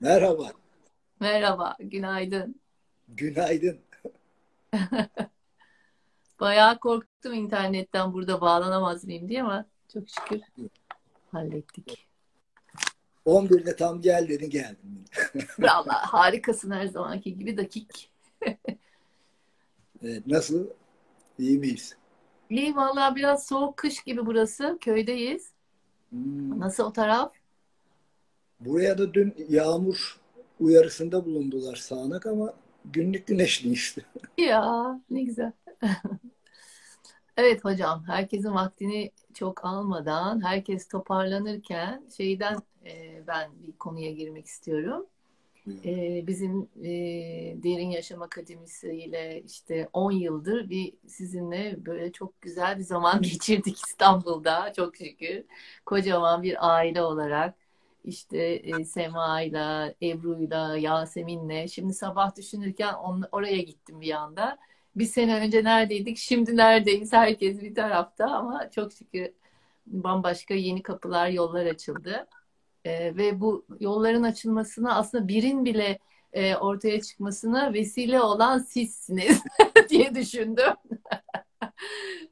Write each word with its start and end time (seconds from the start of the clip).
Merhaba. 0.00 0.52
Merhaba, 1.20 1.76
günaydın. 1.80 2.60
Günaydın. 3.08 3.80
Bayağı 6.40 6.78
korktum 6.78 7.34
internetten 7.34 8.12
burada 8.12 8.40
bağlanamaz 8.40 9.04
mıyım 9.04 9.28
diye 9.28 9.42
ama 9.42 9.64
çok 9.92 10.08
şükür 10.08 10.40
hallettik. 11.32 12.06
11'de 13.26 13.76
tam 13.76 14.00
gel 14.00 14.28
dedi 14.28 14.50
geldim. 14.50 15.04
Valla 15.58 16.12
harikasın 16.12 16.70
her 16.70 16.86
zamanki 16.86 17.38
gibi 17.38 17.56
dakik. 17.56 18.10
Evet, 20.02 20.26
nasıl? 20.26 20.66
İyi 21.38 21.58
miyiz? 21.58 21.96
İyi 22.50 22.76
valla 22.76 23.16
biraz 23.16 23.46
soğuk 23.46 23.76
kış 23.76 24.02
gibi 24.02 24.26
burası. 24.26 24.78
Köydeyiz. 24.80 25.52
Hmm. 26.10 26.60
Nasıl 26.60 26.84
o 26.84 26.92
taraf? 26.92 27.32
Buraya 28.60 28.98
da 28.98 29.14
dün 29.14 29.34
yağmur 29.48 30.20
uyarısında 30.60 31.24
bulundular 31.24 31.76
sağanak 31.76 32.26
ama 32.26 32.54
günlük 32.84 33.26
güneşli 33.26 33.72
işte. 33.72 34.02
Ya 34.38 35.00
ne 35.10 35.22
güzel. 35.22 35.52
Evet 37.36 37.64
hocam, 37.64 38.04
herkesin 38.06 38.54
vaktini 38.54 39.12
çok 39.34 39.64
almadan, 39.64 40.44
herkes 40.44 40.88
toparlanırken 40.88 42.02
şeyden 42.16 42.58
e, 42.86 43.22
ben 43.26 43.50
bir 43.66 43.72
konuya 43.72 44.10
girmek 44.12 44.46
istiyorum. 44.46 45.06
E, 45.84 46.26
bizim 46.26 46.68
e, 46.84 46.90
Derin 47.62 47.90
Yaşam 47.90 48.22
Akademisi 48.22 48.92
ile 48.92 49.42
işte 49.46 49.88
10 49.92 50.12
yıldır 50.12 50.70
bir 50.70 50.94
sizinle 51.06 51.76
böyle 51.86 52.12
çok 52.12 52.40
güzel 52.40 52.78
bir 52.78 52.84
zaman 52.84 53.22
geçirdik 53.22 53.76
İstanbul'da 53.86 54.72
çok 54.72 54.96
şükür. 54.96 55.44
Kocaman 55.86 56.42
bir 56.42 56.74
aile 56.76 57.02
olarak 57.02 57.54
işte 58.04 58.38
e, 58.38 58.84
Sema'yla, 58.84 59.94
Ebru'yla, 60.02 60.76
Yasemin'le. 60.76 61.66
Şimdi 61.68 61.94
sabah 61.94 62.36
düşünürken 62.36 62.94
on, 62.94 63.24
oraya 63.32 63.58
gittim 63.62 64.00
bir 64.00 64.12
anda. 64.12 64.58
Bir 64.96 65.04
sene 65.04 65.36
önce 65.40 65.64
neredeydik, 65.64 66.18
şimdi 66.18 66.56
neredeyiz? 66.56 67.12
Herkes 67.12 67.62
bir 67.62 67.74
tarafta 67.74 68.26
ama 68.26 68.70
çok 68.70 68.92
şükür 68.92 69.30
bambaşka 69.86 70.54
yeni 70.54 70.82
kapılar, 70.82 71.28
yollar 71.28 71.66
açıldı. 71.66 72.26
E, 72.84 73.16
ve 73.16 73.40
bu 73.40 73.66
yolların 73.80 74.22
açılmasına 74.22 74.96
aslında 74.96 75.28
birin 75.28 75.64
bile 75.64 75.98
e, 76.32 76.56
ortaya 76.56 77.00
çıkmasına 77.00 77.72
vesile 77.72 78.20
olan 78.20 78.58
sizsiniz 78.58 79.42
diye 79.88 80.14
düşündüm. 80.14 80.74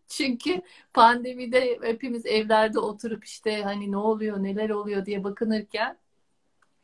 Çünkü 0.08 0.62
pandemide 0.94 1.78
hepimiz 1.82 2.26
evlerde 2.26 2.78
oturup 2.78 3.24
işte 3.24 3.62
hani 3.62 3.92
ne 3.92 3.96
oluyor, 3.96 4.42
neler 4.42 4.70
oluyor 4.70 5.06
diye 5.06 5.24
bakınırken 5.24 5.98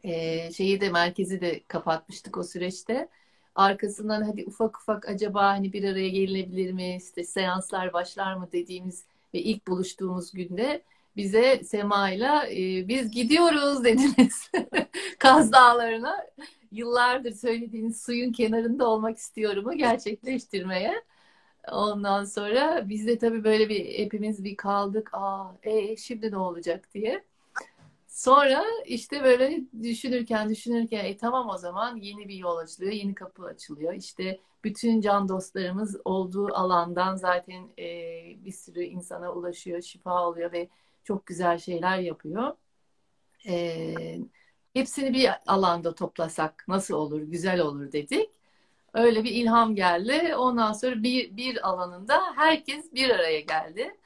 e, 0.05 0.53
şeyi 0.53 0.81
de 0.81 0.91
merkezi 0.91 1.41
de 1.41 1.63
kapatmıştık 1.69 2.39
o 2.39 2.43
süreçte. 2.43 3.09
Arkasından 3.55 4.23
hadi 4.23 4.45
ufak 4.47 4.79
ufak 4.79 5.09
acaba 5.09 5.49
hani 5.49 5.73
bir 5.73 5.85
araya 5.85 6.09
gelinebilir 6.09 6.73
mi, 6.73 6.97
işte 6.97 7.25
seanslar 7.25 7.93
başlar 7.93 8.35
mı 8.35 8.49
dediğimiz 8.53 9.05
ve 9.35 9.39
ilk 9.43 9.69
buluştuğumuz 9.69 10.33
günde 10.33 10.83
bize 11.17 11.65
Sema'yla 11.65 12.47
e, 12.49 12.89
biz 12.89 13.11
gidiyoruz 13.11 13.85
dediniz 13.85 14.51
Kaz 15.19 15.53
Dağları'na. 15.53 16.27
Yıllardır 16.73 17.33
söylediğiniz 17.33 18.03
suyun 18.03 18.33
kenarında 18.33 18.89
olmak 18.89 19.19
istiyorumu 19.19 19.73
gerçekleştirmeye. 19.73 20.95
Ondan 21.73 22.25
sonra 22.25 22.89
biz 22.89 23.07
de 23.07 23.19
tabii 23.19 23.45
böyle 23.45 23.69
bir 23.69 23.99
hepimiz 23.99 24.45
bir 24.45 24.57
kaldık. 24.57 25.11
Aa, 25.13 25.53
e, 25.63 25.97
şimdi 25.97 26.31
ne 26.31 26.37
olacak 26.37 26.95
diye. 26.95 27.25
Sonra 28.09 28.65
işte 28.87 29.25
böyle 29.25 29.61
düşünürken 29.83 30.49
düşünürken 30.49 31.05
e, 31.05 31.17
tamam 31.17 31.49
o 31.49 31.59
zaman 31.59 31.97
yeni 31.97 32.29
bir 32.29 32.35
yol 32.35 32.57
açılıyor, 32.57 32.93
yeni 32.93 33.15
kapı 33.15 33.45
açılıyor. 33.45 33.95
İşte 33.95 34.41
bütün 34.65 35.01
can 35.01 35.29
dostlarımız 35.29 35.97
olduğu 36.05 36.55
alandan 36.55 37.17
zaten 37.17 37.69
e, 37.79 37.85
bir 38.45 38.53
sürü 38.53 38.83
insana 38.83 39.33
ulaşıyor, 39.33 39.83
şifa 39.83 40.29
oluyor 40.29 40.53
ve 40.53 40.69
çok 41.05 41.27
güzel 41.27 41.59
şeyler 41.59 41.99
yapıyor. 41.99 42.57
E, 43.49 43.95
hepsini 44.75 45.13
bir 45.15 45.31
alanda 45.47 45.95
toplasak 45.95 46.65
nasıl 46.69 46.95
olur, 46.95 47.23
güzel 47.23 47.61
olur 47.61 47.93
dedik. 47.93 48.31
Öyle 48.95 49.25
bir 49.25 49.31
ilham 49.31 49.75
geldi. 49.75 50.37
Ondan 50.37 50.73
sonra 50.73 51.03
bir, 51.03 51.37
bir 51.37 51.69
alanında 51.69 52.23
herkes 52.37 52.95
bir 52.95 53.11
araya 53.11 53.41
geldi. 53.41 53.97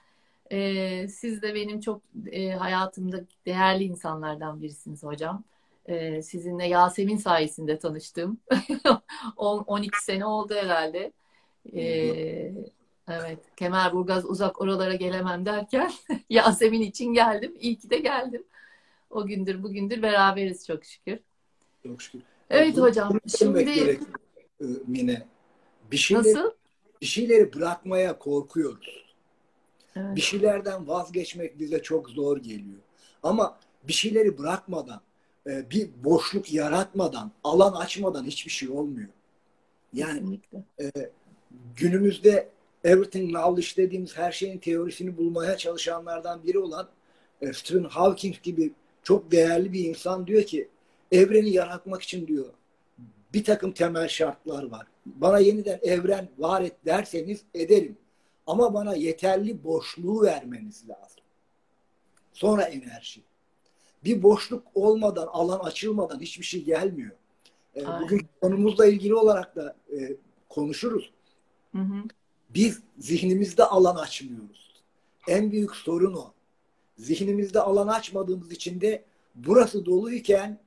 Ee, 0.53 1.09
siz 1.09 1.43
de 1.43 1.55
benim 1.55 1.81
çok 1.81 2.03
e, 2.31 2.51
hayatımda 2.51 3.21
değerli 3.47 3.85
insanlardan 3.85 4.63
birisiniz 4.63 5.03
hocam. 5.03 5.45
Ee, 5.87 6.23
sizinle 6.23 6.67
Yasemin 6.67 7.17
sayesinde 7.17 7.79
tanıştım. 7.79 8.39
10, 9.37 9.59
12 9.59 10.05
sene 10.05 10.25
oldu 10.25 10.55
herhalde. 10.55 11.13
Ee, 11.75 12.53
evet, 13.09 13.39
Kemerburgaz 13.57 14.25
uzak 14.25 14.61
oralara 14.61 14.95
gelemem 14.95 15.47
derken 15.47 15.93
Yasemin 16.31 16.81
için 16.81 17.15
geldim. 17.15 17.57
İyi 17.61 17.77
ki 17.77 17.91
de 17.91 17.99
geldim. 17.99 18.45
O 19.11 19.27
gündür 19.27 19.63
bugündür 19.63 20.03
beraberiz 20.03 20.67
çok 20.67 20.85
şükür. 20.85 21.19
Çok 21.83 22.03
şükür. 22.03 22.21
Evet 22.51 22.77
Bunu 22.77 22.85
hocam. 22.85 23.21
Şimdi 23.39 23.99
Mine. 24.87 25.27
Bir 25.91 25.97
şeyleri, 25.97 26.35
nasıl? 26.35 26.51
bir 27.01 27.07
şeyleri 27.07 27.55
bırakmaya 27.55 28.19
korkuyoruz. 28.19 29.05
Evet. 29.97 30.17
Bir 30.17 30.21
şeylerden 30.21 30.89
vazgeçmek 30.89 31.59
bize 31.59 31.83
çok 31.83 32.11
zor 32.11 32.37
geliyor. 32.37 32.79
Ama 33.23 33.59
bir 33.89 33.93
şeyleri 33.93 34.39
bırakmadan, 34.39 35.01
e, 35.47 35.71
bir 35.71 35.91
boşluk 36.05 36.53
yaratmadan, 36.53 37.33
alan 37.45 37.73
açmadan 37.73 38.25
hiçbir 38.25 38.51
şey 38.51 38.69
olmuyor. 38.69 39.09
Yani 39.93 40.15
Kesinlikle. 40.15 40.63
e, 40.81 41.11
günümüzde 41.77 42.49
everything 42.85 43.31
knowledge 43.31 43.69
dediğimiz 43.77 44.17
her 44.17 44.33
şeyin 44.33 44.59
teorisini 44.59 45.17
bulmaya 45.17 45.57
çalışanlardan 45.57 46.45
biri 46.45 46.59
olan 46.59 46.89
e, 47.41 47.53
Stephen 47.53 47.85
Hawking 47.85 48.43
gibi 48.43 48.73
çok 49.03 49.31
değerli 49.31 49.73
bir 49.73 49.85
insan 49.85 50.27
diyor 50.27 50.43
ki 50.43 50.69
evreni 51.13 51.51
yaratmak 51.51 52.03
için 52.03 52.27
diyor 52.27 52.47
bir 53.33 53.45
takım 53.45 53.73
temel 53.73 54.09
şartlar 54.09 54.63
var. 54.63 54.87
Bana 55.07 55.39
yeniden 55.39 55.81
evren 55.83 56.29
var 56.39 56.63
et 56.63 56.77
derseniz 56.87 57.45
ederim. 57.55 57.99
Ama 58.47 58.75
bana 58.75 58.95
yeterli 58.95 59.65
boşluğu 59.65 60.23
vermeniz 60.23 60.89
lazım. 60.89 61.23
Sonra 62.33 62.63
enerji. 62.63 63.23
Bir 64.05 64.23
boşluk 64.23 64.63
olmadan, 64.75 65.27
alan 65.27 65.59
açılmadan 65.59 66.21
hiçbir 66.21 66.45
şey 66.45 66.65
gelmiyor. 66.65 67.11
E, 67.77 67.87
bugün 68.01 68.27
konumuzla 68.41 68.87
ilgili 68.87 69.15
olarak 69.15 69.57
da 69.57 69.77
e, 69.93 70.17
konuşuruz. 70.49 71.11
Hı 71.73 71.79
hı. 71.79 72.03
Biz 72.51 72.81
zihnimizde 72.99 73.65
alan 73.65 73.97
açmıyoruz. 73.97 74.83
En 75.29 75.53
büyük 75.53 75.77
sorun 75.77 76.15
o. 76.15 76.33
Zihnimizde 76.97 77.61
alan 77.61 77.89
açmadığımız 77.89 78.53
için 78.53 78.81
de 78.81 79.05
burası 79.35 79.87
doluyken 79.87 80.59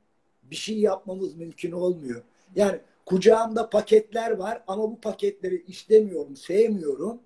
bir 0.44 0.56
şey 0.56 0.80
yapmamız 0.80 1.36
mümkün 1.36 1.72
olmuyor. 1.72 2.22
Yani 2.56 2.80
kucağımda 3.06 3.70
paketler 3.70 4.32
var 4.32 4.64
ama 4.68 4.84
bu 4.84 5.02
paketleri 5.02 5.66
istemiyorum, 5.68 6.36
sevmiyorum. 6.36 7.22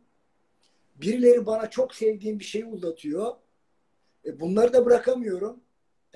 Birileri 0.96 1.46
bana 1.46 1.70
çok 1.70 1.96
sevdiğim 1.96 2.40
bir 2.40 2.46
şeyi 2.46 2.66
uzatıyor. 2.66 3.36
E 4.26 4.40
bunları 4.40 4.74
da 4.74 4.86
bırakamıyorum. 4.86 5.60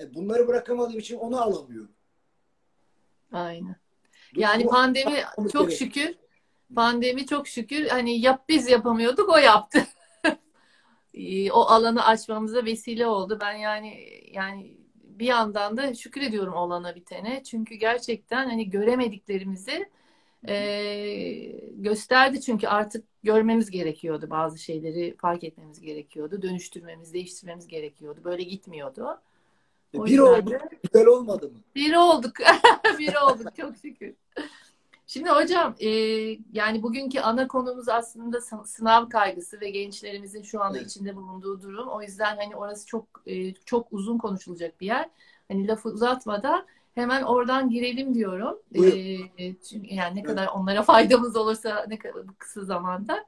E 0.00 0.14
bunları 0.14 0.48
bırakamadığım 0.48 0.98
için 0.98 1.16
onu 1.16 1.42
alamıyorum. 1.42 1.92
Aynen. 3.32 3.76
Yani 4.36 4.64
bu- 4.64 4.68
pandemi 4.68 5.22
çok 5.36 5.52
gerekiyor. 5.52 5.70
şükür 5.70 6.16
pandemi 6.74 7.26
çok 7.26 7.48
şükür 7.48 7.86
hani 7.88 8.20
yap 8.20 8.44
biz 8.48 8.68
yapamıyorduk 8.68 9.28
o 9.28 9.36
yaptı. 9.36 9.86
O 11.52 11.66
alanı 11.66 12.06
açmamıza 12.06 12.64
vesile 12.64 13.06
oldu. 13.06 13.38
Ben 13.40 13.52
yani 13.52 14.08
yani 14.32 14.79
bir 15.20 15.26
yandan 15.26 15.76
da 15.76 15.94
şükür 15.94 16.20
ediyorum 16.22 16.54
olana 16.54 16.94
bitene. 16.94 17.42
Çünkü 17.44 17.74
gerçekten 17.74 18.48
hani 18.48 18.70
göremediklerimizi 18.70 19.88
e, 20.48 20.54
gösterdi 21.70 22.40
çünkü 22.40 22.66
artık 22.68 23.04
görmemiz 23.22 23.70
gerekiyordu 23.70 24.30
bazı 24.30 24.58
şeyleri 24.58 25.16
fark 25.16 25.44
etmemiz 25.44 25.80
gerekiyordu. 25.80 26.42
Dönüştürmemiz, 26.42 27.14
değiştirmemiz 27.14 27.66
gerekiyordu. 27.66 28.20
Böyle 28.24 28.42
gitmiyordu. 28.42 29.20
E 29.94 29.98
O 29.98 30.06
bir 30.06 30.10
yüzden 30.10 30.24
oldu, 30.24 30.50
de- 30.50 30.60
güzel 30.82 31.06
olmadı 31.06 31.46
mı? 31.48 31.58
Bir 31.74 31.94
olduk. 31.94 32.32
Bir 32.98 33.14
olduk 33.14 33.56
çok 33.56 33.76
şükür. 33.76 34.14
Şimdi 35.12 35.28
hocam 35.30 35.74
e, 35.80 35.88
yani 36.52 36.82
bugünkü 36.82 37.20
ana 37.20 37.48
konumuz 37.48 37.88
aslında 37.88 38.40
sı- 38.40 38.64
sınav 38.66 39.08
kaygısı 39.08 39.60
ve 39.60 39.70
gençlerimizin 39.70 40.42
şu 40.42 40.62
anda 40.62 40.78
Evet. 40.78 40.90
içinde 40.90 41.16
bulunduğu 41.16 41.62
durum. 41.62 41.88
O 41.88 42.02
yüzden 42.02 42.36
hani 42.36 42.56
orası 42.56 42.86
çok 42.86 43.22
e, 43.26 43.54
çok 43.54 43.92
uzun 43.92 44.18
konuşulacak 44.18 44.80
bir 44.80 44.86
yer. 44.86 45.10
Hani 45.48 45.68
lafı 45.68 45.88
uzatmadan 45.88 46.66
hemen 46.94 47.22
oradan 47.22 47.70
girelim 47.70 48.14
diyorum. 48.14 48.58
E, 48.74 49.54
çünkü 49.70 49.94
yani 49.94 50.16
ne 50.16 50.22
kadar 50.22 50.46
onlara 50.46 50.82
faydamız 50.92 51.36
olursa 51.36 51.86
ne 51.88 51.98
kadar 51.98 52.28
bu 52.28 52.34
kısa 52.38 52.64
zamanda. 52.64 53.24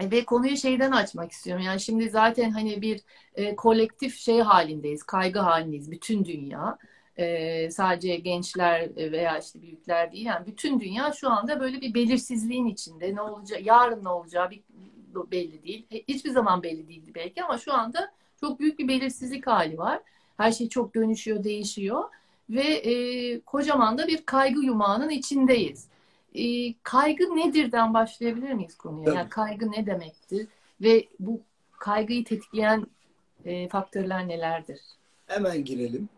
E, 0.00 0.10
Ve 0.10 0.24
konuyu 0.24 0.56
şeyden 0.56 0.92
açmak 0.92 1.32
istiyorum. 1.32 1.64
Yani 1.64 1.80
şimdi 1.80 2.10
zaten 2.10 2.50
hani 2.50 2.82
bir 2.82 3.00
e, 3.34 3.56
kolektif 3.56 4.16
şey 4.16 4.40
halindeyiz, 4.40 5.02
kaygı 5.02 5.38
halindeyiz 5.38 5.90
bütün 5.90 6.24
dünya. 6.24 6.78
E, 7.16 7.70
sadece 7.70 8.16
gençler 8.16 8.96
veya 8.96 9.38
işte 9.38 9.62
büyükler 9.62 10.12
değil. 10.12 10.26
Yani 10.26 10.46
bütün 10.46 10.80
dünya 10.80 11.12
şu 11.12 11.30
anda 11.30 11.60
böyle 11.60 11.80
bir 11.80 11.94
belirsizliğin 11.94 12.66
içinde. 12.66 13.14
Ne 13.14 13.20
olacak, 13.20 13.66
yarın 13.66 14.04
ne 14.04 14.08
olacağı 14.08 14.50
bir, 14.50 14.62
belli 15.30 15.62
değil. 15.62 15.86
Hiçbir 16.08 16.30
zaman 16.30 16.62
belli 16.62 16.88
değildi 16.88 17.12
belki 17.14 17.44
ama 17.44 17.58
şu 17.58 17.72
anda 17.72 18.12
çok 18.40 18.60
büyük 18.60 18.78
bir 18.78 18.88
belirsizlik 18.88 19.46
hali 19.46 19.78
var. 19.78 20.00
Her 20.36 20.52
şey 20.52 20.68
çok 20.68 20.94
dönüşüyor, 20.94 21.44
değişiyor 21.44 22.04
ve 22.50 22.62
e, 22.62 23.40
kocaman 23.40 23.98
da 23.98 24.06
bir 24.06 24.26
kaygı 24.26 24.60
yumağının 24.60 25.10
içindeyiz. 25.10 25.88
E, 26.34 26.74
kaygı 26.82 27.36
nedirden 27.36 27.94
başlayabilir 27.94 28.52
miyiz 28.52 28.76
konuya? 28.76 29.14
Yani 29.14 29.28
kaygı 29.28 29.72
ne 29.72 29.86
demektir 29.86 30.46
ve 30.80 31.08
bu 31.20 31.40
kaygıyı 31.78 32.24
tetikleyen 32.24 32.86
e, 33.44 33.68
faktörler 33.68 34.28
nelerdir? 34.28 34.80
Hemen 35.26 35.64
girelim. 35.64 36.08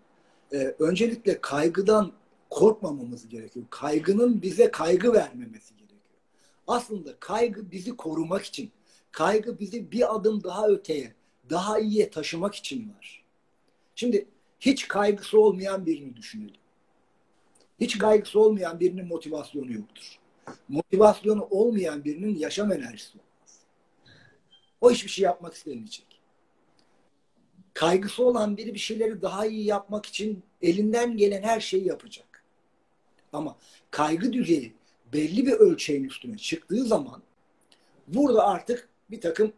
Ee, 0.53 0.75
öncelikle 0.79 1.41
kaygıdan 1.41 2.13
korkmamamız 2.51 3.29
gerekiyor. 3.29 3.67
Kaygının 3.71 4.43
bize 4.43 4.71
kaygı 4.71 5.13
vermemesi 5.13 5.77
gerekiyor. 5.77 6.01
Aslında 6.67 7.17
kaygı 7.21 7.71
bizi 7.71 7.97
korumak 7.97 8.45
için, 8.45 8.71
kaygı 9.13 9.59
bizi 9.59 9.93
bir 9.93 10.15
adım 10.15 10.45
daha 10.45 10.69
öteye, 10.69 11.15
daha 11.51 11.79
iyiye 11.79 12.11
taşımak 12.11 12.55
için 12.55 12.93
var. 12.97 13.25
Şimdi 13.95 14.29
hiç 14.61 14.89
kaygısı 14.89 15.41
olmayan 15.41 15.87
birini 15.87 16.17
düşünelim. 16.17 16.61
Hiç 17.81 17.99
kaygısı 17.99 18.41
olmayan 18.41 18.81
birinin 18.81 19.07
motivasyonu 19.07 19.73
yoktur. 19.73 20.19
Motivasyonu 20.69 21.49
olmayan 21.51 22.05
birinin 22.05 22.39
yaşam 22.39 22.73
enerjisi 22.73 23.19
olmaz. 23.19 23.61
O 24.81 24.91
hiçbir 24.91 25.11
şey 25.11 25.25
yapmak 25.25 25.55
istemeyecek. 25.55 26.06
Kaygısı 27.77 28.25
olan 28.25 28.57
biri 28.57 28.75
bir 28.75 28.79
şeyleri 28.79 29.23
daha 29.23 29.47
iyi 29.47 29.65
yapmak 29.65 30.07
için 30.07 30.43
elinden 30.63 31.17
gelen 31.17 31.43
her 31.43 31.61
şeyi 31.61 31.87
yapacak. 31.87 32.45
Ama 33.33 33.57
kaygı 33.91 34.33
düzeyi 34.33 34.73
belli 35.13 35.47
bir 35.47 35.53
ölçeğin 35.53 36.05
üstüne 36.05 36.37
çıktığı 36.37 36.85
zaman 36.85 37.23
burada 38.09 38.47
artık 38.47 38.89
bir 39.11 39.21
takım 39.21 39.53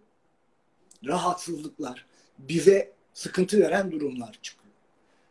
rahatsızlıklar, 1.07 2.07
bize 2.39 2.93
sıkıntı 3.15 3.61
veren 3.61 3.91
durumlar 3.91 4.39
çıkıyor. 4.43 4.75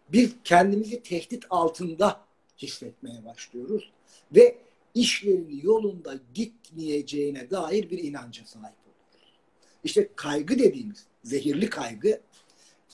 Biz 0.09 0.31
kendimizi 0.43 1.03
tehdit 1.03 1.45
altında 1.49 2.21
hissetmeye 2.57 3.25
başlıyoruz 3.25 3.91
ve 4.35 4.57
işlerin 4.93 5.61
yolunda 5.63 6.19
gitmeyeceğine 6.33 7.49
dair 7.49 7.89
bir 7.89 8.03
inanca 8.03 8.45
sahip 8.45 8.75
oluyoruz. 8.85 9.39
İşte 9.83 10.09
kaygı 10.15 10.59
dediğimiz 10.59 11.05
zehirli 11.23 11.69
kaygı 11.69 12.21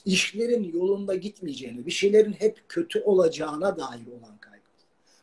işlerin 0.04 0.72
yolunda 0.72 1.14
gitmeyeceğine, 1.14 1.86
bir 1.86 1.90
şeylerin 1.90 2.32
hep 2.32 2.68
kötü 2.68 3.00
olacağına 3.00 3.76
dair 3.76 4.06
olan 4.06 4.38
kaygı. 4.40 4.64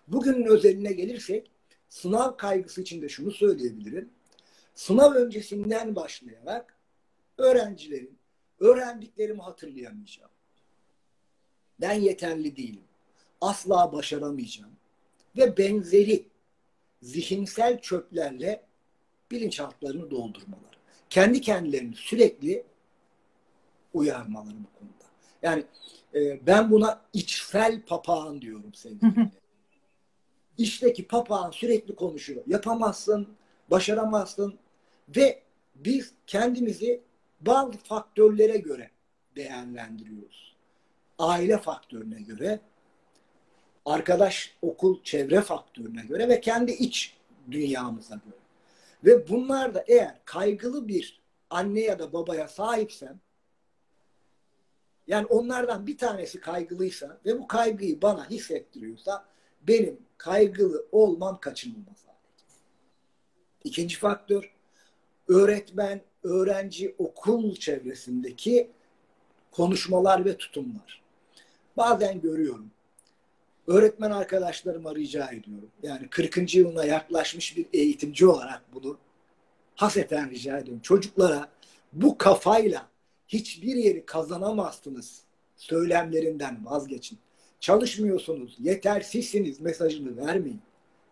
Bugünün 0.07 0.45
özeline 0.45 0.91
gelirsek 0.93 1.51
sınav 1.89 2.37
kaygısı 2.37 2.81
için 2.81 3.01
de 3.01 3.09
şunu 3.09 3.31
söyleyebilirim. 3.31 4.09
Sınav 4.75 5.13
öncesinden 5.13 5.95
başlayarak 5.95 6.77
öğrencilerin 7.37 8.17
öğrendiklerimi 8.59 9.41
hatırlayamayacağım. 9.41 10.31
Ben 11.81 11.93
yeterli 11.93 12.57
değilim. 12.57 12.83
Asla 13.41 13.93
başaramayacağım. 13.93 14.71
Ve 15.37 15.57
benzeri 15.57 16.25
zihinsel 17.01 17.81
çöplerle 17.81 18.63
bilinçaltlarını 19.31 20.11
doldurmaları. 20.11 20.71
Kendi 21.09 21.41
kendilerini 21.41 21.95
sürekli 21.95 22.63
uyarmaları 23.93 24.55
bu 24.55 24.79
konuda. 24.79 25.05
Yani 25.41 25.63
e, 26.13 26.47
ben 26.47 26.71
buna 26.71 27.01
içsel 27.13 27.81
papağan 27.81 28.41
diyorum 28.41 28.73
sevgili. 28.73 29.29
İçteki 30.57 31.07
papağan 31.07 31.51
sürekli 31.51 31.95
konuşuyor. 31.95 32.43
Yapamazsın, 32.47 33.27
başaramazsın 33.71 34.59
ve 35.17 35.41
biz 35.75 36.11
kendimizi 36.27 37.01
bazı 37.41 37.77
faktörlere 37.77 38.57
göre 38.57 38.89
değerlendiriyoruz. 39.35 40.55
Aile 41.19 41.57
faktörüne 41.57 42.21
göre, 42.21 42.59
arkadaş, 43.85 44.57
okul, 44.61 45.03
çevre 45.03 45.41
faktörüne 45.41 46.01
göre 46.01 46.29
ve 46.29 46.41
kendi 46.41 46.71
iç 46.71 47.17
dünyamıza 47.51 48.15
göre. 48.15 48.35
Ve 49.05 49.29
bunlar 49.29 49.73
da 49.73 49.83
eğer 49.87 50.15
kaygılı 50.25 50.87
bir 50.87 51.21
anne 51.49 51.79
ya 51.79 51.99
da 51.99 52.13
babaya 52.13 52.47
sahipsem 52.47 53.19
yani 55.07 55.25
onlardan 55.25 55.87
bir 55.87 55.97
tanesi 55.97 56.39
kaygılıysa 56.39 57.17
ve 57.25 57.39
bu 57.39 57.47
kaygıyı 57.47 58.01
bana 58.01 58.29
hissettiriyorsa 58.29 59.25
benim 59.61 59.99
kaygılı 60.17 60.85
olmam 60.91 61.39
kaçınılmaz 61.39 62.01
İkinci 63.63 63.97
faktör 63.97 64.53
öğretmen, 65.27 66.01
öğrenci, 66.23 66.95
okul 66.97 67.55
çevresindeki 67.55 68.71
konuşmalar 69.51 70.25
ve 70.25 70.37
tutumlar. 70.37 71.01
Bazen 71.77 72.21
görüyorum. 72.21 72.71
Öğretmen 73.67 74.11
arkadaşlarıma 74.11 74.95
rica 74.95 75.31
ediyorum. 75.31 75.69
Yani 75.83 76.09
40. 76.09 76.55
yılına 76.55 76.85
yaklaşmış 76.85 77.57
bir 77.57 77.65
eğitimci 77.73 78.27
olarak 78.27 78.61
bunu 78.73 78.97
haseten 79.75 80.29
rica 80.29 80.57
ediyorum. 80.57 80.81
Çocuklara 80.81 81.49
bu 81.93 82.17
kafayla 82.17 82.90
hiçbir 83.31 83.75
yeri 83.75 84.05
kazanamazsınız 84.05 85.21
söylemlerinden 85.55 86.65
vazgeçin. 86.65 87.17
Çalışmıyorsunuz, 87.59 88.55
yetersizsiniz 88.59 89.61
mesajını 89.61 90.17
vermeyin. 90.17 90.61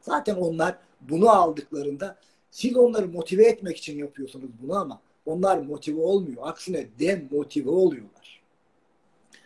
Zaten 0.01 0.35
onlar 0.35 0.77
bunu 1.01 1.29
aldıklarında 1.29 2.17
siz 2.51 2.77
onları 2.77 3.07
motive 3.07 3.45
etmek 3.45 3.77
için 3.77 3.97
yapıyorsunuz 3.97 4.49
bunu 4.61 4.75
ama 4.75 5.01
onlar 5.25 5.57
motive 5.57 6.01
olmuyor. 6.01 6.37
Aksine 6.41 6.87
demotive 6.99 7.69
oluyorlar. 7.69 8.41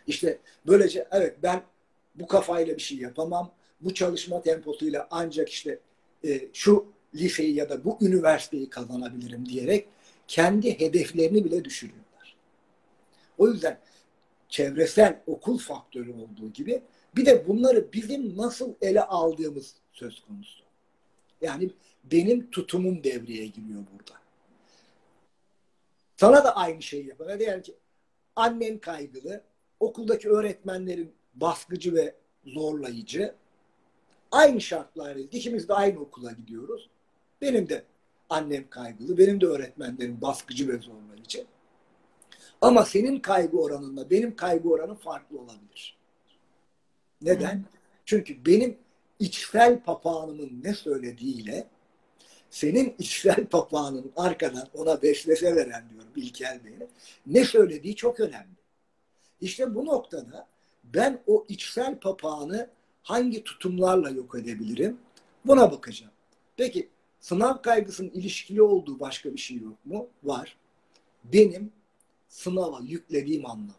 İşte 0.06 0.38
böylece 0.66 1.08
evet 1.10 1.36
ben 1.42 1.62
bu 2.14 2.26
kafayla 2.26 2.76
bir 2.76 2.82
şey 2.82 2.98
yapamam. 2.98 3.50
Bu 3.80 3.94
çalışma 3.94 4.42
temposuyla 4.42 5.08
ancak 5.10 5.48
işte 5.48 5.78
e, 6.24 6.48
şu 6.52 6.86
liseyi 7.14 7.54
ya 7.54 7.68
da 7.68 7.84
bu 7.84 7.98
üniversiteyi 8.00 8.70
kazanabilirim 8.70 9.46
diyerek 9.46 9.86
kendi 10.28 10.80
hedeflerini 10.80 11.44
bile 11.44 11.64
düşürüyorlar. 11.64 12.03
O 13.38 13.48
yüzden 13.48 13.80
çevresel 14.48 15.20
okul 15.26 15.58
faktörü 15.58 16.12
olduğu 16.12 16.52
gibi 16.52 16.82
bir 17.16 17.26
de 17.26 17.48
bunları 17.48 17.92
bizim 17.92 18.36
nasıl 18.36 18.74
ele 18.82 19.02
aldığımız 19.02 19.74
söz 19.92 20.20
konusu. 20.20 20.64
Yani 21.40 21.70
benim 22.04 22.50
tutumum 22.50 23.04
devreye 23.04 23.46
giriyor 23.46 23.82
burada. 23.92 24.20
Sana 26.16 26.44
da 26.44 26.56
aynı 26.56 26.82
şeyi 26.82 27.06
yapar. 27.06 27.38
Diyelim 27.38 27.62
ki 27.62 27.74
annen 28.36 28.78
kaygılı, 28.78 29.42
okuldaki 29.80 30.28
öğretmenlerin 30.28 31.12
baskıcı 31.34 31.94
ve 31.94 32.14
zorlayıcı. 32.44 33.34
Aynı 34.30 34.60
şartlardayız. 34.60 35.28
İkimiz 35.32 35.68
de 35.68 35.74
aynı 35.74 36.00
okula 36.00 36.32
gidiyoruz. 36.32 36.90
Benim 37.40 37.68
de 37.68 37.84
annem 38.30 38.70
kaygılı, 38.70 39.18
benim 39.18 39.40
de 39.40 39.46
öğretmenlerim 39.46 40.20
baskıcı 40.20 40.68
ve 40.68 40.78
zorlayıcı. 40.78 41.46
Ama 42.64 42.84
senin 42.84 43.20
kaygı 43.20 43.60
oranınla 43.60 44.10
benim 44.10 44.36
kaygı 44.36 44.68
oranı 44.68 44.94
farklı 44.94 45.38
olabilir. 45.38 45.96
Neden? 47.22 47.64
Çünkü 48.04 48.46
benim 48.46 48.78
içsel 49.18 49.80
papağanımın 49.80 50.60
ne 50.64 50.74
söylediğiyle 50.74 51.68
senin 52.50 52.94
içsel 52.98 53.46
papağanın 53.46 54.12
arkadan 54.16 54.68
ona 54.74 55.02
beslese 55.02 55.56
veren 55.56 55.90
diyorum 55.90 56.10
İlkel 56.16 56.60
Bey'e 56.64 56.88
ne 57.26 57.44
söylediği 57.44 57.96
çok 57.96 58.20
önemli. 58.20 58.56
İşte 59.40 59.74
bu 59.74 59.86
noktada 59.86 60.46
ben 60.84 61.22
o 61.26 61.44
içsel 61.48 61.98
papağanı 61.98 62.70
hangi 63.02 63.44
tutumlarla 63.44 64.10
yok 64.10 64.34
edebilirim? 64.34 64.98
Buna 65.46 65.72
bakacağım. 65.72 66.12
Peki 66.56 66.88
sınav 67.20 67.62
kaygısının 67.62 68.10
ilişkili 68.10 68.62
olduğu 68.62 69.00
başka 69.00 69.32
bir 69.32 69.38
şey 69.38 69.56
yok 69.56 69.86
mu? 69.86 70.08
Var. 70.22 70.56
Benim 71.24 71.72
sınava 72.34 72.80
yüklediğim 72.82 73.46
anlam. 73.46 73.76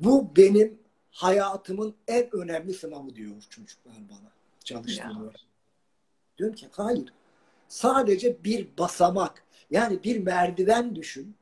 Bu 0.00 0.36
benim 0.36 0.78
hayatımın 1.10 1.94
en 2.08 2.36
önemli 2.36 2.74
sınavı 2.74 3.14
diyor 3.14 3.42
çocuklar 3.50 3.94
bana. 4.10 4.30
Çalıştırıyor. 4.64 5.34
Diyorum 6.38 6.56
ki 6.56 6.68
hayır. 6.72 7.12
Sadece 7.68 8.44
bir 8.44 8.68
basamak. 8.78 9.44
Yani 9.70 10.02
bir 10.02 10.18
merdiven 10.18 10.96
düşün. 10.96 11.36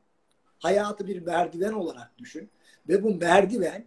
Hayatı 0.59 1.07
bir 1.07 1.21
merdiven 1.21 1.73
olarak 1.73 2.17
düşün. 2.17 2.49
Ve 2.89 3.03
bu 3.03 3.15
merdiven 3.15 3.85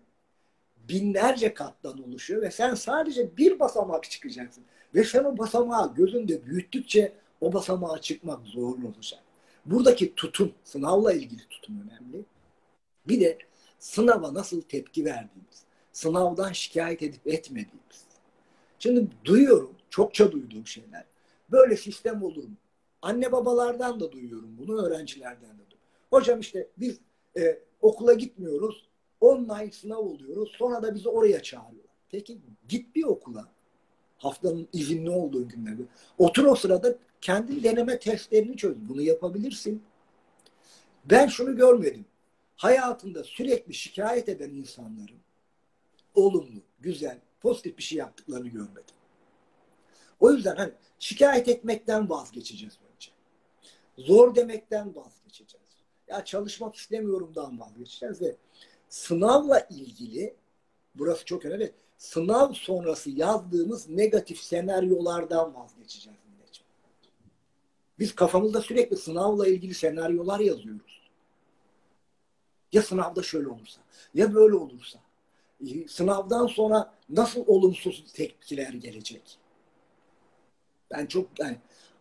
binlerce 0.89 1.55
kattan 1.55 2.09
oluşuyor 2.09 2.43
ve 2.43 2.51
sen 2.51 2.75
sadece 2.75 3.37
bir 3.37 3.61
basamak 3.61 4.11
çıkacaksın. 4.11 4.65
Ve 4.95 5.05
sen 5.05 5.25
o 5.25 5.39
basamağı 5.39 5.95
gözünde 5.95 6.47
büyüttükçe 6.47 7.13
o 7.41 7.53
basamağa 7.53 8.01
çıkmak 8.01 8.47
zorlu 8.47 8.89
olacak. 8.89 9.26
Buradaki 9.67 10.15
tutum, 10.15 10.53
sınavla 10.65 11.13
ilgili 11.13 11.49
tutum 11.49 11.81
önemli. 11.81 12.25
Bir 13.09 13.21
de 13.21 13.39
Sınava 13.79 14.35
nasıl 14.35 14.63
tepki 14.63 15.05
verdiğimiz, 15.05 15.65
sınavdan 15.93 16.53
şikayet 16.53 17.03
edip 17.03 17.27
etmediğimiz. 17.27 18.07
Şimdi 18.79 19.09
duyuyorum, 19.25 19.75
çokça 19.91 20.33
duyduğum 20.33 20.67
şeyler. 20.67 21.05
Böyle 21.51 21.77
sistem 21.77 22.23
olur 22.23 22.45
mu? 22.45 22.57
Anne 23.03 23.33
babalardan 23.33 24.01
da 24.01 24.13
duyuyorum 24.13 24.59
bunu, 24.59 24.87
öğrencilerden 24.87 25.51
de 25.51 25.71
duyuyorum. 25.71 25.79
Hocam 26.11 26.41
işte 26.41 26.69
biz 26.77 26.99
e, 27.37 27.59
okula 27.81 28.13
gitmiyoruz, 28.13 28.89
online 29.21 29.71
sınav 29.73 29.99
oluyoruz, 29.99 30.53
sonra 30.59 30.83
da 30.83 30.95
bizi 30.95 31.09
oraya 31.09 31.43
çağırıyorlar. 31.43 31.97
Peki 32.09 32.39
git 32.69 32.97
bir 32.97 33.05
okula, 33.05 33.49
haftanın 34.19 34.69
izinli 34.73 35.11
olduğu 35.11 35.49
günlerde. 35.49 35.83
Otur 36.19 36.45
o 36.45 36.55
sırada 36.55 36.95
kendi 37.21 37.63
deneme 37.63 37.99
testlerini 37.99 38.57
çöz. 38.57 38.77
Bunu 38.89 39.03
yapabilirsin. 39.03 39.83
Ben 41.05 41.27
şunu 41.27 41.57
görmedim. 41.57 42.05
Hayatında 42.57 43.25
sürekli 43.25 43.75
şikayet 43.75 44.29
eden 44.29 44.51
insanların 44.51 45.19
olumlu, 46.15 46.61
güzel, 46.81 47.19
pozitif 47.41 47.79
bir 47.79 47.83
şey 47.83 47.99
yaptıklarını 47.99 48.49
görmedim. 48.49 48.95
O 50.21 50.33
yüzden 50.33 50.57
hani 50.57 50.73
şikayet 50.99 51.49
etmekten 51.49 52.11
vazgeçeceğiz 52.11 52.79
önce. 52.95 53.11
Zor 53.99 54.35
demekten 54.35 54.97
vazgeçeceğiz. 54.97 55.67
Ya 56.09 56.25
çalışmak 56.25 56.77
istemiyorumdan 56.77 57.61
vazgeçeceğiz 57.61 58.23
ve 58.23 58.37
sınavla 58.89 59.61
ilgili 59.71 60.37
burası 60.95 61.25
çok 61.25 61.45
önemli. 61.45 61.73
Sınav 61.99 62.53
sonrası 62.53 63.11
yazdığımız 63.11 63.89
negatif 63.89 64.41
senaryolardan 64.41 65.55
vazgeçeceğiz. 65.55 66.27
Biz 67.99 68.15
kafamızda 68.15 68.61
sürekli 68.61 68.97
sınavla 68.97 69.49
ilgili 69.49 69.75
senaryolar 69.75 70.41
yazıyoruz. 70.41 71.03
Ya 72.73 72.83
sınavda 72.83 73.23
şöyle 73.23 73.49
olursa, 73.49 73.81
ya 74.15 74.35
böyle 74.35 74.55
olursa. 74.55 74.99
Sınavdan 75.89 76.47
sonra 76.47 76.95
nasıl 77.09 77.45
olumsuz 77.47 78.05
tepkiler 78.13 78.73
gelecek? 78.73 79.39
Ben 80.91 81.07
çok 81.07 81.39
yani 81.39 81.57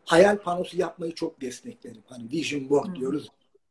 hayal 0.05 0.37
panosu 0.37 0.77
yapmayı 0.77 1.15
çok 1.15 1.41
desteklerim. 1.41 2.03
Hani 2.07 2.31
vision 2.31 2.69
board 2.69 2.87
Hı-hı. 2.87 2.95
diyoruz. 2.95 3.27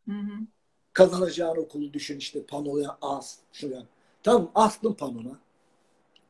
Hı-hı. 0.08 0.46
Kazanacağın 0.92 1.56
okulu 1.56 1.92
düşün 1.92 2.18
işte 2.18 2.46
panoya 2.46 2.98
as. 3.02 3.38
Şuraya. 3.52 3.82
Tamam 4.22 4.50
astın 4.54 4.92
panona. 4.92 5.38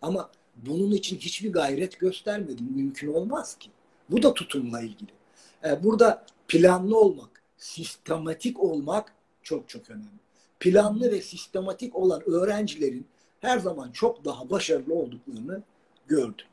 Ama 0.05 0.31
bunun 0.57 0.91
için 0.91 1.19
hiçbir 1.19 1.53
gayret 1.53 2.01
göstermedim. 2.01 2.67
Mümkün 2.77 3.15
olmaz 3.15 3.59
ki. 3.59 3.71
Bu 4.11 4.23
da 4.23 4.35
tutumla 4.35 4.81
ilgili. 4.81 5.11
E, 5.65 5.85
burada 5.85 6.27
planlı 6.49 6.99
olmak, 6.99 7.43
sistematik 7.57 8.61
olmak 8.61 9.13
çok 9.43 9.69
çok 9.69 9.91
önemli. 9.91 10.25
Planlı 10.61 11.13
ve 11.13 11.21
sistematik 11.21 11.97
olan 11.97 12.23
öğrencilerin 12.29 13.07
her 13.41 13.59
zaman 13.59 13.91
çok 13.91 14.25
daha 14.25 14.51
başarılı 14.51 14.95
olduklarını 14.95 15.63
gördüm. 16.07 16.47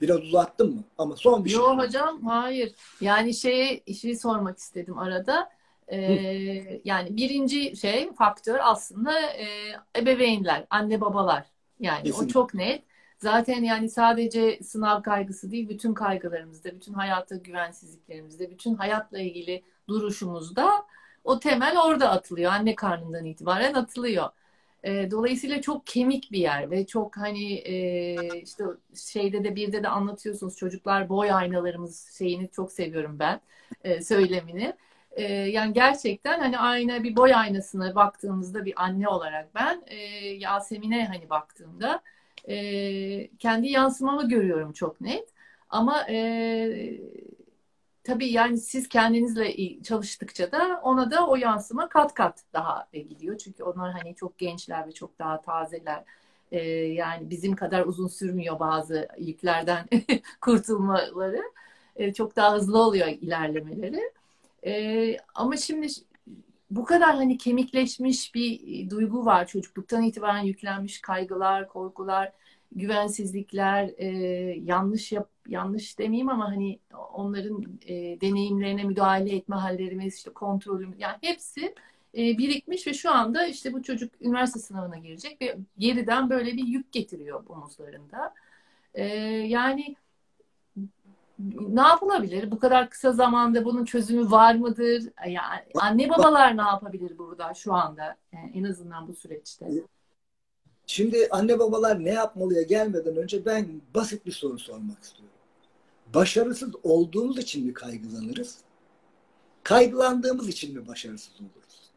Biraz 0.00 0.20
uzattım 0.20 0.74
mı? 0.74 0.84
Ama 0.98 1.16
son 1.16 1.44
bir 1.44 1.50
Yo, 1.50 1.58
şey. 1.58 1.68
Yok 1.68 1.78
hocam 1.82 2.26
hayır. 2.26 2.74
Yani 3.00 3.34
şeyi 3.34 3.82
işi 3.86 4.16
sormak 4.16 4.58
istedim 4.58 4.98
arada. 4.98 5.48
Ee, 5.88 6.80
yani 6.84 7.16
birinci 7.16 7.76
şey 7.76 8.12
faktör 8.12 8.58
aslında 8.62 9.20
e, 9.20 9.46
ebeveynler, 9.96 10.66
anne 10.70 11.00
babalar. 11.00 11.46
Yani 11.80 12.02
Kesinlikle. 12.02 12.26
o 12.26 12.28
çok 12.28 12.54
net. 12.54 12.82
Zaten 13.24 13.62
yani 13.62 13.88
sadece 13.88 14.58
sınav 14.62 15.02
kaygısı 15.02 15.50
değil, 15.50 15.68
bütün 15.68 15.94
kaygılarımızda, 15.94 16.74
bütün 16.74 16.92
hayata 16.94 17.36
güvensizliklerimizde, 17.36 18.50
bütün 18.50 18.74
hayatla 18.74 19.18
ilgili 19.18 19.62
duruşumuzda 19.88 20.70
o 21.24 21.38
temel 21.40 21.78
orada 21.80 22.10
atılıyor. 22.10 22.52
Anne 22.52 22.74
karnından 22.74 23.24
itibaren 23.24 23.74
atılıyor. 23.74 24.28
E, 24.82 25.10
dolayısıyla 25.10 25.60
çok 25.60 25.86
kemik 25.86 26.32
bir 26.32 26.38
yer 26.38 26.70
ve 26.70 26.86
çok 26.86 27.16
hani 27.16 27.54
e, 27.54 28.40
işte 28.42 28.64
şeyde 28.94 29.44
de 29.44 29.56
bir 29.56 29.72
de 29.72 29.82
de 29.82 29.88
anlatıyorsunuz 29.88 30.56
çocuklar 30.56 31.08
boy 31.08 31.32
aynalarımız 31.32 32.14
şeyini 32.18 32.50
çok 32.50 32.72
seviyorum 32.72 33.18
ben 33.18 33.40
e, 33.84 34.02
söylemini. 34.02 34.74
E, 35.12 35.22
yani 35.32 35.72
gerçekten 35.72 36.40
hani 36.40 36.58
ayna 36.58 37.02
bir 37.02 37.16
boy 37.16 37.34
aynasına 37.34 37.94
baktığımızda 37.94 38.64
bir 38.64 38.82
anne 38.82 39.08
olarak 39.08 39.54
ben 39.54 39.82
e, 39.86 39.96
Yasemin'e 40.26 41.06
hani 41.06 41.30
baktığımda 41.30 42.02
e, 42.48 43.36
kendi 43.38 43.68
yansımamı 43.68 44.28
görüyorum 44.28 44.72
çok 44.72 45.00
net. 45.00 45.28
Ama 45.70 46.06
e, 46.10 47.00
tabii 48.04 48.32
yani 48.32 48.58
siz 48.58 48.88
kendinizle 48.88 49.82
çalıştıkça 49.82 50.52
da 50.52 50.80
ona 50.82 51.10
da 51.10 51.26
o 51.26 51.36
yansıma 51.36 51.88
kat 51.88 52.14
kat 52.14 52.40
daha 52.52 52.88
gidiyor. 52.92 53.38
Çünkü 53.38 53.62
onlar 53.64 53.92
hani 53.92 54.14
çok 54.14 54.38
gençler 54.38 54.86
ve 54.86 54.92
çok 54.92 55.18
daha 55.18 55.40
tazeler. 55.42 56.04
E, 56.52 56.60
yani 56.70 57.30
bizim 57.30 57.56
kadar 57.56 57.86
uzun 57.86 58.08
sürmüyor 58.08 58.60
bazı 58.60 59.08
yüklerden 59.18 59.86
kurtulmaları. 60.40 61.42
E, 61.96 62.12
çok 62.14 62.36
daha 62.36 62.54
hızlı 62.54 62.78
oluyor 62.82 63.06
ilerlemeleri. 63.08 64.12
E, 64.66 65.16
ama 65.34 65.56
şimdi 65.56 65.86
bu 66.76 66.84
kadar 66.84 67.14
hani 67.14 67.38
kemikleşmiş 67.38 68.34
bir 68.34 68.60
e, 68.86 68.90
duygu 68.90 69.24
var 69.24 69.46
çocukluktan 69.46 70.02
itibaren 70.02 70.42
yüklenmiş 70.42 71.00
kaygılar, 71.00 71.68
korkular, 71.68 72.32
güvensizlikler, 72.72 73.90
e, 73.98 74.06
yanlış 74.64 75.12
yap 75.12 75.28
yanlış 75.48 75.98
demeyeyim 75.98 76.28
ama 76.28 76.48
hani 76.48 76.78
onların 77.12 77.64
e, 77.86 78.20
deneyimlerine 78.20 78.84
müdahale 78.84 79.36
etme 79.36 79.56
hallerimiz, 79.56 80.16
işte 80.16 80.30
kontrolüm 80.30 80.94
yani 80.98 81.16
hepsi 81.20 81.74
e, 82.14 82.38
birikmiş 82.38 82.86
ve 82.86 82.94
şu 82.94 83.10
anda 83.10 83.46
işte 83.46 83.72
bu 83.72 83.82
çocuk 83.82 84.12
üniversite 84.20 84.60
sınavına 84.60 84.98
girecek 84.98 85.42
ve 85.42 85.58
geriden 85.78 86.30
böyle 86.30 86.52
bir 86.52 86.66
yük 86.66 86.92
getiriyor 86.92 87.44
omuzlarında. 87.48 88.34
E, 88.94 89.04
yani 89.46 89.96
ne 91.38 91.80
yapılabilir? 91.80 92.50
Bu 92.50 92.58
kadar 92.58 92.90
kısa 92.90 93.12
zamanda 93.12 93.64
bunun 93.64 93.84
çözümü 93.84 94.30
var 94.30 94.54
mıdır? 94.54 95.02
Yani 95.28 95.62
anne 95.74 96.10
babalar 96.10 96.56
ne 96.56 96.62
yapabilir 96.62 97.18
burada 97.18 97.54
şu 97.54 97.72
anda? 97.72 98.16
Yani 98.32 98.52
en 98.54 98.64
azından 98.64 99.08
bu 99.08 99.14
süreçte. 99.14 99.70
Şimdi 100.86 101.28
anne 101.30 101.58
babalar 101.58 102.04
ne 102.04 102.10
yapmalıya 102.10 102.62
gelmeden 102.62 103.16
önce 103.16 103.44
ben 103.46 103.80
basit 103.94 104.26
bir 104.26 104.32
soru 104.32 104.58
sormak 104.58 105.02
istiyorum. 105.02 105.34
Başarısız 106.14 106.74
olduğumuz 106.82 107.38
için 107.38 107.66
mi 107.66 107.72
kaygılanırız? 107.72 108.58
Kaygılandığımız 109.62 110.48
için 110.48 110.78
mi 110.78 110.88
başarısız 110.88 111.40
oluruz? 111.40 111.90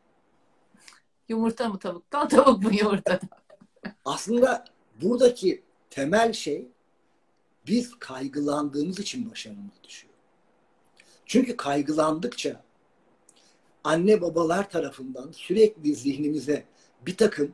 Yumurta 1.29 1.69
mı 1.69 1.79
tavuktan, 1.79 2.27
tavuk 2.27 2.63
mu 2.63 2.69
yumurtadan? 2.73 3.29
Aslında 4.05 4.65
buradaki 5.01 5.63
temel 5.89 6.33
şey 6.33 6.67
biz 7.67 7.99
kaygılandığımız 7.99 8.99
için 8.99 9.31
başarımız 9.31 9.83
düşüyor. 9.83 10.13
Çünkü 11.25 11.57
kaygılandıkça 11.57 12.63
anne 13.83 14.21
babalar 14.21 14.69
tarafından 14.69 15.31
sürekli 15.31 15.95
zihnimize 15.95 16.65
bir 17.05 17.17
takım 17.17 17.53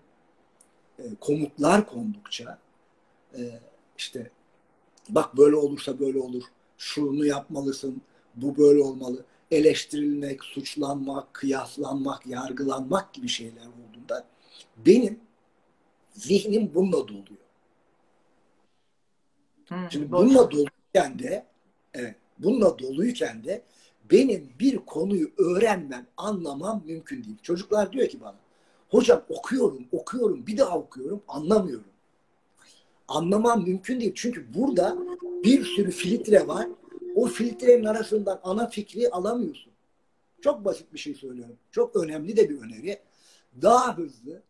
e, 0.99 1.03
komutlar 1.19 1.87
kondukça 1.87 2.59
e, 3.37 3.59
işte 3.97 4.31
bak 5.09 5.37
böyle 5.37 5.55
olursa 5.55 5.99
böyle 5.99 6.19
olur, 6.19 6.43
şunu 6.77 7.25
yapmalısın, 7.25 8.01
bu 8.35 8.57
böyle 8.57 8.81
olmalı, 8.81 9.25
eleştirilmek, 9.51 10.43
suçlanmak, 10.43 11.33
kıyaslanmak, 11.33 12.27
yargılanmak 12.27 13.13
gibi 13.13 13.27
şeyler 13.27 13.67
olduğunda 13.67 14.27
benim 14.77 15.19
zihnim 16.13 16.71
bununla 16.75 17.07
doluyor. 17.07 17.42
Hmm, 19.67 19.77
Şimdi 19.89 20.11
boş. 20.11 20.19
bununla 20.21 20.51
doluyken 20.51 21.19
de 21.19 21.45
evet, 21.93 22.15
bununla 22.39 22.79
doluyken 22.79 23.43
de 23.43 23.61
benim 24.11 24.49
bir 24.59 24.77
konuyu 24.77 25.31
öğrenmem, 25.37 26.07
anlamam 26.17 26.83
mümkün 26.85 27.23
değil. 27.23 27.37
Çocuklar 27.41 27.91
diyor 27.91 28.07
ki 28.07 28.21
bana, 28.21 28.35
hocam 28.89 29.23
okuyorum, 29.29 29.85
okuyorum, 29.91 30.47
bir 30.47 30.57
daha 30.57 30.77
okuyorum, 30.77 31.23
anlamıyorum. 31.27 31.85
Anlamam 33.07 33.63
mümkün 33.63 33.99
değil. 33.99 34.11
Çünkü 34.15 34.53
burada 34.53 34.97
bir 35.43 35.65
sürü 35.65 35.91
filtre 35.91 36.47
var. 36.47 36.67
O 37.15 37.27
filtrenin 37.27 37.85
arasından 37.85 38.39
ana 38.43 38.67
fikri 38.69 39.09
alamıyorsun. 39.09 39.73
Çok 40.41 40.65
basit 40.65 40.93
bir 40.93 40.99
şey 40.99 41.13
söylüyorum. 41.13 41.55
Çok 41.71 41.95
önemli 41.95 42.37
de 42.37 42.49
bir 42.49 42.61
öneri. 42.61 42.99
Daha 43.61 43.97
hızlı, 43.97 44.41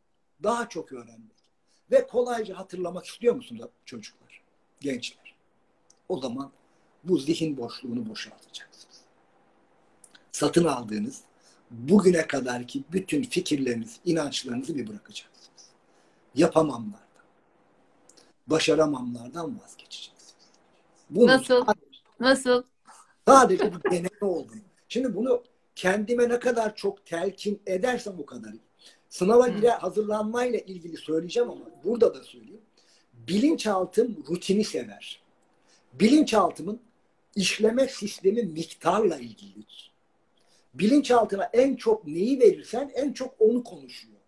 daha 0.44 0.70
çok 0.70 0.92
öğrenmek. 0.92 1.34
Ve 1.92 2.08
kolayca 2.08 2.58
hatırlamak 2.58 3.06
istiyor 3.06 3.36
musunuz 3.36 3.66
çocuklar? 3.86 4.23
Gençler. 4.84 5.36
O 6.10 6.22
zaman 6.22 6.52
bu 7.04 7.18
zihin 7.18 7.58
boşluğunu 7.58 8.10
boşaltacaksınız. 8.10 9.02
Satın 10.32 10.66
aldığınız 10.66 11.22
bugüne 11.72 12.28
kadarki 12.28 12.84
bütün 12.92 13.24
fikirleriniz, 13.24 14.00
inançlarınızı 14.06 14.76
bir 14.76 14.88
bırakacaksınız. 14.88 15.50
Yapamamlardan, 16.36 17.00
başaramamlardan 18.48 19.60
vazgeçeceksiniz. 19.60 20.34
Bunu 21.10 21.28
Nasıl? 21.28 21.66
Sadece, 21.66 21.98
Nasıl? 22.20 22.64
Sadece 23.28 23.72
bir 23.74 23.92
deneme 23.92 24.10
oldu. 24.22 24.52
Şimdi 24.90 25.16
bunu 25.16 25.44
kendime 25.76 26.30
ne 26.30 26.40
kadar 26.40 26.76
çok 26.76 27.06
telkin 27.06 27.62
edersem 27.66 28.20
o 28.20 28.26
kadar 28.26 28.50
iyi. 28.50 28.62
Sınava 29.10 29.48
gire 29.48 29.70
hazırlanmayla 29.70 30.60
ilgili 30.60 30.98
söyleyeceğim 30.98 31.50
ama 31.50 31.66
burada 31.84 32.14
da 32.14 32.24
söyleyeyim. 32.24 32.53
Bilinçaltım 33.28 34.24
rutini 34.30 34.64
sever. 34.64 35.22
Bilinçaltımın 35.94 36.80
işleme 37.36 37.88
sistemi 37.88 38.44
miktarla 38.44 39.18
ilgilidir. 39.18 39.92
Bilinçaltına 40.74 41.50
en 41.54 41.76
çok 41.76 42.08
neyi 42.08 42.40
verirsen 42.40 42.92
en 42.96 43.14
çok 43.14 43.36
onu 43.40 43.64
konuşuyor. 43.64 44.20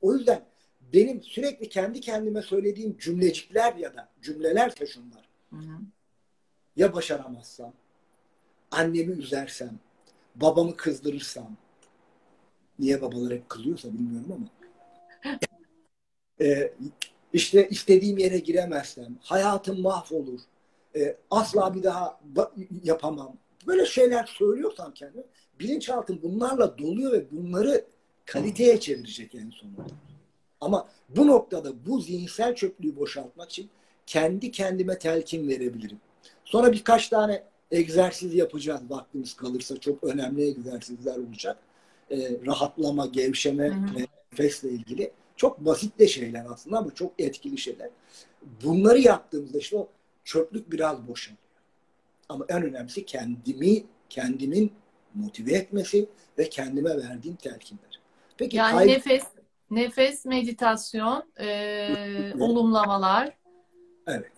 O 0.00 0.14
yüzden 0.14 0.44
benim 0.92 1.22
sürekli 1.22 1.68
kendi 1.68 2.00
kendime 2.00 2.42
söylediğim 2.42 2.98
cümlecikler 2.98 3.74
ya 3.74 3.94
da 3.94 4.08
cümleler 4.22 4.72
şunlar. 4.86 5.28
Hı 5.50 5.56
hı. 5.56 5.80
Ya 6.76 6.92
başaramazsam, 6.92 7.72
annemi 8.70 9.12
üzersem, 9.12 9.78
babamı 10.34 10.76
kızdırırsam, 10.76 11.56
niye 12.78 13.02
babalar 13.02 13.32
hep 13.32 13.48
kızıyorsa 13.48 13.92
bilmiyorum 13.92 14.32
ama 14.32 14.48
ee, 16.40 16.72
işte 17.32 17.68
istediğim 17.68 18.18
yere 18.18 18.38
giremezsem, 18.38 19.16
hayatım 19.20 19.80
mahvolur, 19.80 20.40
ee, 20.96 21.16
asla 21.30 21.74
bir 21.74 21.82
daha 21.82 22.20
yapamam. 22.84 23.36
Böyle 23.66 23.86
şeyler 23.86 24.26
söylüyorsam 24.26 24.94
kendime, 24.94 25.22
bilinçaltım 25.60 26.20
bunlarla 26.22 26.78
doluyor 26.78 27.12
ve 27.12 27.30
bunları 27.30 27.84
kaliteye 28.26 28.80
çevirecek 28.80 29.34
en 29.34 29.50
sonunda. 29.50 29.82
Ama 30.60 30.88
bu 31.08 31.26
noktada 31.26 31.86
bu 31.86 32.00
zihinsel 32.00 32.54
çöplüğü 32.54 32.96
boşaltmak 32.96 33.50
için 33.50 33.70
kendi 34.06 34.50
kendime 34.50 34.98
telkin 34.98 35.48
verebilirim. 35.48 36.00
Sonra 36.44 36.72
birkaç 36.72 37.08
tane 37.08 37.44
egzersiz 37.70 38.34
yapacağız 38.34 38.80
vaktimiz 38.88 39.36
kalırsa. 39.36 39.76
Çok 39.76 40.04
önemli 40.04 40.42
egzersizler 40.42 41.16
olacak. 41.16 41.58
Ee, 42.10 42.30
rahatlama, 42.46 43.06
gevşeme 43.06 43.70
ve 43.70 44.06
nefesle 44.32 44.70
ilgili. 44.70 45.10
Çok 45.38 45.60
basit 45.60 45.98
de 45.98 46.08
şeyler 46.08 46.46
aslında 46.50 46.78
ama 46.78 46.94
çok 46.94 47.12
etkili 47.18 47.58
şeyler. 47.58 47.90
Bunları 48.64 48.98
yaptığımızda 48.98 49.58
işte 49.58 49.76
o 49.76 49.88
çöplük 50.24 50.72
biraz 50.72 51.08
boşalıyor. 51.08 51.38
Ama 52.28 52.44
en 52.48 52.62
önemlisi 52.62 53.06
kendimi, 53.06 53.84
kendimin 54.10 54.72
motive 55.14 55.52
etmesi 55.52 56.08
ve 56.38 56.48
kendime 56.48 56.96
verdiğim 56.96 57.36
telkinler. 57.36 58.00
Peki 58.36 58.56
yani 58.56 58.72
kay- 58.72 58.88
nefes, 58.88 59.22
nefes, 59.70 60.24
meditasyon, 60.24 61.32
e, 61.40 62.34
olumlamalar. 62.40 63.36
Evet. 64.06 64.32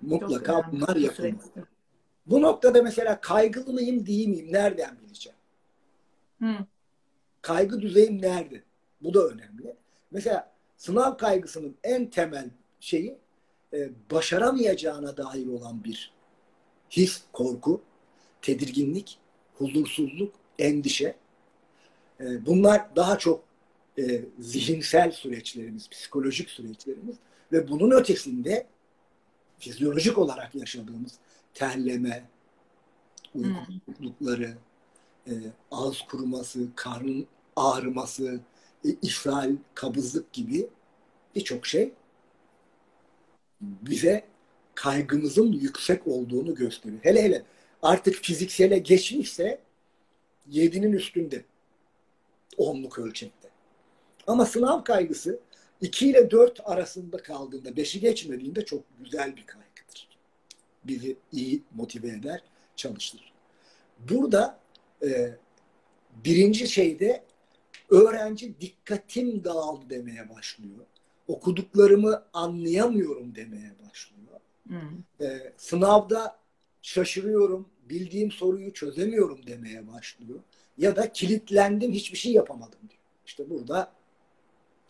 Mutlaka 0.00 0.72
bunlar 0.72 0.96
yapılmalı. 0.96 1.66
Bu 2.26 2.42
noktada 2.42 2.82
mesela 2.82 3.20
kaygılı 3.20 3.72
mıyım 3.72 4.06
değil 4.06 4.28
miyim? 4.28 4.52
Nereden 4.52 4.98
bileceğim? 5.00 5.38
Hı. 6.42 6.54
Kaygı 7.42 7.80
düzeyim 7.80 8.22
nerede? 8.22 8.62
Bu 9.00 9.14
da 9.14 9.26
önemli. 9.28 9.76
Mesela 10.10 10.52
sınav 10.76 11.16
kaygısının 11.16 11.76
en 11.84 12.10
temel 12.10 12.50
şeyi 12.80 13.18
e, 13.72 13.90
başaramayacağına 14.10 15.16
dair 15.16 15.46
olan 15.46 15.84
bir 15.84 16.12
his, 16.90 17.22
korku, 17.32 17.82
tedirginlik, 18.42 19.18
huzursuzluk, 19.54 20.34
endişe. 20.58 21.16
E, 22.20 22.46
bunlar 22.46 22.96
daha 22.96 23.18
çok 23.18 23.44
e, 23.98 24.24
zihinsel 24.38 25.10
süreçlerimiz, 25.10 25.90
psikolojik 25.90 26.50
süreçlerimiz 26.50 27.16
ve 27.52 27.68
bunun 27.68 27.90
ötesinde 27.90 28.66
fizyolojik 29.58 30.18
olarak 30.18 30.54
yaşadığımız 30.54 31.12
terleme, 31.54 32.24
uykuklukları, 33.34 34.56
e, 35.26 35.32
ağız 35.70 36.02
kuruması, 36.02 36.68
karnın 36.74 37.26
ağrıması, 37.56 38.40
e, 38.84 38.88
ishal, 39.02 39.52
kabızlık 39.74 40.32
gibi 40.32 40.68
birçok 41.34 41.66
şey 41.66 41.92
bize 43.60 44.24
kaygımızın 44.74 45.52
yüksek 45.52 46.06
olduğunu 46.06 46.54
gösteriyor. 46.54 47.00
Hele 47.02 47.22
hele 47.22 47.42
artık 47.82 48.14
fiziksele 48.14 48.78
geçmişse 48.78 49.60
yedinin 50.46 50.92
üstünde 50.92 51.44
onluk 52.56 52.98
ölçekte. 52.98 53.48
Ama 54.26 54.46
sınav 54.46 54.84
kaygısı 54.84 55.40
2 55.80 56.10
ile 56.10 56.30
4 56.30 56.60
arasında 56.64 57.16
kaldığında, 57.16 57.68
5'i 57.68 58.00
geçmediğinde 58.00 58.64
çok 58.64 58.84
güzel 58.98 59.36
bir 59.36 59.46
kaygıdır. 59.46 60.08
Bizi 60.84 61.16
iyi 61.32 61.62
motive 61.74 62.08
eder, 62.08 62.42
çalıştırır. 62.76 63.32
Burada 64.10 64.58
e, 65.02 65.30
birinci 66.24 66.68
şeyde 66.68 67.22
öğrenci 67.88 68.60
dikkatim 68.60 69.44
dağıldı 69.44 69.90
demeye 69.90 70.28
başlıyor. 70.28 70.86
Okuduklarımı 71.28 72.24
anlayamıyorum 72.32 73.34
demeye 73.34 73.72
başlıyor. 73.88 74.40
Hmm. 74.66 75.26
E, 75.26 75.52
sınavda 75.56 76.38
şaşırıyorum, 76.82 77.68
bildiğim 77.88 78.30
soruyu 78.30 78.72
çözemiyorum 78.72 79.46
demeye 79.46 79.88
başlıyor. 79.88 80.40
Ya 80.78 80.96
da 80.96 81.12
kilitlendim, 81.12 81.92
hiçbir 81.92 82.18
şey 82.18 82.32
yapamadım 82.32 82.78
diyor. 82.80 83.02
İşte 83.26 83.50
burada 83.50 83.92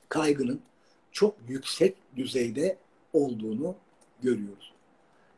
kaygının 0.09 0.61
çok 1.13 1.35
yüksek 1.49 1.97
düzeyde 2.17 2.79
olduğunu 3.13 3.77
görüyoruz. 4.23 4.73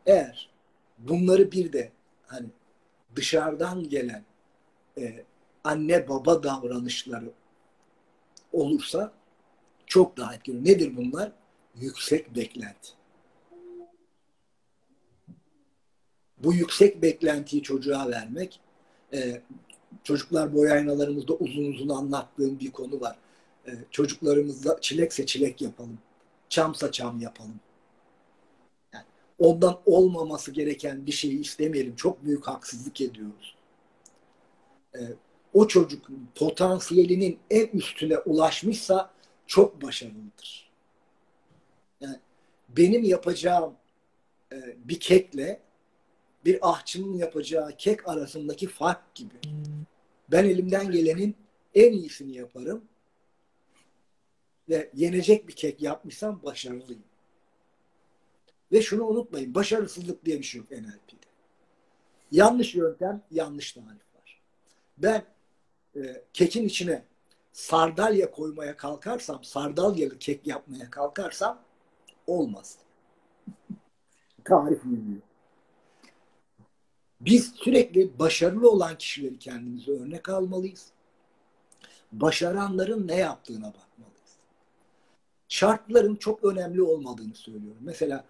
Eğer 0.06 0.50
bunları 0.98 1.52
bir 1.52 1.72
de 1.72 1.92
hani 2.26 2.46
dışarıdan 3.16 3.88
gelen 3.88 4.24
e, 4.98 5.24
anne 5.64 6.08
baba 6.08 6.42
davranışları 6.42 7.30
olursa 8.52 9.12
çok 9.86 10.16
daha 10.16 10.34
etkili. 10.34 10.64
Nedir 10.64 10.96
bunlar? 10.96 11.32
Yüksek 11.74 12.36
beklenti. 12.36 12.88
Bu 16.38 16.54
yüksek 16.54 17.02
beklentiyi 17.02 17.62
çocuğa 17.62 18.08
vermek 18.08 18.60
e, 19.14 19.42
çocuklar 20.04 20.54
boy 20.54 20.72
aynalarımızda 20.72 21.34
uzun 21.34 21.72
uzun 21.72 21.88
anlattığım 21.88 22.60
bir 22.60 22.70
konu 22.70 23.00
var. 23.00 23.16
E, 23.66 23.70
çocuklarımızla 23.90 24.80
çilekse 24.80 25.26
çilek 25.26 25.62
yapalım. 25.62 25.98
Çamsa 26.48 26.92
çam 26.92 27.20
yapalım. 27.20 27.60
Yani 28.94 29.04
ondan 29.38 29.80
olmaması 29.86 30.52
gereken 30.52 31.06
bir 31.06 31.12
şeyi 31.12 31.40
istemeyelim. 31.40 31.96
Çok 31.96 32.24
büyük 32.24 32.48
haksızlık 32.48 33.00
ediyoruz. 33.00 33.54
E, 34.94 35.00
o 35.54 35.68
çocuk 35.68 36.06
potansiyelinin 36.34 37.38
en 37.50 37.66
üstüne 37.66 38.18
ulaşmışsa 38.18 39.10
çok 39.46 39.82
başarılıdır. 39.82 40.70
Yani 42.00 42.16
benim 42.68 43.04
yapacağım 43.04 43.74
e, 44.52 44.76
bir 44.84 45.00
kekle 45.00 45.60
bir 46.44 46.70
ahçının 46.70 47.12
yapacağı 47.12 47.76
kek 47.76 48.08
arasındaki 48.08 48.66
fark 48.66 49.14
gibi. 49.14 49.34
Ben 50.28 50.44
elimden 50.44 50.90
gelenin 50.90 51.36
en 51.74 51.92
iyisini 51.92 52.36
yaparım 52.36 52.84
ve 54.68 54.90
yenecek 54.94 55.48
bir 55.48 55.52
kek 55.52 55.82
yapmışsam 55.82 56.40
başarılıyım. 56.42 57.02
Ve 58.72 58.82
şunu 58.82 59.04
unutmayın, 59.04 59.54
başarısızlık 59.54 60.24
diye 60.24 60.38
bir 60.38 60.44
şey 60.44 60.58
yok 60.58 60.70
NLP'de. 60.70 61.26
Yanlış 62.32 62.74
yöntem, 62.74 63.22
yanlış 63.30 63.72
tarif 63.72 63.88
var. 63.88 64.40
Ben 64.98 65.24
e, 65.96 66.24
kekin 66.32 66.64
içine 66.64 67.04
sardalya 67.52 68.30
koymaya 68.30 68.76
kalkarsam, 68.76 69.44
sardalyalı 69.44 70.18
kek 70.18 70.46
yapmaya 70.46 70.90
kalkarsam 70.90 71.62
olmaz. 72.26 72.78
Tarif 74.44 74.84
uymuyor. 74.84 75.22
Biz 77.20 77.52
sürekli 77.54 78.18
başarılı 78.18 78.70
olan 78.70 78.98
kişileri 78.98 79.38
kendimize 79.38 79.92
örnek 79.92 80.28
almalıyız. 80.28 80.86
Başaranların 82.12 83.08
ne 83.08 83.16
yaptığına 83.16 83.66
bakmalıyız. 83.66 84.36
Şartların 85.48 86.16
çok 86.16 86.44
önemli 86.44 86.82
olmadığını 86.82 87.34
söylüyorum. 87.34 87.80
Mesela 87.80 88.24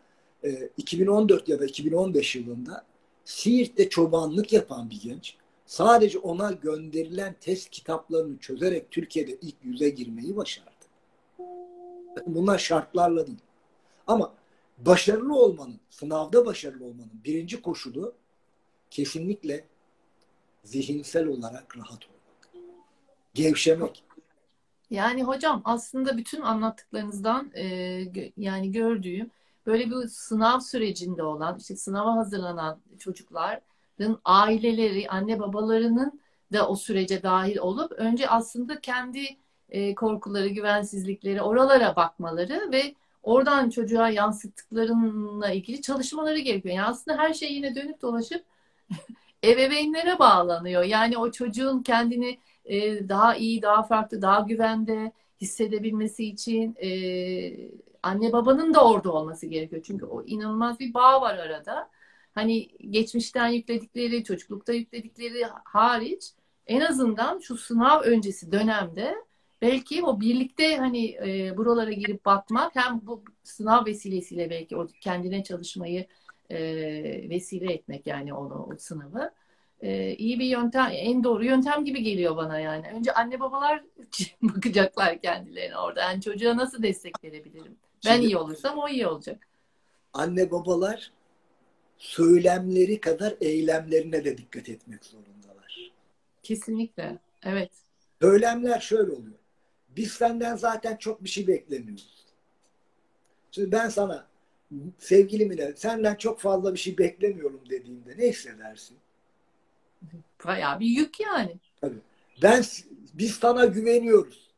2014 0.77 1.49
e, 1.49 1.53
ya 1.53 1.61
da 1.61 1.67
2015 1.67 2.37
yılında 2.37 2.87
Siirt'te 3.25 3.89
çobanlık 3.89 4.53
yapan 4.53 4.91
bir 4.91 5.01
genç 5.01 5.37
sadece 5.71 6.19
ona 6.19 6.53
gönderilen 6.53 7.37
test 7.41 7.71
kitaplarını 7.71 8.39
çözerek 8.39 8.91
Türkiye'de 8.91 9.39
ilk 9.43 9.55
yüze 9.63 9.91
girmeyi 9.91 10.37
başardı. 10.37 10.71
Bunlar 12.27 12.59
şartlarla 12.59 13.27
değil. 13.27 13.39
Ama 14.07 14.35
başarılı 14.79 15.35
olmanın, 15.35 15.81
sınavda 15.91 16.47
başarılı 16.47 16.85
olmanın 16.85 17.21
birinci 17.25 17.63
koşulu 17.63 18.15
kesinlikle 18.91 19.65
zihinsel 20.65 21.27
olarak 21.27 21.77
rahat 21.77 22.07
olmak. 22.07 22.67
Gevşemek. 23.35 24.05
Yani 24.91 25.23
hocam 25.23 25.63
aslında 25.65 26.17
bütün 26.17 26.41
anlattıklarınızdan 26.41 27.51
e, 27.55 27.65
yani 28.37 28.73
gördüğüm 28.73 29.31
böyle 29.67 29.91
bir 29.91 30.09
sınav 30.09 30.61
sürecinde 30.61 31.23
olan 31.23 31.59
işte 31.59 31.77
sınava 31.77 32.17
hazırlanan 32.17 32.81
çocukların 32.99 33.70
aileleri, 34.25 35.09
anne 35.09 35.41
babalarının 35.41 36.21
da 36.53 36.69
o 36.69 36.77
sürece 36.77 37.23
dahil 37.23 37.59
olup 37.59 37.93
önce 37.93 38.29
aslında 38.29 38.81
kendi 38.81 39.37
e, 39.71 39.95
korkuları, 39.95 40.49
güvensizlikleri, 40.49 41.43
oralara 41.43 41.97
bakmaları 41.97 42.69
ve 42.73 42.95
oradan 43.23 43.71
çocuğa 43.71 44.11
yansıttıklarına 44.11 45.53
ilgili 45.53 45.83
çalışmaları 45.83 46.39
gerekiyor. 46.39 46.75
Yani 46.75 46.87
aslında 46.87 47.19
her 47.19 47.35
şey 47.35 47.53
yine 47.53 47.75
dönüp 47.75 48.03
dolaşıp 48.03 48.45
ebeveynlere 49.45 50.19
bağlanıyor. 50.19 50.83
Yani 50.83 51.19
o 51.19 51.31
çocuğun 51.31 51.83
kendini 51.83 52.39
e, 52.65 53.09
daha 53.09 53.37
iyi, 53.37 53.63
daha 53.63 53.83
farklı, 53.83 54.23
daha 54.23 54.41
güvende 54.41 55.13
hissedebilmesi 55.41 56.25
için 56.25 56.77
e, 56.83 56.91
anne 58.03 58.33
babanın 58.33 58.75
da 58.75 58.85
orada 58.85 59.13
olması 59.13 59.47
gerekiyor. 59.47 59.83
Çünkü 59.87 60.07
o 60.07 60.23
inanılmaz 60.25 60.81
bir 60.81 60.95
bağ 60.95 61.21
var 61.21 61.39
arada. 61.39 61.91
Hani 62.35 62.69
geçmişten 62.91 63.49
yükledikleri, 63.49 64.25
çocuklukta 64.25 64.73
yükledikleri 64.73 65.45
hariç 65.65 66.25
en 66.67 66.81
azından 66.81 67.39
şu 67.39 67.57
sınav 67.57 68.01
öncesi 68.01 68.53
dönemde 68.53 69.15
belki 69.63 70.05
o 70.05 70.21
birlikte 70.21 70.77
hani 70.77 71.07
e, 71.27 71.57
buralara 71.57 71.93
girip 71.93 72.25
bakmak 72.25 72.77
hem 72.77 73.01
bu 73.03 73.25
sınav 73.43 73.87
vesilesiyle 73.87 74.51
belki 74.51 74.77
o 74.77 74.87
kendine 75.01 75.45
çalışmayı 75.45 76.07
e, 76.51 76.59
vesile 77.31 77.73
etmek 77.73 78.07
yani 78.07 78.35
onu 78.35 78.55
o 78.55 78.77
sınavı 78.79 79.31
e, 79.83 80.15
iyi 80.15 80.39
bir 80.39 80.45
yöntem 80.45 80.91
en 80.93 81.25
doğru 81.25 81.45
yöntem 81.45 81.85
gibi 81.85 82.03
geliyor 82.03 82.37
bana 82.37 82.61
yani. 82.61 82.87
Önce 82.95 83.13
anne 83.13 83.41
babalar 83.41 83.85
bakacaklar 84.43 85.21
kendilerine 85.21 85.79
orada. 85.79 86.01
Yani 86.01 86.23
çocuğa 86.23 86.57
nasıl 86.57 86.83
destek 86.83 87.25
verebilirim? 87.25 87.77
Ben 88.07 88.15
Şimdi- 88.15 88.27
iyi 88.27 88.37
olursam 88.37 88.79
o 88.79 88.89
iyi 88.89 89.07
olacak. 89.07 89.49
Anne 90.13 90.51
babalar 90.51 91.13
söylemleri 92.01 93.01
kadar 93.01 93.35
eylemlerine 93.41 94.25
de 94.25 94.39
dikkat 94.39 94.69
etmek 94.69 95.05
zorundalar. 95.05 95.93
Kesinlikle. 96.43 97.19
Evet. 97.43 97.71
Söylemler 98.23 98.81
şöyle 98.81 99.13
oluyor. 99.13 99.39
Biz 99.97 100.13
senden 100.13 100.57
zaten 100.57 100.97
çok 100.97 101.25
bir 101.25 101.29
şey 101.29 101.47
beklemiyoruz. 101.47 102.27
Şimdi 103.51 103.73
ben 103.73 103.89
sana 103.89 104.27
sevgilimle 104.99 105.77
senden 105.77 106.15
çok 106.15 106.41
fazla 106.41 106.75
bir 106.75 106.79
şey 106.79 106.99
beklemiyorum 106.99 107.61
dediğimde 107.71 108.19
ne 108.19 108.29
hissedersin? 108.29 108.97
Bayağı 110.47 110.81
bir 110.81 110.87
yük 110.87 111.21
yani. 111.21 111.57
Ben 112.43 112.65
biz 113.15 113.35
sana 113.35 113.65
güveniyoruz. 113.65 114.50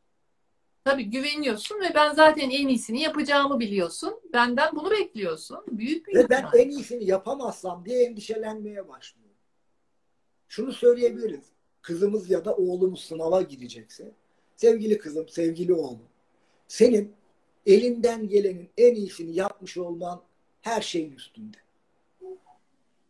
Tabii 0.84 1.04
güveniyorsun 1.04 1.80
ve 1.80 1.94
ben 1.94 2.14
zaten 2.14 2.50
en 2.50 2.68
iyisini 2.68 3.00
yapacağımı 3.00 3.60
biliyorsun. 3.60 4.20
Benden 4.32 4.76
bunu 4.76 4.90
bekliyorsun. 4.90 5.64
Büyük 5.68 6.06
bir 6.06 6.14
Ve 6.14 6.28
ben 6.30 6.46
en 6.54 6.68
iyisini 6.68 7.04
yapamazsam 7.04 7.84
diye 7.84 8.04
endişelenmeye 8.04 8.88
başlıyorum. 8.88 9.36
Şunu 10.48 10.72
söyleyebiliriz. 10.72 11.44
Kızımız 11.82 12.30
ya 12.30 12.44
da 12.44 12.56
oğlumuz 12.56 13.04
sınava 13.04 13.42
girecekse 13.42 14.12
sevgili 14.56 14.98
kızım, 14.98 15.28
sevgili 15.28 15.72
oğlum 15.72 16.08
senin 16.68 17.12
elinden 17.66 18.28
gelenin 18.28 18.70
en 18.78 18.94
iyisini 18.94 19.34
yapmış 19.34 19.76
olman 19.76 20.22
her 20.60 20.82
şeyin 20.82 21.12
üstünde. 21.12 21.56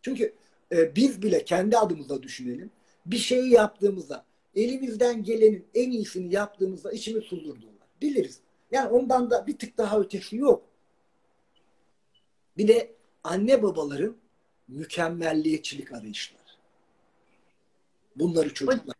Çünkü 0.02 0.34
e, 0.72 0.96
biz 0.96 1.22
bile 1.22 1.44
kendi 1.44 1.78
adımıza 1.78 2.22
düşünelim. 2.22 2.70
Bir 3.06 3.18
şeyi 3.18 3.50
yaptığımızda 3.50 4.24
elimizden 4.56 5.22
gelenin 5.22 5.66
en 5.74 5.90
iyisini 5.90 6.34
yaptığımızda 6.34 6.92
içimiz 6.92 7.32
huzur 7.32 7.62
dolar. 7.62 7.88
Biliriz. 8.02 8.40
Yani 8.70 8.88
ondan 8.88 9.30
da 9.30 9.46
bir 9.46 9.58
tık 9.58 9.78
daha 9.78 10.00
ötesi 10.00 10.36
yok. 10.36 10.64
Bir 12.56 12.68
de 12.68 12.94
anne 13.24 13.62
babaların 13.62 14.16
mükemmelliyetçilik 14.68 15.92
arayışları. 15.92 16.42
Bunları 18.16 18.54
çocuklar. 18.54 18.96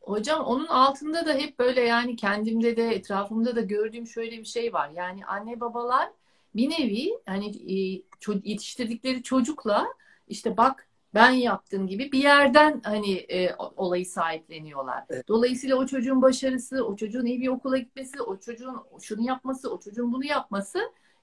Hocam 0.00 0.44
onun 0.44 0.66
altında 0.66 1.26
da 1.26 1.34
hep 1.34 1.58
böyle 1.58 1.80
yani 1.80 2.16
kendimde 2.16 2.76
de 2.76 2.88
etrafımda 2.88 3.56
da 3.56 3.60
gördüğüm 3.60 4.06
şöyle 4.06 4.38
bir 4.38 4.44
şey 4.44 4.72
var. 4.72 4.90
Yani 4.90 5.26
anne 5.26 5.60
babalar 5.60 6.10
bir 6.56 6.70
nevi 6.70 7.18
hani 7.26 7.46
e, 7.46 8.02
yetiştirdikleri 8.44 9.22
çocukla 9.22 9.86
işte 10.28 10.56
bak 10.56 10.85
ben 11.16 11.30
yaptığım 11.30 11.86
gibi 11.86 12.12
bir 12.12 12.22
yerden 12.22 12.80
hani 12.84 13.12
e, 13.14 13.54
olayı 13.76 14.06
sahipleniyorlar. 14.06 15.04
Evet. 15.10 15.28
Dolayısıyla 15.28 15.76
o 15.76 15.86
çocuğun 15.86 16.22
başarısı, 16.22 16.84
o 16.84 16.96
çocuğun 16.96 17.26
iyi 17.26 17.40
bir 17.40 17.48
okula 17.48 17.78
gitmesi, 17.78 18.22
o 18.22 18.40
çocuğun 18.40 18.76
şunu 19.00 19.26
yapması, 19.26 19.70
o 19.72 19.80
çocuğun 19.80 20.12
bunu 20.12 20.24
yapması 20.24 20.78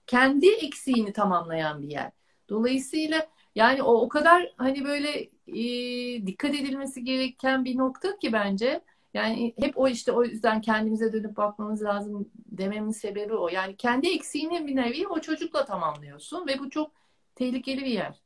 kendi 0.08 0.50
eksiğini 0.50 1.14
tamamlayan 1.14 1.82
bir 1.82 1.90
yer. 1.90 2.12
Dolayısıyla 2.50 3.28
yani 3.56 3.84
o 3.84 3.94
o 3.94 4.10
kadar 4.10 4.54
hani 4.58 4.86
böyle 4.86 5.30
e, 5.48 6.28
dikkat 6.28 6.56
edilmesi 6.56 7.04
gereken 7.04 7.66
bir 7.66 7.78
nokta 7.78 8.18
ki 8.20 8.34
bence. 8.34 8.82
Yani 9.14 9.54
hep 9.60 9.78
o 9.78 9.88
işte 9.88 10.12
o 10.12 10.24
yüzden 10.24 10.62
kendimize 10.62 11.14
dönüp 11.14 11.38
bakmamız 11.38 11.84
lazım 11.84 12.32
dememin 12.36 12.92
sebebi 12.92 13.34
o. 13.34 13.50
Yani 13.50 13.78
kendi 13.78 14.10
eksiğini 14.10 14.68
bir 14.68 14.76
nevi 14.76 15.08
o 15.08 15.22
çocukla 15.22 15.66
tamamlıyorsun 15.66 16.48
ve 16.48 16.60
bu 16.60 16.70
çok 16.70 16.92
tehlikeli 17.36 17.82
bir 17.82 17.92
yer. 17.92 18.24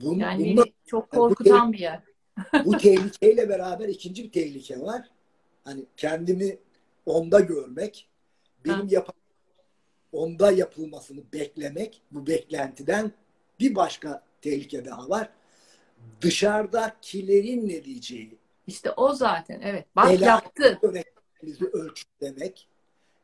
Bun, 0.00 0.18
Yani 0.18 0.44
bunda- 0.44 0.64
beni 0.64 0.72
çok 0.86 1.12
bu 1.12 1.16
korkutan 1.16 1.72
bir 1.72 1.78
yer. 1.78 2.00
bu 2.64 2.78
tehlikeyle 2.78 3.48
beraber 3.48 3.88
ikinci 3.88 4.24
bir 4.24 4.32
tehlike 4.32 4.80
var. 4.80 5.08
Hani 5.64 5.84
kendimi 5.96 6.58
onda 7.06 7.40
görmek, 7.40 8.08
benim 8.64 8.88
yap 8.88 9.16
onda 10.12 10.52
yapılmasını 10.52 11.20
beklemek, 11.32 12.02
bu 12.10 12.26
beklentiden 12.26 13.12
bir 13.60 13.74
başka 13.74 14.22
tehlike 14.42 14.84
daha 14.84 15.08
var. 15.08 15.28
Dışarıdakilerin 16.20 17.68
ne 17.68 17.84
diyeceği, 17.84 18.38
İşte 18.66 18.90
o 18.90 19.12
zaten 19.12 19.60
evet. 19.60 19.86
Bak 19.96 20.10
Helal. 20.10 20.26
yaptı. 20.26 20.78
öğretmenimizi 20.82 21.64
ölçütlemek, 21.72 22.68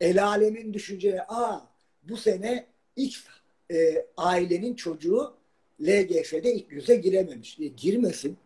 el 0.01 0.25
alemin 0.25 0.75
düşünceleri, 0.75 1.23
aa 1.23 1.61
bu 2.03 2.17
sene 2.17 2.67
X 2.97 3.25
e, 3.71 4.07
ailenin 4.17 4.75
çocuğu 4.75 5.38
LGS'de 5.83 6.55
ilk 6.55 6.73
yüze 6.73 6.97
girememiş 6.97 7.59
diye 7.59 7.69
girmesin. 7.69 8.37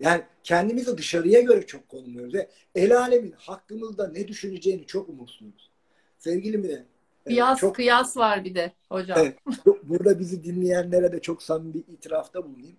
yani 0.00 0.22
kendimizi 0.44 0.98
dışarıya 0.98 1.40
göre 1.40 1.66
çok 1.66 1.88
konumluyoruz 1.88 2.34
ve 2.34 2.50
el 2.74 2.98
alemin 2.98 3.32
hakkımızda 3.32 4.08
ne 4.08 4.28
düşüneceğini 4.28 4.86
çok 4.86 5.08
umursuyoruz. 5.08 5.70
Sevgili 6.18 6.58
Mine, 6.58 6.72
e, 6.72 6.84
Kıyas 7.24 7.58
çok 7.58 7.76
kıyas 7.76 8.16
var 8.16 8.44
bir 8.44 8.54
de 8.54 8.72
hocam. 8.88 9.18
Evet. 9.20 9.38
Burada 9.82 10.18
bizi 10.18 10.44
dinleyenlere 10.44 11.12
de 11.12 11.20
çok 11.20 11.42
samimi 11.42 11.74
bir 11.74 11.84
itirafta 11.88 12.44
bulunayım. 12.44 12.76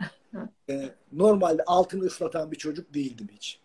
Ee, 0.69 0.89
normalde 1.11 1.63
altını 1.63 2.03
ıslatan 2.03 2.51
bir 2.51 2.57
çocuk 2.57 2.93
değildim 2.93 3.27
hiç. 3.35 3.59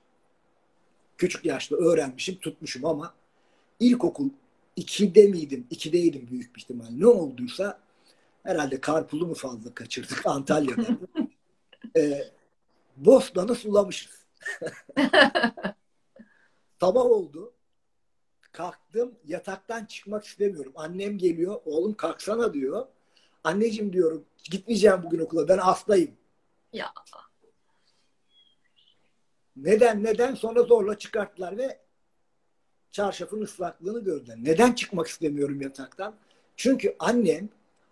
Küçük 1.18 1.44
yaşta 1.44 1.76
öğrenmişim, 1.76 2.37
tutmuşum 2.37 2.85
ama 2.85 3.14
ilkokul 3.81 4.29
2'de 4.76 5.26
miydim? 5.26 5.66
2'deydim 5.70 6.31
büyük 6.31 6.57
bir 6.57 6.61
ihtimal. 6.61 6.87
Ne 6.90 7.07
olduysa 7.07 7.81
herhalde 8.42 8.81
karpulu 8.81 9.26
mu 9.26 9.35
fazla 9.35 9.74
kaçırdık 9.74 10.26
Antalya'da. 10.26 10.87
ee, 11.96 12.24
Bostan'ı 12.96 13.55
sulamışız. 13.55 14.26
Sabah 16.81 17.05
oldu. 17.05 17.53
Kalktım. 18.53 19.14
Yataktan 19.26 19.85
çıkmak 19.85 20.24
istemiyorum. 20.24 20.72
Annem 20.76 21.18
geliyor. 21.18 21.61
Oğlum 21.64 21.94
kalksana 21.94 22.55
diyor. 22.55 22.87
Anneciğim 23.44 23.92
diyorum 23.92 24.24
gitmeyeceğim 24.44 25.03
bugün 25.03 25.18
okula. 25.18 25.48
Ben 25.48 25.59
hastayım. 25.59 26.16
Ya. 26.72 26.92
Neden 29.57 30.05
neden 30.05 30.35
sonra 30.35 30.62
zorla 30.62 30.98
çıkarttılar 30.98 31.57
ve 31.57 31.81
çarşafın 32.90 33.42
ıslaklığını 33.42 34.05
gördüler. 34.05 34.37
Neden 34.38 34.72
çıkmak 34.72 35.07
istemiyorum 35.07 35.61
yataktan? 35.61 36.14
Çünkü 36.57 36.96
annem 36.98 37.48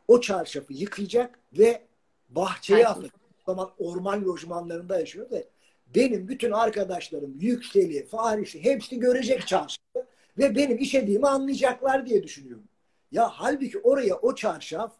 o 0.08 0.20
çarşafı 0.20 0.72
yıkayacak 0.72 1.38
ve 1.52 1.82
bahçeye 2.28 2.88
atacak. 2.88 3.14
O 3.46 3.52
zaman 3.52 3.70
orman 3.78 4.24
lojmanlarında 4.24 5.00
yaşıyor 5.00 5.30
ve 5.30 5.48
benim 5.94 6.28
bütün 6.28 6.50
arkadaşlarım 6.50 7.34
Yükseli, 7.38 8.06
Farisi 8.06 8.64
hepsi 8.64 8.98
görecek 8.98 9.46
çarşafı 9.46 10.06
ve 10.38 10.56
benim 10.56 10.78
işediğimi 10.78 11.26
anlayacaklar 11.28 12.06
diye 12.06 12.22
düşünüyorum. 12.22 12.64
Ya 13.12 13.28
halbuki 13.28 13.78
oraya 13.78 14.16
o 14.16 14.34
çarşaf 14.34 14.92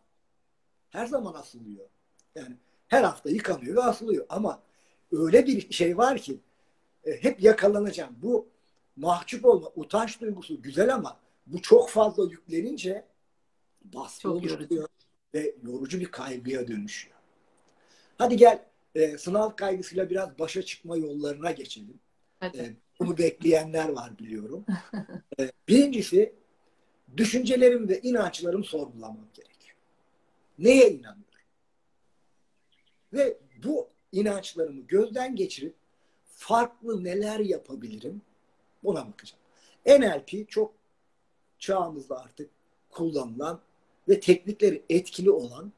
her 0.91 1.07
zaman 1.07 1.35
asılıyor. 1.35 1.87
Yani 2.35 2.57
her 2.89 3.03
hafta 3.03 3.31
yıkanıyor 3.31 3.77
ve 3.77 3.81
asılıyor. 3.83 4.27
Ama 4.29 4.63
öyle 5.13 5.47
bir 5.47 5.71
şey 5.73 5.99
var 5.99 6.19
ki 6.19 6.41
e, 7.05 7.13
hep 7.23 7.43
yakalanacağım. 7.43 8.17
Bu 8.23 8.49
mahcup 8.97 9.45
olma, 9.45 9.71
utanç 9.77 10.21
duygusu 10.21 10.63
güzel 10.63 10.95
ama 10.95 11.21
bu 11.47 11.63
çok 11.63 11.91
fazla 11.91 12.25
yüklenince 12.25 13.05
baskı 13.85 14.23
Çok 14.23 14.33
oluşturuyor 14.33 14.89
ve 15.35 15.55
yorucu 15.63 16.01
bir 16.01 16.11
kaygıya 16.11 16.69
dönüşüyor. 16.69 17.17
Hadi 18.19 18.37
gel 18.37 18.65
e, 18.95 19.19
sınav 19.19 19.57
kaygısıyla 19.57 20.11
biraz 20.11 20.39
başa 20.39 20.63
çıkma 20.63 20.97
yollarına 20.97 21.51
geçelim. 21.51 22.01
Hadi. 22.41 22.59
E, 22.59 22.77
bunu 23.01 23.19
bekleyenler 23.19 23.89
var 23.89 24.19
biliyorum. 24.19 24.65
E, 25.41 25.51
birincisi 25.69 26.35
düşüncelerimi 27.17 27.89
ve 27.89 28.01
inançlarımı 28.01 28.65
sorgulamam 28.65 29.29
gerekiyor. 29.35 29.77
Neye 30.59 30.91
inanıyorum? 30.91 31.25
Ve 33.13 33.39
bu 33.65 33.89
inançlarımı 34.13 34.81
gözden 34.81 35.37
geçirip 35.37 35.75
farklı 36.27 37.05
neler 37.05 37.41
yapabilirim? 37.41 38.23
Buna 38.85 39.09
bakacağım. 39.09 39.43
NLP 39.87 40.49
çok 40.49 40.75
çağımızda 41.59 42.21
artık 42.21 42.51
kullanılan 42.91 43.61
ve 44.09 44.21
teknikleri 44.21 44.83
etkili 44.89 45.31
olan 45.31 45.73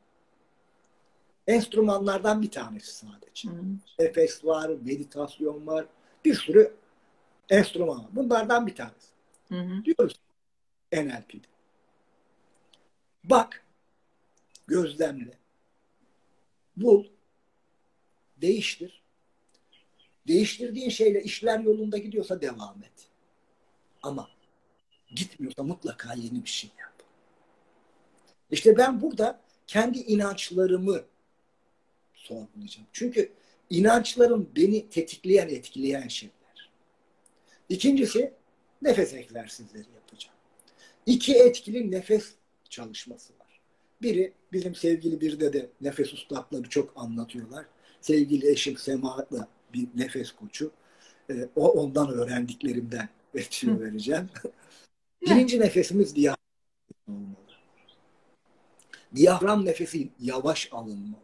enstrümanlardan 1.46 2.42
bir 2.42 2.50
tanesi 2.50 2.92
sadece. 2.92 3.48
Hı. 3.48 3.62
Nefes 3.98 4.44
var, 4.44 4.68
meditasyon 4.68 5.66
var, 5.66 5.86
bir 6.24 6.34
sürü 6.34 6.74
enstrüman 7.48 7.98
var. 7.98 8.08
Bunlardan 8.12 8.66
bir 8.66 8.74
tanesi. 8.74 9.08
Hı 9.48 9.60
hı. 9.60 9.84
Diyoruz 9.84 10.20
NLP'de. 10.92 11.46
Bak, 13.24 13.64
gözlemle, 14.66 15.38
bul, 16.76 17.04
değiştir. 18.36 19.02
Değiştirdiğin 20.26 20.90
şeyle 20.90 21.22
işler 21.22 21.60
yolunda 21.60 21.98
gidiyorsa 21.98 22.40
devam 22.40 22.82
et. 22.82 23.08
Ama 24.02 24.30
gitmiyorsa 25.14 25.62
mutlaka 25.62 26.14
yeni 26.14 26.44
bir 26.44 26.48
şey 26.48 26.70
yap. 26.78 26.89
İşte 28.50 28.76
ben 28.76 29.00
burada 29.00 29.40
kendi 29.66 29.98
inançlarımı 29.98 31.02
sorgulayacağım. 32.14 32.88
Çünkü 32.92 33.32
inançlarım 33.70 34.50
beni 34.56 34.88
tetikleyen, 34.88 35.48
etkileyen 35.48 36.08
şeyler. 36.08 36.70
İkincisi 37.68 38.32
nefes 38.82 39.14
egzersizleri 39.14 39.86
yapacağım. 39.94 40.36
İki 41.06 41.34
etkili 41.34 41.90
nefes 41.90 42.34
çalışması 42.70 43.32
var. 43.32 43.60
Biri 44.02 44.32
bizim 44.52 44.74
sevgili 44.74 45.20
bir 45.20 45.40
de 45.40 45.52
de 45.52 45.68
nefes 45.80 46.12
ustaları 46.12 46.68
çok 46.68 46.92
anlatıyorlar. 46.96 47.66
Sevgili 48.00 48.50
eşim 48.50 48.76
Sema'la 48.76 49.48
bir 49.74 49.88
nefes 49.94 50.32
koçu. 50.32 50.70
Ee, 51.30 51.48
o 51.56 51.68
ondan 51.68 52.10
öğrendiklerimden 52.10 53.08
tüyo 53.50 53.80
vereceğim. 53.80 54.28
Birinci 55.22 55.60
nefesimiz 55.60 56.16
olmalı. 56.16 56.39
Diyafram 59.14 59.64
nefesi 59.64 60.08
yavaş 60.20 60.68
alınmalı. 60.72 61.20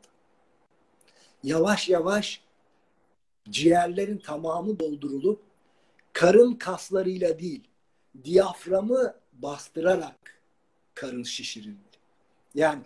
Yavaş 1.43 1.89
yavaş 1.89 2.41
ciğerlerin 3.51 4.19
tamamı 4.19 4.81
doldurulup 4.81 5.43
karın 6.13 6.55
kaslarıyla 6.55 7.39
değil, 7.39 7.65
diyaframı 8.25 9.15
bastırarak 9.33 10.41
karın 10.95 11.23
şişirilmeli. 11.23 11.79
Yani 12.55 12.83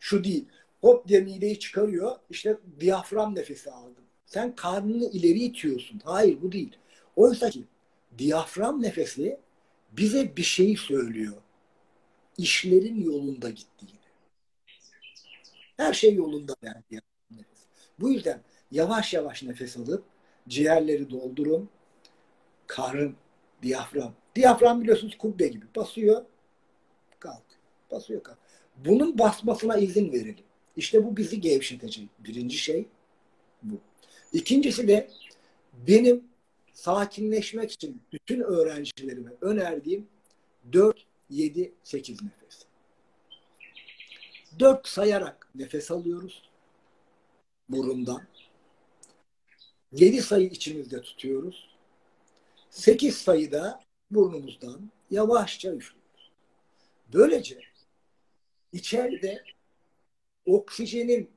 şu 0.00 0.24
değil, 0.24 0.44
hop 0.80 1.08
diye 1.08 1.20
mideyi 1.20 1.58
çıkarıyor, 1.58 2.16
işte 2.30 2.58
diyafram 2.80 3.34
nefesi 3.34 3.70
aldım. 3.70 4.04
Sen 4.26 4.54
karnını 4.54 5.10
ileri 5.10 5.38
itiyorsun. 5.38 6.00
Hayır 6.04 6.42
bu 6.42 6.52
değil. 6.52 6.76
Oysa 7.16 7.50
ki 7.50 7.64
diyafram 8.18 8.82
nefesi 8.82 9.40
bize 9.92 10.36
bir 10.36 10.42
şey 10.42 10.76
söylüyor. 10.76 11.36
İşlerin 12.38 13.04
yolunda 13.04 13.50
gittiğini. 13.50 13.93
Her 15.76 15.92
şey 15.92 16.14
yolunda 16.14 16.54
yani. 16.62 16.82
Bu 18.00 18.10
yüzden 18.10 18.40
yavaş 18.70 19.14
yavaş 19.14 19.42
nefes 19.42 19.76
alıp 19.76 20.04
ciğerleri 20.48 21.10
doldurun. 21.10 21.68
Karın, 22.66 23.16
diyafram. 23.62 24.14
Diyafram 24.36 24.82
biliyorsunuz 24.82 25.18
kubbe 25.18 25.48
gibi. 25.48 25.66
Basıyor, 25.76 26.24
kalk. 27.18 27.42
Basıyor, 27.90 28.22
kalk. 28.22 28.38
Bunun 28.76 29.18
basmasına 29.18 29.76
izin 29.76 30.12
verelim. 30.12 30.44
İşte 30.76 31.04
bu 31.04 31.16
bizi 31.16 31.40
gevşetecek. 31.40 32.08
Birinci 32.18 32.56
şey 32.56 32.86
bu. 33.62 33.80
İkincisi 34.32 34.88
de 34.88 35.10
benim 35.88 36.24
sakinleşmek 36.72 37.72
için 37.72 38.02
bütün 38.12 38.40
öğrencilerime 38.40 39.30
önerdiğim 39.40 40.08
4, 40.72 41.06
7, 41.30 41.72
8 41.82 42.22
nefes. 42.22 42.66
4 44.58 44.88
sayarak 44.88 45.43
nefes 45.54 45.90
alıyoruz 45.90 46.42
burundan. 47.68 48.22
7 49.92 50.22
sayı 50.22 50.46
içimizde 50.46 51.02
tutuyoruz. 51.02 51.68
8 52.70 53.16
sayıda 53.16 53.80
burnumuzdan 54.10 54.90
yavaşça 55.10 55.68
üflüyoruz. 55.68 56.30
Böylece 57.12 57.60
içeride 58.72 59.44
oksijenin 60.46 61.30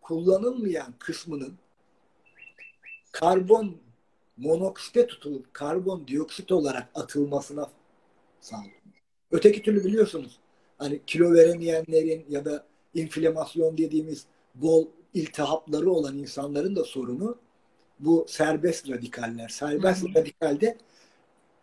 kullanılmayan 0.00 0.94
kısmının 0.98 1.58
karbon 3.12 3.76
monoksite 4.36 5.06
tutulup 5.06 5.54
karbon 5.54 6.08
dioksit 6.08 6.52
olarak 6.52 6.90
atılmasına 6.94 7.70
sağlıyor. 8.40 8.82
Öteki 9.30 9.62
türlü 9.62 9.84
biliyorsunuz 9.84 10.38
hani 10.78 11.00
kilo 11.06 11.32
veremeyenlerin 11.32 12.26
ya 12.28 12.44
da 12.44 12.66
inflamasyon 12.94 13.78
dediğimiz 13.78 14.26
bol 14.54 14.86
iltihapları 15.14 15.90
olan 15.90 16.18
insanların 16.18 16.76
da 16.76 16.84
sorunu 16.84 17.38
bu 18.00 18.26
serbest 18.28 18.90
radikaller. 18.90 19.48
Serbest 19.48 20.02
Hı 20.02 20.06
hı. 20.06 20.14
radikalde 20.14 20.78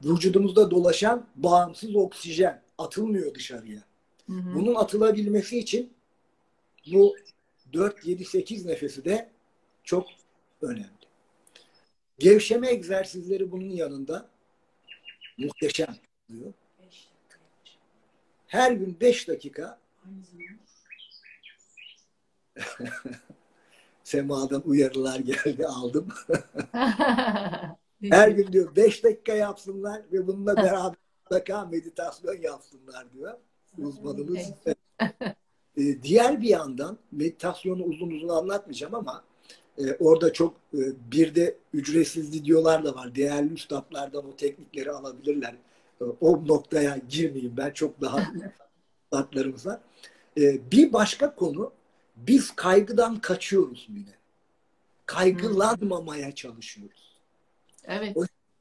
vücudumuzda 0.04 0.72
dolaşan 0.72 1.28
bağımsız 1.36 1.96
oksijen 1.96 2.62
atılmıyor 2.78 3.36
dışarıya. 3.36 3.84
Bunun 4.28 4.76
atılabilmesi 4.76 5.60
için 5.60 5.94
bu 6.92 7.16
4, 7.74 8.06
7, 8.06 8.26
8 8.26 8.66
nefesi 8.66 9.06
de 9.06 9.30
çok 9.84 10.08
önemli. 10.62 10.90
Gevşeme 12.20 12.70
egzersizleri 12.70 13.52
bunun 13.52 13.70
yanında 13.70 14.30
muhteşem 15.38 15.96
oluyor. 16.30 16.54
Her 18.48 18.72
gün 18.72 18.98
5 19.02 19.28
dakika 19.28 19.80
Sema'dan 24.04 24.62
uyarılar 24.66 25.20
geldi 25.20 25.68
aldım. 25.68 26.08
Her 28.04 28.30
gün 28.30 28.52
diyor 28.52 28.76
5 28.76 29.04
dakika 29.04 29.34
yapsınlar 29.34 30.02
ve 30.12 30.28
bununla 30.28 30.56
beraber 30.58 30.98
mutlaka 31.24 31.66
meditasyon 31.72 32.42
yapsınlar 32.42 33.14
diyor 33.14 33.34
uzmanımız. 33.78 34.40
Ee, 35.78 36.04
Diğer 36.04 36.42
bir 36.42 36.48
yandan 36.48 36.98
meditasyonu 37.12 37.84
uzun 37.84 38.10
uzun 38.12 38.30
anlatmayacağım 38.30 38.96
ama 38.96 39.24
e, 39.78 39.94
orada 40.00 40.34
çok 40.34 40.54
e, 40.74 40.80
bir 41.12 41.36
de 41.36 41.58
ücretsiz 41.74 42.34
videolar 42.34 42.84
da 42.86 42.96
var. 42.96 43.16
Değerli 43.16 43.54
üstadlardan 43.54 44.28
o 44.28 44.36
teknikleri 44.36 44.92
alabilirler. 44.92 45.56
E, 46.02 46.04
O 46.22 46.48
noktaya 46.48 46.98
girmeyeyim 47.10 47.58
ben 47.58 47.72
çok 47.72 48.02
daha 48.02 48.20
üstadlarımız 49.06 49.66
var. 49.66 49.80
E, 50.38 50.72
Bir 50.72 50.94
başka 50.94 51.36
konu 51.36 51.72
biz 52.28 52.52
kaygıdan 52.52 53.22
kaçıyoruz 53.22 53.88
bile. 53.90 54.16
Kaygılanmamaya 55.06 56.36
çalışıyoruz. 56.36 57.18
Evet. 57.84 58.18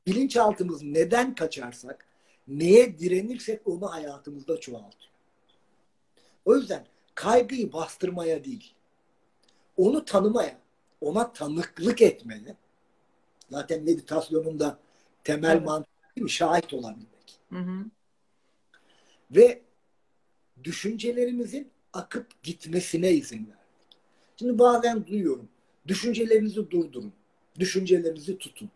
Bilinçaltımız 0.07 0.83
neden 0.83 1.35
kaçarsak, 1.35 2.07
neye 2.49 2.99
direnirsek 2.99 3.68
onu 3.68 3.92
hayatımızda 3.92 4.61
çoğaltıyor. 4.61 5.12
O 6.44 6.57
yüzden 6.57 6.87
kaygıyı 7.14 7.73
bastırmaya 7.73 8.44
değil, 8.44 8.73
onu 9.77 10.05
tanımaya, 10.05 10.59
ona 11.01 11.33
tanıklık 11.33 12.03
etmeye, 12.03 12.57
zaten 13.51 13.83
meditasyonun 13.83 14.61
da 14.61 14.79
temel 15.25 15.57
Evet. 15.57 15.66
mantığı 15.66 15.88
değil 16.16 16.23
mi? 16.23 16.31
şahit 16.31 16.75
olabilmek. 16.75 17.40
Hı 17.51 17.59
hı. 17.59 17.85
Ve 19.31 19.62
düşüncelerimizin 20.64 21.71
akıp 21.98 22.42
gitmesine 22.42 23.12
izin 23.12 23.38
vermek. 23.38 23.58
Şimdi 24.37 24.58
bazen 24.58 25.06
duyuyorum, 25.06 25.48
düşüncelerinizi 25.87 26.70
durdurun, 26.70 27.12
düşüncelerinizi 27.58 28.38
tutun. 28.38 28.70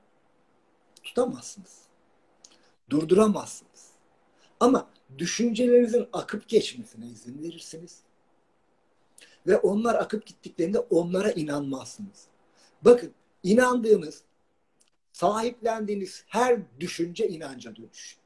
Tutamazsınız. 1.03 1.83
Durduramazsınız. 2.91 3.91
Ama 4.61 4.91
düşüncelerinizin 5.19 6.09
akıp 6.13 6.49
geçmesine 6.49 7.07
izin 7.07 7.43
verirsiniz. 7.43 8.01
Ve 9.47 9.57
onlar 9.57 9.95
akıp 9.95 10.27
gittiklerinde 10.27 10.79
onlara 10.79 11.31
inanmazsınız. 11.31 12.27
Bakın 12.83 13.13
inandığınız, 13.43 14.23
sahiplendiğiniz 15.13 16.25
her 16.27 16.59
düşünce 16.81 17.29
inanca 17.29 17.77
dönüşür. 17.77 18.22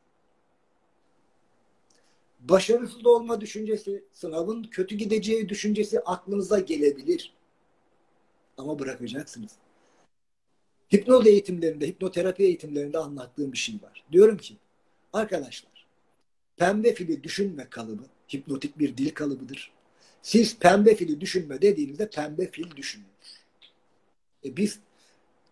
Başarısız 2.41 3.07
olma 3.07 3.41
düşüncesi, 3.41 4.05
sınavın 4.13 4.63
kötü 4.63 4.95
gideceği 4.95 5.49
düşüncesi 5.49 6.01
aklınıza 6.01 6.59
gelebilir. 6.59 7.33
Ama 8.57 8.79
bırakacaksınız. 8.79 9.53
Hipnoz 10.95 11.27
eğitimlerinde, 11.27 11.87
hipnoterapi 11.87 12.43
eğitimlerinde 12.43 12.99
anlattığım 12.99 13.53
bir 13.53 13.59
şey 13.59 13.75
var. 13.83 14.05
Diyorum 14.13 14.37
ki, 14.37 14.57
arkadaşlar, 15.13 15.87
pembe 16.57 16.95
fili 16.95 17.23
düşünme 17.25 17.71
kalıbı, 17.71 18.03
hipnotik 18.35 18.79
bir 18.79 18.97
dil 18.97 19.11
kalıbıdır. 19.11 19.73
Siz 20.23 20.59
pembe 20.59 20.95
fili 20.95 21.21
düşünme 21.21 21.63
dediğinizde 21.63 22.11
pembe 22.11 22.51
fil 22.51 22.77
düşünür. 22.77 23.07
E 24.45 24.57
biz 24.57 24.81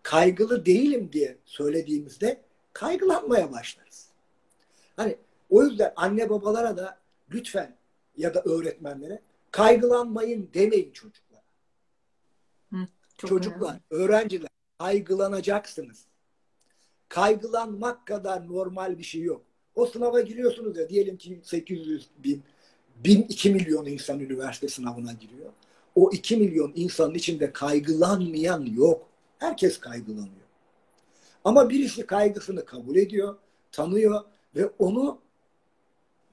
kaygılı 0.03 0.66
değilim 0.66 1.11
diye 1.12 1.37
söylediğimizde 1.44 2.40
kaygılanmaya 2.73 3.53
başlarız. 3.53 4.09
Hani 4.97 5.16
o 5.55 5.62
yüzden 5.62 5.93
anne 5.97 6.31
babalara 6.31 6.77
da 6.77 6.99
lütfen 7.35 7.77
ya 8.17 8.35
da 8.35 8.43
öğretmenlere 8.45 9.23
kaygılanmayın 9.51 10.51
demeyin 10.55 10.93
çocuklara. 10.93 11.43
Hı, 12.73 12.77
Çocuklar, 13.19 13.81
önemli. 13.90 14.05
öğrenciler 14.05 14.49
kaygılanacaksınız. 14.79 16.05
Kaygılanmak 17.09 18.07
kadar 18.07 18.49
normal 18.49 18.99
bir 18.99 19.03
şey 19.03 19.23
yok. 19.23 19.43
O 19.75 19.87
sınava 19.87 20.21
giriyorsunuz 20.21 20.77
ya 20.77 20.88
diyelim 20.88 21.17
ki 21.17 21.40
800 21.45 22.09
bin, 22.19 22.43
1000 22.97 23.23
2 23.23 23.51
milyon 23.51 23.87
insan 23.87 24.21
üniversite 24.21 24.69
sınavına 24.69 25.12
giriyor. 25.12 25.53
O 25.95 26.11
2 26.12 26.37
milyon 26.37 26.73
insanın 26.75 27.14
içinde 27.14 27.53
kaygılanmayan 27.53 28.67
yok. 28.67 29.09
Herkes 29.38 29.81
kaygılanıyor. 29.81 30.45
Ama 31.45 31.71
birisi 31.71 32.07
kaygısını 32.07 32.64
kabul 32.64 32.97
ediyor, 32.97 33.37
tanıyor 33.73 34.25
ve 34.57 34.67
onu 34.79 35.23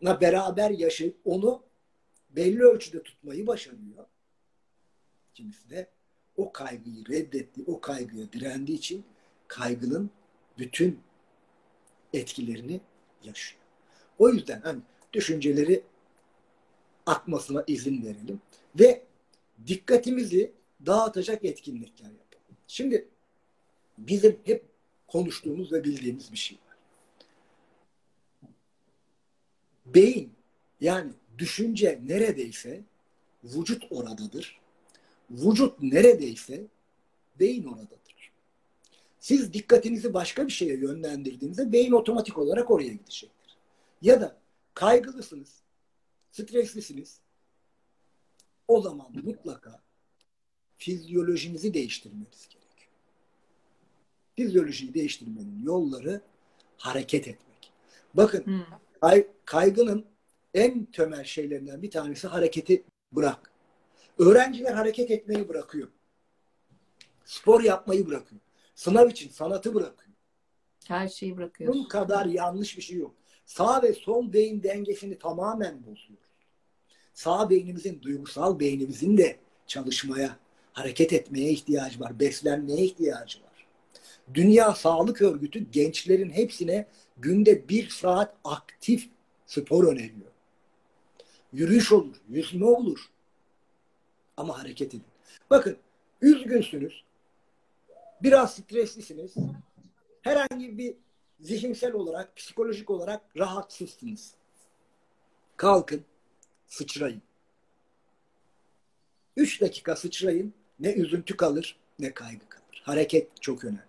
beraber 0.01 0.71
yaşayıp 0.71 1.17
onu 1.25 1.63
belli 2.29 2.63
ölçüde 2.63 3.03
tutmayı 3.03 3.47
başarıyor. 3.47 4.05
Kimisi 5.33 5.69
de 5.69 5.89
o 6.37 6.51
kaygıyı 6.51 7.07
reddetti, 7.07 7.61
o 7.67 7.81
kaygıya 7.81 8.31
direndiği 8.31 8.77
için 8.77 9.03
kaygının 9.47 10.09
bütün 10.57 10.99
etkilerini 12.13 12.81
yaşıyor. 13.23 13.63
O 14.19 14.29
yüzden 14.29 14.61
hani 14.61 14.79
düşünceleri 15.13 15.83
akmasına 17.05 17.63
izin 17.67 18.05
verelim 18.05 18.41
ve 18.79 19.03
dikkatimizi 19.67 20.51
dağıtacak 20.85 21.45
etkinlikler 21.45 22.05
yapalım. 22.05 22.57
Şimdi 22.67 23.07
bizim 23.97 24.39
hep 24.43 24.65
konuştuğumuz 25.07 25.71
ve 25.71 25.83
bildiğimiz 25.83 26.31
bir 26.31 26.37
şey 26.37 26.57
var. 26.67 26.70
Beyin 29.93 30.33
yani 30.81 31.11
düşünce 31.37 32.01
neredeyse 32.05 32.81
vücut 33.43 33.83
oradadır. 33.91 34.59
Vücut 35.31 35.81
neredeyse 35.81 36.65
beyin 37.39 37.63
oradadır. 37.63 38.31
Siz 39.19 39.53
dikkatinizi 39.53 40.13
başka 40.13 40.47
bir 40.47 40.51
şeye 40.51 40.75
yönlendirdiğinizde 40.75 41.71
beyin 41.71 41.91
otomatik 41.91 42.37
olarak 42.37 42.71
oraya 42.71 42.93
gidecektir. 42.93 43.57
Ya 44.01 44.21
da 44.21 44.37
kaygılısınız, 44.73 45.55
streslisiniz. 46.31 47.19
O 48.67 48.81
zaman 48.81 49.07
mutlaka 49.23 49.81
fizyolojinizi 50.77 51.73
değiştirmeniz 51.73 52.47
gerekiyor. 52.49 52.89
Fizyolojiyi 54.35 54.93
değiştirmenin 54.93 55.63
yolları 55.65 56.21
hareket 56.77 57.27
etmek. 57.27 57.71
Bakın 58.13 58.45
Hmm. 58.45 58.63
kay- 59.01 59.27
kaygının 59.51 60.05
en 60.53 60.85
temel 60.85 61.23
şeylerinden 61.23 61.81
bir 61.81 61.91
tanesi 61.91 62.27
hareketi 62.27 62.83
bırak. 63.11 63.51
Öğrenciler 64.19 64.73
hareket 64.73 65.11
etmeyi 65.11 65.49
bırakıyor. 65.49 65.87
Spor 67.25 67.63
yapmayı 67.63 68.07
bırakıyor. 68.07 68.41
Sınav 68.75 69.09
için 69.09 69.29
sanatı 69.29 69.73
bırakıyor. 69.73 70.15
Her 70.87 71.07
şeyi 71.07 71.31
Bunun 71.31 71.37
bırakıyorsun. 71.37 71.87
kadar 71.87 72.25
yanlış 72.25 72.77
bir 72.77 72.81
şey 72.81 72.97
yok. 72.97 73.15
Sağ 73.45 73.83
ve 73.83 73.93
sol 73.93 74.33
beyin 74.33 74.63
dengesini 74.63 75.19
tamamen 75.19 75.79
bozuyoruz. 75.79 76.31
Sağ 77.13 77.49
beynimizin, 77.49 78.01
duygusal 78.01 78.59
beynimizin 78.59 79.17
de 79.17 79.39
çalışmaya, 79.67 80.37
hareket 80.73 81.13
etmeye 81.13 81.49
ihtiyacı 81.51 81.99
var. 81.99 82.19
Beslenmeye 82.19 82.85
ihtiyacı 82.85 83.43
var. 83.43 83.67
Dünya 84.33 84.73
Sağlık 84.75 85.21
Örgütü 85.21 85.71
gençlerin 85.71 86.29
hepsine 86.29 86.87
günde 87.17 87.69
bir 87.69 87.89
saat 87.89 88.35
aktif 88.43 89.09
spor 89.51 89.87
öneriyor. 89.87 90.31
Yürüyüş 91.53 91.91
olur, 91.91 92.15
yüzme 92.29 92.65
olur. 92.65 93.09
Ama 94.37 94.59
hareket 94.59 94.87
edin. 94.87 95.03
Bakın, 95.49 95.77
üzgünsünüz. 96.21 97.03
Biraz 98.23 98.55
streslisiniz. 98.55 99.33
Herhangi 100.21 100.77
bir 100.77 100.95
zihinsel 101.39 101.93
olarak, 101.93 102.35
psikolojik 102.35 102.89
olarak 102.89 103.21
rahatsızsınız. 103.37 104.33
Kalkın, 105.57 106.05
sıçrayın. 106.67 107.21
Üç 109.37 109.61
dakika 109.61 109.95
sıçrayın. 109.95 110.53
Ne 110.79 110.93
üzüntü 110.93 111.37
kalır, 111.37 111.79
ne 111.99 112.13
kaygı 112.13 112.49
kalır. 112.49 112.81
Hareket 112.83 113.41
çok 113.41 113.65
önemli. 113.65 113.81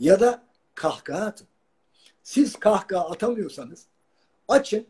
Ya 0.00 0.20
da 0.20 0.42
kahkaha 0.74 1.26
atın. 1.26 1.46
Siz 2.22 2.56
kahkaha 2.56 3.10
atamıyorsanız 3.10 3.89
açın 4.50 4.86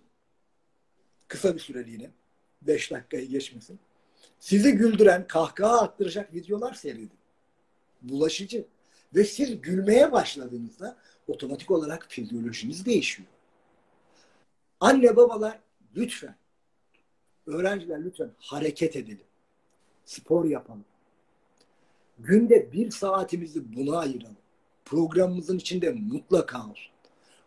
kısa 1.29 1.55
bir 1.55 1.61
süreliğine. 1.61 2.11
Beş 2.62 2.90
dakikayı 2.90 3.29
geçmesin. 3.29 3.79
Sizi 4.38 4.73
güldüren, 4.73 5.27
kahkaha 5.27 5.81
attıracak 5.81 6.35
videolar 6.35 6.75
seyredin. 6.75 7.18
Bulaşıcı. 8.03 8.64
Ve 9.14 9.25
siz 9.25 9.61
gülmeye 9.61 10.12
başladığınızda 10.12 10.96
otomatik 11.29 11.70
olarak 11.70 12.07
fizyolojiniz 12.09 12.87
değişiyor. 12.87 13.29
Anne 14.81 15.16
babalar 15.16 15.61
lütfen, 15.96 16.37
öğrenciler 17.46 18.05
lütfen 18.05 18.31
hareket 18.38 18.96
edelim. 18.96 19.27
Spor 20.05 20.44
yapalım. 20.44 20.85
Günde 22.18 22.73
bir 22.73 22.90
saatimizi 22.90 23.77
buna 23.77 23.99
ayıralım. 23.99 24.37
Programımızın 24.85 25.59
içinde 25.59 25.90
mutlaka 25.90 26.59
olsun. 26.70 26.92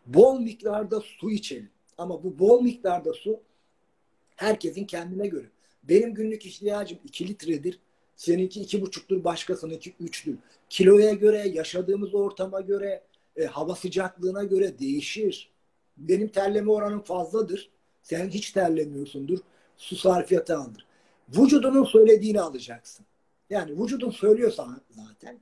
Bol 0.06 0.39
miktarda 0.39 1.02
su 1.02 1.32
içelim. 1.32 1.72
Ama 1.97 2.23
bu 2.23 2.39
bol 2.39 2.62
miktarda 2.62 3.13
su 3.13 3.39
herkesin 4.36 4.86
kendine 4.86 5.27
göre. 5.27 5.45
Benim 5.84 6.13
günlük 6.13 6.45
ihtiyacım 6.45 6.99
2 7.06 7.27
litredir. 7.27 7.79
Seninki 8.15 8.62
iki 8.62 8.82
buçuktur, 8.82 9.23
başkasınınki 9.23 9.93
üçtür. 9.99 10.38
Kiloya 10.69 11.13
göre, 11.13 11.47
yaşadığımız 11.47 12.15
ortama 12.15 12.62
göre, 12.62 13.03
e, 13.36 13.45
hava 13.45 13.75
sıcaklığına 13.75 14.43
göre 14.43 14.79
değişir. 14.79 15.49
Benim 15.97 16.27
terleme 16.27 16.71
oranım 16.71 17.01
fazladır. 17.01 17.69
Sen 18.03 18.29
hiç 18.29 18.51
terlemiyorsundur. 18.51 19.39
Su 19.77 19.95
sarfiyatı 19.95 20.58
aldır. 20.58 20.86
Vücudunun 21.29 21.84
söylediğini 21.84 22.41
alacaksın. 22.41 23.06
Yani 23.49 23.84
vücudun 23.84 24.12
söylüyor 24.12 24.51
sana 24.51 24.82
zaten. 24.89 25.39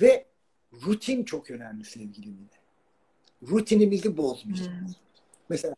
Ve 0.00 0.26
rutin 0.86 1.24
çok 1.24 1.50
önemli 1.50 1.84
sevgili 1.84 2.26
Mine. 2.26 2.58
Rutinimizi 3.42 4.16
bozmayacağız. 4.16 4.68
Hmm. 4.68 5.07
Mesela 5.48 5.74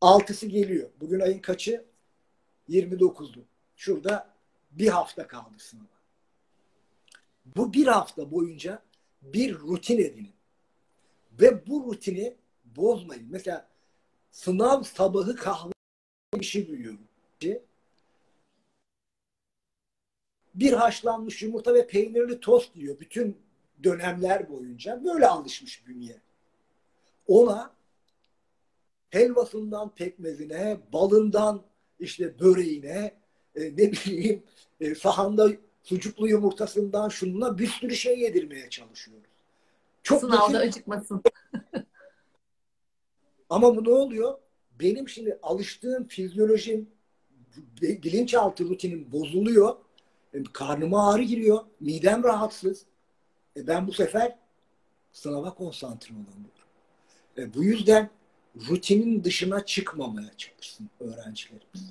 altısı 0.00 0.46
geliyor. 0.46 0.90
Bugün 1.00 1.20
ayın 1.20 1.38
kaçı? 1.38 1.84
29'du. 2.68 3.44
Şurada 3.76 4.34
bir 4.70 4.88
hafta 4.88 5.26
kaldı 5.26 5.58
sınava. 5.58 5.86
Bu 7.46 7.72
bir 7.72 7.86
hafta 7.86 8.30
boyunca 8.30 8.82
bir 9.22 9.58
rutin 9.58 9.98
edinin. 9.98 10.34
Ve 11.40 11.66
bu 11.66 11.84
rutini 11.84 12.36
bozmayın. 12.64 13.26
Mesela 13.30 13.68
sınav 14.30 14.82
sabahı 14.82 15.36
kahve 15.36 15.72
işi 16.40 16.68
duyuyorum. 16.68 17.08
Bir 20.54 20.72
haşlanmış 20.72 21.42
yumurta 21.42 21.74
ve 21.74 21.86
peynirli 21.86 22.40
tost 22.40 22.74
diyor 22.74 23.00
bütün 23.00 23.38
dönemler 23.84 24.48
boyunca. 24.48 25.04
Böyle 25.04 25.26
alışmış 25.26 25.86
bünye. 25.86 26.20
Ona 27.26 27.74
helvasından 29.14 29.94
pekmezine, 29.94 30.78
balından 30.92 31.62
işte 32.00 32.40
böreğine, 32.40 33.14
e, 33.56 33.62
ne 33.62 33.76
bileyim 33.92 34.42
e, 34.80 34.94
sahanda 34.94 35.50
sucuklu 35.82 36.28
yumurtasından 36.28 37.08
şununla 37.08 37.58
bir 37.58 37.66
sürü 37.66 37.96
şey 37.96 38.18
yedirmeye 38.18 38.70
çalışıyoruz. 38.70 39.28
Çok 40.02 40.20
Sınavda 40.20 40.54
basit. 40.54 40.56
acıkmasın. 40.56 41.22
Ama 43.50 43.76
bu 43.76 43.84
ne 43.84 43.90
oluyor? 43.90 44.38
Benim 44.80 45.08
şimdi 45.08 45.38
alıştığım 45.42 46.08
fizyolojim, 46.08 46.88
bilinçaltı 47.82 48.64
rutinim 48.64 49.12
bozuluyor. 49.12 49.76
E, 50.34 50.42
karnıma 50.52 51.12
ağrı 51.12 51.22
giriyor. 51.22 51.60
Midem 51.80 52.24
rahatsız. 52.24 52.84
E, 53.56 53.66
ben 53.66 53.86
bu 53.86 53.92
sefer 53.92 54.38
sınava 55.12 55.54
konsantre 55.54 56.14
olamıyorum. 56.14 56.64
E, 57.38 57.54
bu 57.54 57.64
yüzden 57.64 58.10
rutinin 58.68 59.24
dışına 59.24 59.66
çıkmamaya 59.66 60.30
çalışsın 60.36 60.90
öğrencilerimiz. 61.00 61.90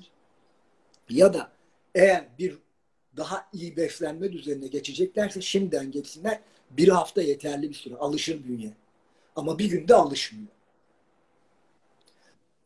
Ya 1.10 1.34
da 1.34 1.52
eğer 1.94 2.28
bir 2.38 2.58
daha 3.16 3.48
iyi 3.52 3.76
beslenme 3.76 4.32
düzenine 4.32 4.66
geçeceklerse 4.66 5.40
şimdiden 5.40 5.90
geçsinler. 5.90 6.40
Bir 6.70 6.88
hafta 6.88 7.22
yeterli 7.22 7.68
bir 7.68 7.74
süre. 7.74 7.96
Alışır 7.96 8.44
bünye. 8.44 8.72
Ama 9.36 9.58
bir 9.58 9.70
günde 9.70 9.94
alışmıyor. 9.94 10.48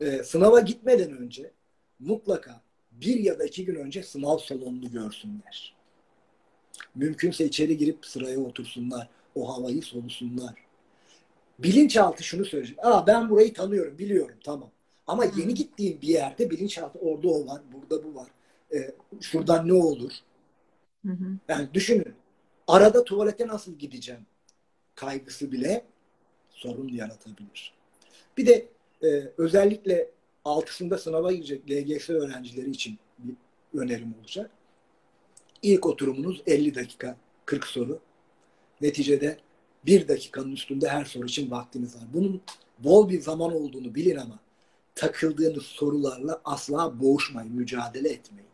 Ee, 0.00 0.22
sınava 0.22 0.60
gitmeden 0.60 1.18
önce 1.18 1.52
mutlaka 1.98 2.62
bir 2.90 3.20
ya 3.20 3.38
da 3.38 3.44
iki 3.44 3.64
gün 3.64 3.74
önce 3.74 4.02
sınav 4.02 4.38
salonunu 4.38 4.90
görsünler. 4.90 5.74
Mümkünse 6.94 7.44
içeri 7.44 7.76
girip 7.76 8.06
sıraya 8.06 8.40
otursunlar. 8.40 9.08
O 9.34 9.56
havayı 9.56 9.82
solusunlar. 9.82 10.67
Bilinçaltı 11.58 12.22
şunu 12.22 12.44
söyleyecek. 12.44 12.78
Aa 12.82 13.06
ben 13.06 13.30
burayı 13.30 13.54
tanıyorum, 13.54 13.98
biliyorum 13.98 14.36
tamam. 14.44 14.70
Ama 15.06 15.24
yeni 15.24 15.54
gittiğim 15.54 16.00
bir 16.00 16.08
yerde 16.08 16.50
bilinçaltı 16.50 16.98
orada 16.98 17.28
o 17.28 17.46
var, 17.46 17.62
burada 17.72 18.04
bu 18.04 18.14
var. 18.14 18.28
Ee, 18.74 18.94
şuradan 19.20 19.68
ne 19.68 19.72
olur? 19.72 20.12
Hı 21.06 21.12
hı. 21.12 21.24
Yani 21.48 21.68
düşünün. 21.74 22.14
Arada 22.66 23.04
tuvalete 23.04 23.46
nasıl 23.46 23.74
gideceğim? 23.74 24.26
Kaygısı 24.94 25.52
bile 25.52 25.84
sorun 26.50 26.88
yaratabilir. 26.88 27.74
Bir 28.36 28.46
de 28.46 28.68
e, 29.02 29.08
özellikle 29.38 30.10
altısında 30.44 30.98
sınava 30.98 31.32
girecek 31.32 31.70
LGS 31.70 32.10
öğrencileri 32.10 32.70
için 32.70 32.98
bir 33.18 33.34
önerim 33.78 34.14
olacak. 34.20 34.50
İlk 35.62 35.86
oturumunuz 35.86 36.42
50 36.46 36.74
dakika 36.74 37.16
40 37.44 37.66
soru. 37.66 38.00
Neticede 38.80 39.38
bir 39.86 40.08
dakikanın 40.08 40.52
üstünde 40.52 40.88
her 40.88 41.04
soru 41.04 41.26
için 41.26 41.50
vaktiniz 41.50 41.96
var. 41.96 42.04
Bunun 42.14 42.40
bol 42.78 43.08
bir 43.08 43.20
zaman 43.20 43.54
olduğunu 43.54 43.94
bilin 43.94 44.16
ama 44.16 44.38
takıldığınız 44.94 45.62
sorularla 45.62 46.40
asla 46.44 47.00
boğuşmayın, 47.00 47.52
mücadele 47.52 48.08
etmeyin. 48.08 48.48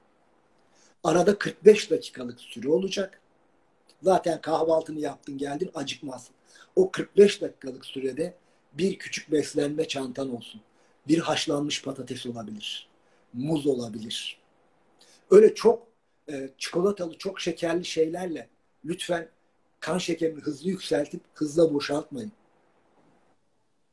Arada 1.04 1.38
45 1.38 1.90
dakikalık 1.90 2.40
süre 2.40 2.68
olacak. 2.68 3.20
Zaten 4.02 4.40
kahvaltını 4.40 5.00
yaptın 5.00 5.38
geldin 5.38 5.70
acıkmazsın. 5.74 6.34
O 6.76 6.90
45 6.90 7.42
dakikalık 7.42 7.84
sürede 7.84 8.34
bir 8.72 8.98
küçük 8.98 9.32
beslenme 9.32 9.88
çantan 9.88 10.36
olsun. 10.36 10.60
Bir 11.08 11.18
haşlanmış 11.18 11.82
patates 11.82 12.26
olabilir. 12.26 12.88
Muz 13.32 13.66
olabilir. 13.66 14.38
Öyle 15.30 15.54
çok 15.54 15.86
e, 16.28 16.50
çikolatalı, 16.58 17.18
çok 17.18 17.40
şekerli 17.40 17.84
şeylerle 17.84 18.48
lütfen 18.84 19.28
kan 19.84 19.98
şekerini 19.98 20.40
hızlı 20.40 20.68
yükseltip 20.68 21.20
hızla 21.34 21.74
boşaltmayın. 21.74 22.32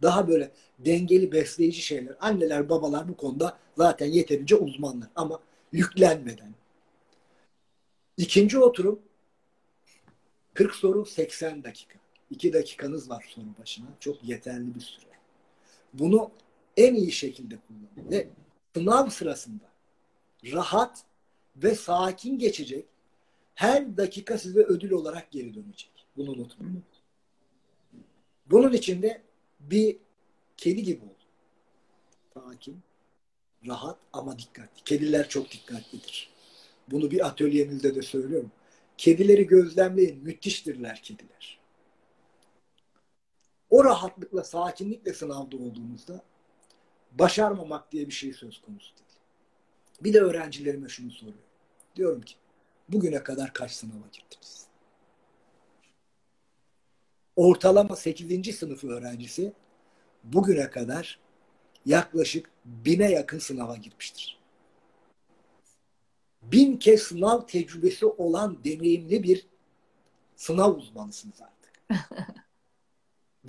Daha 0.02 0.28
böyle 0.28 0.52
dengeli 0.80 1.32
besleyici 1.32 1.82
şeyler. 1.82 2.16
Anneler, 2.20 2.70
babalar 2.70 3.10
bu 3.10 3.18
konuda 3.18 3.58
zaten 3.78 4.06
yeterince 4.06 4.56
uzmanlar 4.56 5.10
ama 5.16 5.39
yüklenmeden. 5.72 6.54
İkinci 8.18 8.60
oturum 8.60 9.02
40 10.54 10.76
soru 10.76 11.06
80 11.06 11.64
dakika. 11.64 12.00
2 12.30 12.54
dakikanız 12.54 13.10
var 13.10 13.26
soru 13.30 13.46
başına. 13.62 13.88
Çok 14.00 14.24
yeterli 14.24 14.76
bir 14.76 14.82
süre. 14.82 15.12
Bunu 15.94 16.32
en 16.78 16.96
iyi 16.96 17.12
şekilde 17.12 17.58
kullanın. 17.68 18.12
Ve 18.12 18.28
sınav 18.76 19.10
sırasında 19.10 19.72
rahat 20.44 21.04
ve 21.56 21.76
sakin 21.76 22.39
geçecek 22.39 22.86
her 23.56 23.97
dakika 23.97 24.38
size 24.38 24.60
ödül 24.60 24.91
olarak 24.91 25.32
geri 25.32 25.54
dönecek. 25.54 25.91
Bunu 26.18 26.32
unutmayın. 26.32 26.84
Bunun 28.45 28.74
için 28.74 29.02
de 29.02 29.22
bir 29.60 29.97
kedi 30.58 30.84
gibi 30.84 31.06
ol. 31.06 31.22
Sakin, 32.34 32.80
rahat 33.68 33.97
ama 34.14 34.39
dikkatli. 34.39 34.84
Kediler 34.86 35.30
çok 35.30 35.52
dikkatlidir. 35.52 36.30
Bunu 36.88 37.12
bir 37.12 37.28
atölyemizde 37.28 37.95
de 37.95 38.02
söylüyorum. 38.02 38.52
Kedileri 38.97 39.47
gözlemleyin. 39.47 40.24
Müthiştirler 40.24 41.02
kediler. 41.04 41.60
O 43.70 43.84
rahatlıkla, 43.84 44.43
sakinlikle 44.43 45.14
sınavda 45.14 45.58
olduğumuzda 45.58 46.24
başarmamak 47.12 47.91
diye 47.91 48.08
bir 48.08 48.14
şey 48.14 48.34
söz 48.34 48.62
konusu 48.62 48.97
değil. 48.97 49.10
Bir 50.02 50.14
de 50.14 50.20
öğrencilerime 50.20 50.89
şunu 50.89 51.12
soruyorum. 51.12 51.43
Diyorum 51.95 52.22
ki 52.22 52.36
bugüne 52.92 53.24
kadar 53.24 53.54
kaç 53.54 53.72
sınava 53.72 54.08
girdiniz? 54.12 54.68
Ortalama 57.36 57.96
8. 57.96 58.56
sınıf 58.56 58.84
öğrencisi 58.84 59.54
bugüne 60.24 60.70
kadar 60.70 61.20
yaklaşık 61.86 62.50
bine 62.66 63.12
yakın 63.12 63.39
sınava 63.39 63.76
girmiştir. 63.76 64.42
Bin 66.42 66.78
kez 66.78 67.02
sınav 67.02 67.48
tecrübesi 67.48 68.06
olan 68.06 68.64
deneyimli 68.64 69.24
bir 69.24 69.48
sınav 70.36 70.76
uzmanısınız 70.76 71.42
artık. 71.42 71.84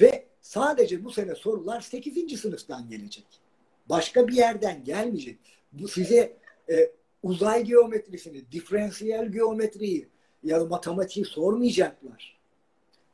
Ve 0.00 0.26
sadece 0.40 1.04
bu 1.04 1.10
sene 1.10 1.34
sorular 1.34 1.80
8. 1.80 2.40
sınıftan 2.40 2.88
gelecek. 2.88 3.26
Başka 3.88 4.28
bir 4.28 4.32
yerden 4.32 4.84
gelmeyecek. 4.84 5.38
Bu 5.72 5.88
size 5.88 6.36
e, 6.70 6.92
uzay 7.22 7.64
geometrisini, 7.64 8.52
diferansiyel 8.52 9.32
geometriyi 9.32 10.08
ya 10.44 10.60
da 10.60 10.64
matematiği 10.64 11.24
sormayacaklar. 11.24 12.38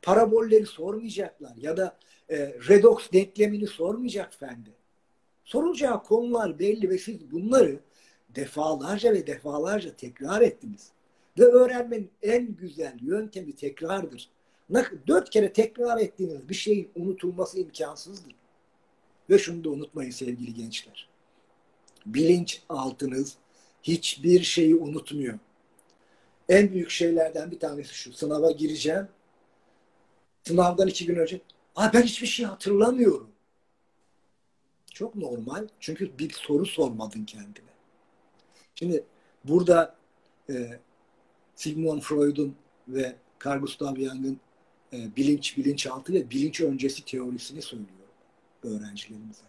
Parabolleri 0.01 0.65
sormayacaklar 0.65 1.55
ya 1.55 1.77
da 1.77 1.97
e, 2.29 2.37
redox 2.69 3.11
denklemini 3.13 3.67
sormayacak 3.67 4.33
fendi. 4.33 4.69
Sorulacağı 5.43 6.03
konular 6.03 6.59
belli 6.59 6.89
ve 6.89 6.97
siz 6.97 7.31
bunları 7.31 7.79
defalarca 8.35 9.13
ve 9.13 9.27
defalarca 9.27 9.95
tekrar 9.95 10.41
ettiniz. 10.41 10.91
Ve 11.39 11.43
öğrenmenin 11.43 12.11
en 12.21 12.55
güzel 12.55 12.97
yöntemi 13.01 13.55
tekrardır. 13.55 14.29
Dört 15.07 15.29
kere 15.29 15.53
tekrar 15.53 15.97
ettiğiniz 15.97 16.49
bir 16.49 16.53
şeyin 16.53 16.89
unutulması 16.95 17.59
imkansızdır. 17.59 18.35
Ve 19.29 19.37
şunu 19.37 19.63
da 19.63 19.69
unutmayın 19.69 20.11
sevgili 20.11 20.53
gençler. 20.53 21.09
Bilinç 22.05 22.61
altınız 22.69 23.37
hiçbir 23.83 24.43
şeyi 24.43 24.75
unutmuyor. 24.75 25.39
En 26.49 26.71
büyük 26.71 26.89
şeylerden 26.89 27.51
bir 27.51 27.59
tanesi 27.59 27.93
şu. 27.93 28.13
Sınava 28.13 28.51
gireceğim. 28.51 29.07
Sınavdan 30.47 30.87
iki 30.87 31.05
gün 31.05 31.15
önce 31.15 31.41
Aa, 31.75 31.93
ben 31.93 32.01
hiçbir 32.01 32.27
şey 32.27 32.45
hatırlamıyorum. 32.45 33.29
Çok 34.93 35.15
normal. 35.15 35.67
Çünkü 35.79 36.19
bir 36.19 36.31
soru 36.33 36.65
sormadın 36.65 37.25
kendine. 37.25 37.69
Şimdi 38.75 39.03
burada 39.43 39.95
e, 40.49 40.79
Sigmund 41.55 42.01
Freud'un 42.01 42.55
ve 42.87 43.15
Carl 43.45 43.59
Gustav 43.59 43.95
Jung'ın 43.95 44.39
e, 44.93 45.15
bilinç, 45.15 45.57
bilinçaltı 45.57 46.13
ve 46.13 46.29
bilinç 46.29 46.61
öncesi 46.61 47.05
teorisini 47.05 47.61
söylüyorum 47.61 47.99
öğrencilerimize. 48.63 49.43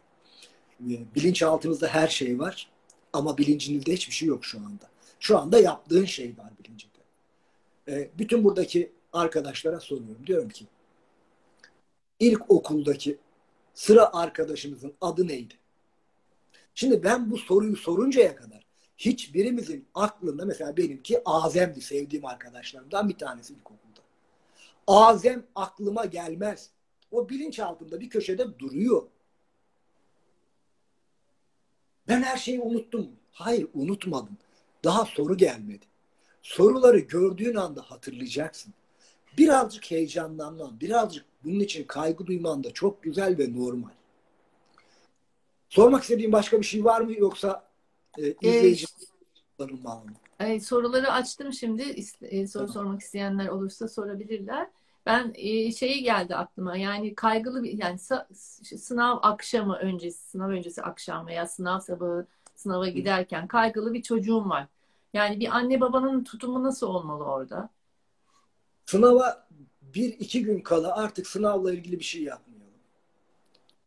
E, 0.81 1.15
bilinçaltınızda 1.15 1.89
her 1.89 2.09
şey 2.09 2.39
var 2.39 2.71
ama 3.13 3.39
bilincinizde 3.39 3.93
hiçbir 3.93 4.15
şey 4.15 4.29
yok 4.29 4.45
şu 4.45 4.59
anda. 4.59 4.91
Şu 5.21 5.39
anda 5.39 5.61
yaptığın 5.61 6.05
şey 6.05 6.35
var 6.39 6.51
bilincinde. 6.59 6.93
E, 7.89 8.11
bütün 8.19 8.45
buradaki 8.45 8.93
arkadaşlara 9.13 9.81
soruyorum. 9.81 10.27
Diyorum 10.27 10.49
ki 10.49 10.67
ilk 12.21 12.51
okuldaki 12.51 13.19
sıra 13.75 14.13
arkadaşımızın 14.13 14.93
adı 15.01 15.29
neydi? 15.29 15.55
Şimdi 16.75 17.05
ben 17.05 17.31
bu 17.31 17.39
soruyu 17.39 17.77
soruncaya 17.77 18.37
kadar 18.37 18.67
hiçbirimizin 18.99 19.87
aklında 19.95 20.45
mesela 20.45 20.77
benimki 20.77 21.23
Azem'di 21.25 21.81
sevdiğim 21.81 22.27
arkadaşlarımdan 22.27 23.09
bir 23.09 23.19
tanesi 23.19 23.55
ilkokulda. 23.55 24.01
Azem 24.87 25.45
aklıma 25.55 26.05
gelmez. 26.05 26.71
O 27.11 27.29
bilinç 27.29 27.61
altında 27.61 28.01
bir 28.01 28.11
köşede 28.11 28.59
duruyor. 28.59 29.03
Ben 32.11 32.23
her 32.23 32.37
şeyi 32.37 32.61
unuttum. 32.61 33.09
Hayır 33.33 33.67
unutmadım. 33.75 34.39
Daha 34.85 35.05
soru 35.05 35.37
gelmedi. 35.37 35.87
Soruları 36.43 36.99
gördüğün 36.99 37.55
anda 37.55 37.83
hatırlayacaksın. 37.83 38.75
Birazcık 39.39 39.91
heyecanlanman, 39.91 40.81
birazcık 40.81 41.25
bunun 41.45 41.61
için 41.61 41.85
kaygı 41.85 42.27
duyman 42.27 42.65
da 42.65 42.71
çok 42.71 43.03
güzel 43.03 43.39
ve 43.39 43.53
normal. 43.53 43.91
Sormak 45.69 46.03
istediğin 46.03 46.33
başka 46.33 46.59
bir 46.59 46.67
şey 46.67 46.85
var 46.85 47.01
mı 47.01 47.13
yoksa 47.19 47.71
e, 48.19 48.35
izleyici 48.43 48.87
ee, 50.41 50.53
e, 50.53 50.61
soruları 50.61 51.13
açtım 51.13 51.53
şimdi. 51.53 51.83
E, 52.23 52.47
soru 52.47 52.67
tamam. 52.67 52.73
sormak 52.73 53.01
isteyenler 53.01 53.49
olursa 53.49 53.89
sorabilirler. 53.89 54.69
Ben 55.11 55.33
e, 55.35 55.73
şeyi 55.73 56.03
geldi 56.03 56.37
aklıma. 56.37 56.77
Yani 56.77 57.15
kaygılı 57.15 57.63
bir 57.63 57.79
yani 57.79 57.99
sınav 58.79 59.19
akşamı 59.23 59.77
öncesi, 59.77 60.31
sınav 60.31 60.49
öncesi 60.49 60.83
akşam 60.83 61.27
veya 61.27 61.47
sınav 61.47 61.81
sabahı 61.81 62.27
sınava 62.55 62.89
giderken 62.89 63.49
kaygılı 63.49 63.95
bir 63.95 64.03
çocuğum 64.03 64.49
var. 64.49 64.67
Yani 65.13 65.41
bir 65.41 65.57
anne 65.57 65.81
babanın 65.81 66.25
tutumu 66.25 66.63
nasıl 66.63 66.87
olmalı 66.87 67.25
orada? 67.25 67.71
Sınava 68.87 69.47
bir 69.83 70.09
iki 70.09 70.43
gün 70.43 70.61
kala 70.61 70.97
artık 70.97 71.27
sınavla 71.27 71.73
ilgili 71.73 71.99
bir 71.99 72.05
şey 72.05 72.23
yapmayalım. 72.23 72.75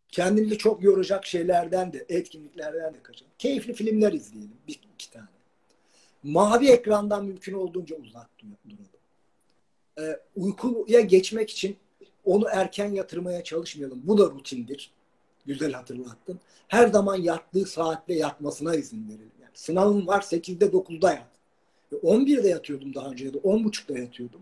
Kendimizi 0.10 0.58
çok 0.58 0.84
yoracak 0.84 1.26
şeylerden 1.26 1.94
de, 1.94 2.06
etkinliklerden 2.10 2.94
de 2.94 3.04
kaçalım. 3.04 3.32
Keyifli 3.40 3.74
filmler 3.74 4.14
izleyelim. 4.14 4.58
Bir 4.68 4.80
iki 4.94 5.12
tane. 5.12 5.28
Mavi 6.24 6.68
ekrandan 6.68 7.26
mümkün 7.26 7.54
olduğunca 7.54 7.96
uzak 7.96 8.30
duralım. 8.40 8.93
Ee, 10.00 10.20
uykuya 10.36 11.00
geçmek 11.00 11.50
için 11.50 11.78
onu 12.26 12.46
erken 12.52 12.92
yatırmaya 12.92 13.44
çalışmayalım. 13.44 14.02
Bu 14.04 14.18
da 14.18 14.24
rutindir. 14.24 14.92
Güzel 15.46 15.74
hatırlattın. 15.74 16.40
Her 16.68 16.88
zaman 16.88 17.16
yattığı 17.16 17.66
saatte 17.66 18.14
yatmasına 18.14 18.76
izin 18.76 19.08
verelim. 19.08 19.32
Yani 19.42 19.52
sınavım 19.54 20.08
var 20.08 20.22
8'de 20.22 20.66
9'da 20.66 21.14
yat. 21.14 21.34
11'de 21.92 22.48
yatıyordum 22.48 22.96
daha 22.96 23.10
önce 23.10 23.26
ya 23.26 23.34
da 23.34 23.38
10.30'da 23.38 24.00
yatıyordum. 24.00 24.42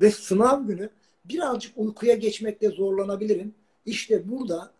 Ve 0.00 0.10
sınav 0.10 0.66
günü 0.66 0.90
birazcık 1.24 1.78
uykuya 1.78 2.14
geçmekte 2.14 2.68
zorlanabilirim. 2.68 3.54
İşte 3.86 4.30
burada 4.30 4.72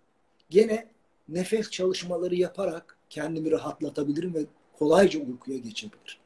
gene 0.51 0.89
nefes 1.29 1.71
çalışmaları 1.71 2.35
yaparak 2.35 2.99
kendimi 3.11 3.51
rahatlatabilirim 3.51 4.35
ve 4.35 4.45
kolayca 4.79 5.21
uykuya 5.21 5.59
geçebilirim. 5.59 6.24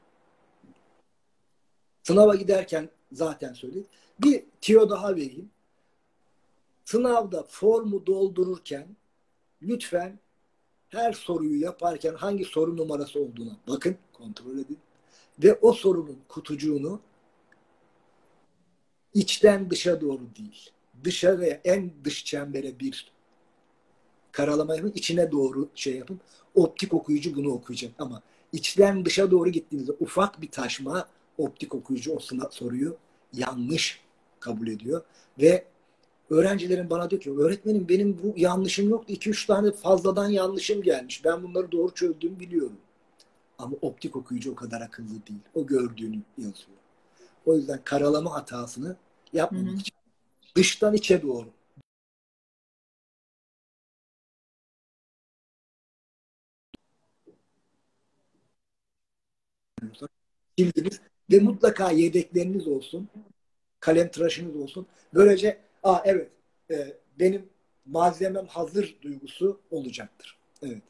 Sınava 2.09 2.35
giderken 2.35 2.89
zaten 3.13 3.53
söyledim. 3.53 3.87
Bir 4.19 4.45
tiyo 4.61 4.91
daha 4.91 5.17
vereyim. 5.17 5.51
Sınavda 6.85 7.43
formu 7.43 8.07
doldururken 8.07 8.89
lütfen 9.63 10.19
her 10.89 11.13
soruyu 11.13 11.61
yaparken 11.61 12.15
hangi 12.15 12.45
soru 12.45 12.77
numarası 12.77 13.21
olduğuna 13.21 13.57
bakın, 13.69 13.97
kontrol 14.13 14.59
edin. 14.59 14.79
Ve 15.39 15.59
o 15.63 15.73
sorunun 15.73 16.19
kutucuğunu 16.29 17.01
içten 19.15 19.71
dışa 19.71 20.01
doğru 20.01 20.23
değil, 20.39 20.71
dışarıya 21.05 21.61
en 21.65 21.93
dış 22.05 22.25
çembere 22.25 22.81
bir 22.81 23.13
karalama 24.33 24.77
yapın, 24.77 24.93
içine 24.95 25.33
doğru 25.33 25.69
şey 25.75 25.97
yapın. 25.97 26.21
Optik 26.55 26.95
okuyucu 26.95 27.37
bunu 27.37 27.51
okuyacak 27.51 27.93
ama 27.99 28.23
içten 28.53 29.05
dışa 29.05 29.31
doğru 29.31 29.51
gittiğinizde 29.51 29.93
ufak 30.01 30.43
bir 30.43 30.51
taşma 30.51 31.09
optik 31.39 31.75
okuyucu 31.75 32.13
o 32.13 32.19
soruyu 32.51 32.97
yanlış 33.33 34.01
kabul 34.41 34.69
ediyor 34.69 35.03
ve 35.39 35.65
öğrencilerin 36.31 36.91
bana 36.91 37.11
diyor 37.11 37.23
ki 37.23 37.31
öğretmenim 37.39 37.89
benim 37.89 38.19
bu 38.23 38.35
yanlışım 38.37 38.91
yok. 38.91 39.11
2-3 39.11 39.47
tane 39.47 39.73
fazladan 39.73 40.29
yanlışım 40.29 40.83
gelmiş. 40.83 41.25
Ben 41.25 41.43
bunları 41.43 41.73
doğru 41.73 41.95
çözdüğümü 41.95 42.41
biliyorum. 42.41 42.79
Ama 43.59 43.77
optik 43.83 44.17
okuyucu 44.17 44.53
o 44.53 44.55
kadar 44.55 44.81
akıllı 44.81 45.09
değil. 45.09 45.41
O 45.55 45.67
gördüğünü 45.67 46.23
yazıyor. 46.39 46.79
O 47.47 47.57
yüzden 47.57 47.81
karalama 47.85 48.35
hatasını 48.35 48.97
yapmamak 49.33 49.81
için 49.81 49.95
dıştan 50.57 50.95
içe 50.95 51.23
doğru. 51.23 51.49
Bildiniz 60.59 61.01
ve 61.31 61.41
mutlaka 61.41 61.91
yedekleriniz 61.91 62.69
olsun. 62.69 63.09
Kalem 63.81 64.11
tıraşınız 64.11 64.57
olsun. 64.57 64.87
Böylece 65.15 65.59
aa 65.83 66.01
evet 66.05 66.31
e, 66.71 66.97
benim 67.19 67.49
malzemem 67.87 68.47
hazır 68.47 68.97
duygusu 69.03 69.61
olacaktır. 69.71 70.39
Evet. 70.63 70.83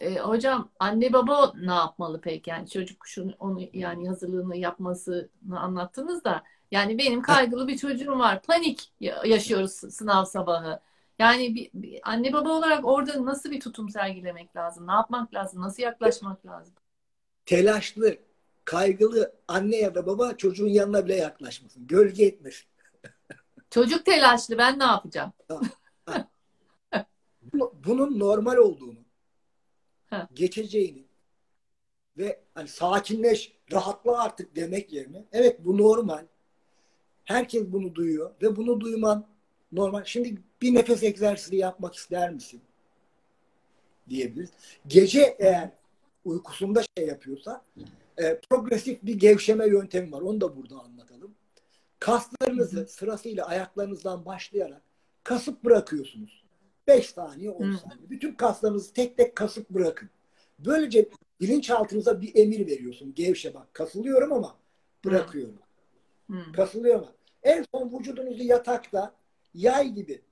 E, 0.00 0.18
hocam 0.18 0.68
anne 0.78 1.12
baba 1.12 1.52
ne 1.56 1.74
yapmalı 1.74 2.20
peki? 2.20 2.50
Yani 2.50 2.68
çocuk 2.68 3.06
şunu 3.06 3.32
onu 3.38 3.60
yani 3.72 4.08
hazırlığını 4.08 4.56
yapmasını 4.56 5.60
anlattınız 5.60 6.24
da 6.24 6.42
yani 6.70 6.98
benim 6.98 7.22
kaygılı 7.22 7.68
bir 7.68 7.78
çocuğum 7.78 8.18
var. 8.18 8.42
Panik 8.42 8.92
yaşıyoruz 9.24 9.72
sınav 9.72 10.24
sabahı. 10.24 10.80
Yani 11.18 11.54
bir, 11.54 11.70
bir 11.74 12.00
anne 12.02 12.32
baba 12.32 12.48
olarak 12.48 12.84
orada 12.84 13.24
nasıl 13.24 13.50
bir 13.50 13.60
tutum 13.60 13.90
sergilemek 13.90 14.56
lazım? 14.56 14.86
Ne 14.86 14.92
yapmak 14.92 15.34
lazım? 15.34 15.62
Nasıl 15.62 15.82
yaklaşmak 15.82 16.46
lazım? 16.46 16.74
Telaşlı, 17.46 18.16
kaygılı 18.64 19.32
anne 19.48 19.76
ya 19.76 19.94
da 19.94 20.06
baba 20.06 20.36
çocuğun 20.36 20.68
yanına 20.68 21.04
bile 21.04 21.16
yaklaşmasın. 21.16 21.86
Gölge 21.86 22.24
etmesin. 22.24 22.66
Çocuk 23.70 24.04
telaşlı 24.04 24.58
ben 24.58 24.78
ne 24.78 24.84
yapacağım? 24.84 25.32
Bunun 27.84 28.18
normal 28.18 28.56
olduğunu, 28.56 28.98
geçeceğini 30.34 31.04
ve 32.18 32.40
hani 32.54 32.68
sakinleş, 32.68 33.52
rahatla 33.72 34.22
artık 34.22 34.56
demek 34.56 34.92
yerine 34.92 35.24
evet 35.32 35.64
bu 35.64 35.78
normal. 35.78 36.26
Herkes 37.24 37.62
bunu 37.66 37.94
duyuyor 37.94 38.30
ve 38.42 38.56
bunu 38.56 38.80
duyman 38.80 39.26
normal. 39.72 40.04
Şimdi 40.04 40.42
bir 40.62 40.74
nefes 40.74 41.02
egzersizi 41.02 41.56
yapmak 41.56 41.94
ister 41.94 42.30
misin? 42.32 42.60
Diyebiliriz. 44.08 44.50
Gece 44.86 45.36
eğer 45.38 45.70
uykusunda 46.24 46.82
şey 46.96 47.06
yapıyorsa 47.06 47.64
e, 48.20 48.40
progresif 48.50 49.02
bir 49.02 49.14
gevşeme 49.14 49.66
yöntemi 49.66 50.12
var. 50.12 50.20
Onu 50.20 50.40
da 50.40 50.56
burada 50.56 50.80
anlatalım. 50.80 51.34
Kaslarınızı 51.98 52.86
sırasıyla 52.86 53.46
ayaklarınızdan 53.46 54.24
başlayarak 54.24 54.82
kasıp 55.24 55.64
bırakıyorsunuz. 55.64 56.44
5 56.86 57.10
saniye 57.10 57.50
10 57.50 57.76
saniye. 57.76 58.10
Bütün 58.10 58.34
kaslarınızı 58.34 58.92
tek 58.92 59.16
tek 59.16 59.36
kasıp 59.36 59.70
bırakın. 59.70 60.10
Böylece 60.58 61.08
bilinçaltınıza 61.40 62.20
bir 62.20 62.34
emir 62.34 62.66
veriyorsun. 62.66 63.14
Gevşe 63.14 63.54
bak. 63.54 63.74
Kasılıyorum 63.74 64.32
ama 64.32 64.56
bırakıyorum. 65.04 65.58
Hmm. 66.26 66.52
Kasılıyorum 66.52 67.02
ama. 67.02 67.12
En 67.42 67.64
son 67.74 67.98
vücudunuzu 67.98 68.42
yatakta 68.42 69.14
yay 69.54 69.88
gibi 69.88 70.22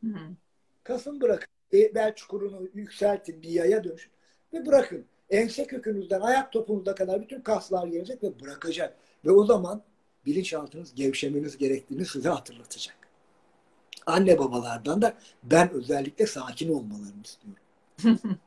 Hmm. 0.00 0.36
kasın 0.84 1.20
bırakın. 1.20 1.48
Bel 1.72 2.14
çukurunu 2.14 2.68
yükseltin 2.74 3.42
bir 3.42 3.48
yaya 3.48 3.84
dönüşün 3.84 4.12
ve 4.52 4.66
bırakın. 4.66 5.06
Ense 5.34 5.66
kökünüzden 5.66 6.20
ayak 6.20 6.52
topunuza 6.52 6.94
kadar 6.94 7.22
bütün 7.22 7.40
kaslar 7.40 7.86
gelecek 7.86 8.22
ve 8.22 8.40
bırakacak. 8.40 8.96
Ve 9.24 9.30
o 9.30 9.44
zaman 9.44 9.82
bilinçaltınız 10.26 10.94
gevşemeniz 10.94 11.58
gerektiğini 11.58 12.06
size 12.06 12.28
hatırlatacak. 12.28 12.96
Anne 14.06 14.38
babalardan 14.38 15.02
da 15.02 15.14
ben 15.42 15.70
özellikle 15.70 16.26
sakin 16.26 16.72
olmalarını 16.72 17.22
istiyorum. 17.24 17.62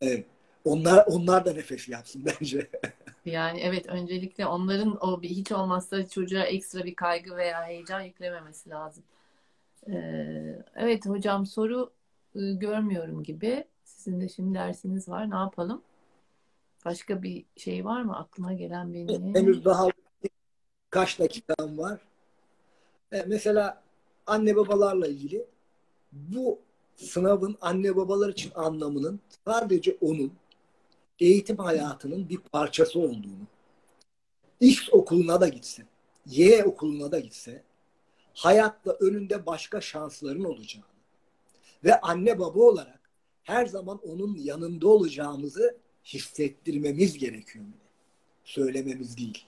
evet. 0.00 0.26
Onlar 0.64 1.04
onlar 1.06 1.44
da 1.44 1.52
nefes 1.52 1.88
yapsın 1.88 2.24
bence. 2.24 2.70
Yani 3.26 3.60
evet 3.60 3.86
öncelikle 3.86 4.46
onların 4.46 5.06
o 5.06 5.22
bir 5.22 5.28
hiç 5.28 5.52
olmazsa 5.52 6.08
çocuğa 6.08 6.42
ekstra 6.42 6.84
bir 6.84 6.94
kaygı 6.94 7.36
veya 7.36 7.64
heyecan 7.64 8.00
yüklememesi 8.00 8.70
lazım. 8.70 9.04
Ee, 9.88 10.62
evet 10.76 11.06
hocam 11.06 11.46
soru 11.46 11.92
e, 12.34 12.40
görmüyorum 12.52 13.22
gibi. 13.22 13.64
Sizin 14.06 14.20
de 14.20 14.28
şimdi 14.28 14.54
dersiniz 14.54 15.08
var. 15.08 15.30
Ne 15.30 15.34
yapalım? 15.34 15.82
Başka 16.84 17.22
bir 17.22 17.44
şey 17.56 17.84
var 17.84 18.02
mı 18.02 18.18
aklıma 18.18 18.52
gelen 18.52 18.94
benim? 18.94 19.34
Henüz 19.34 19.64
daha 19.64 19.88
kaç 20.90 21.18
dakikam 21.18 21.78
var. 21.78 22.00
E, 23.12 23.22
mesela 23.26 23.82
anne 24.26 24.56
babalarla 24.56 25.06
ilgili 25.06 25.46
bu 26.12 26.58
sınavın 26.96 27.56
anne 27.60 27.96
babalar 27.96 28.28
için 28.28 28.52
anlamının 28.54 29.20
sadece 29.44 29.96
onun 30.00 30.32
eğitim 31.20 31.56
hayatının 31.56 32.28
bir 32.28 32.38
parçası 32.38 32.98
olduğunu, 32.98 33.46
X 34.60 34.88
okuluna 34.92 35.40
da 35.40 35.48
gitse, 35.48 35.82
Y 36.26 36.64
okuluna 36.64 37.12
da 37.12 37.18
gitse, 37.20 37.62
hayatta 38.34 38.92
önünde 38.92 39.46
başka 39.46 39.80
şansların 39.80 40.44
olacağını 40.44 40.86
ve 41.84 42.00
anne 42.00 42.38
baba 42.38 42.60
olarak 42.60 42.95
her 43.46 43.66
zaman 43.66 44.00
onun 44.08 44.36
yanında 44.36 44.88
olacağımızı 44.88 45.76
hissettirmemiz 46.04 47.18
gerekiyor. 47.18 47.64
Söylememiz 48.44 49.16
değil. 49.16 49.46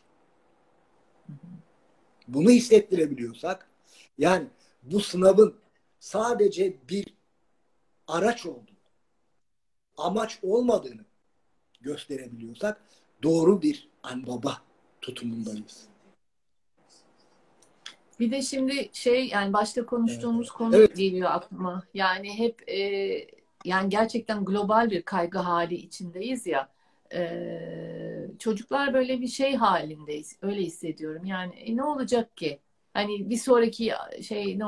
Bunu 2.29 2.51
hissettirebiliyorsak 2.51 3.71
yani 4.19 4.47
bu 4.83 5.01
sınavın 5.01 5.55
sadece 6.01 6.77
bir 6.89 7.15
araç 8.09 8.47
olduğunu, 8.47 8.79
amaç 9.97 10.39
olmadığını 10.43 11.05
gösterebiliyorsak 11.81 12.81
doğru 13.23 13.63
bir 13.63 13.89
anne 14.03 14.27
baba 14.27 14.59
tutumundayız. 15.01 15.89
Bir 18.21 18.31
de 18.31 18.43
şimdi 18.43 18.91
şey 18.93 19.29
yani 19.29 19.53
başta 19.53 19.87
konuştuğumuz 19.87 20.47
Evet. 20.47 20.57
konu 20.57 20.77
Evet. 20.77 20.97
geliyor 20.97 21.31
aklıma. 21.31 21.83
Yani 21.95 22.39
hep 22.39 22.69
e, 22.69 23.38
yani 23.69 23.89
gerçekten 23.91 24.45
global 24.45 24.91
bir 24.91 25.03
kaygı 25.03 25.39
hali 25.39 25.75
içindeyiz 25.75 26.47
ya. 26.47 26.69
E, 27.15 28.31
çocuklar 28.39 28.95
böyle 28.95 29.21
bir 29.21 29.27
şey 29.29 29.57
halindeyiz. 29.57 30.37
Öyle 30.43 30.61
hissediyorum. 30.61 31.25
Yani 31.25 31.55
e, 31.55 31.77
ne 31.77 31.83
olacak 31.85 32.37
ki? 32.37 32.59
Hani 32.95 33.31
bir 33.31 33.37
sonraki 33.37 33.93
şey 34.23 34.59
ne 34.59 34.65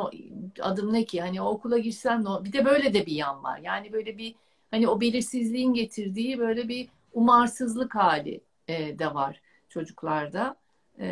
adım 0.61 0.93
ne 0.93 1.05
ki? 1.05 1.21
Hani 1.21 1.43
okula 1.43 1.79
girsem 1.79 2.25
ne 2.25 2.45
Bir 2.45 2.53
de 2.53 2.65
böyle 2.65 2.95
de 2.95 3.07
bir 3.07 3.13
yan 3.13 3.43
var. 3.45 3.61
Yani 3.65 3.93
böyle 3.93 4.19
bir 4.19 4.35
hani 4.71 4.89
o 4.89 5.01
belirsizliğin 5.01 5.75
getirdiği 5.75 6.39
böyle 6.39 6.69
bir 6.69 6.89
umarsızlık 7.13 7.95
hali 7.95 8.41
e, 8.69 8.99
de 8.99 9.15
var 9.15 9.41
çocuklarda. 9.69 10.57
E, 11.01 11.07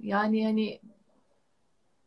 yani 0.00 0.44
hani 0.46 0.80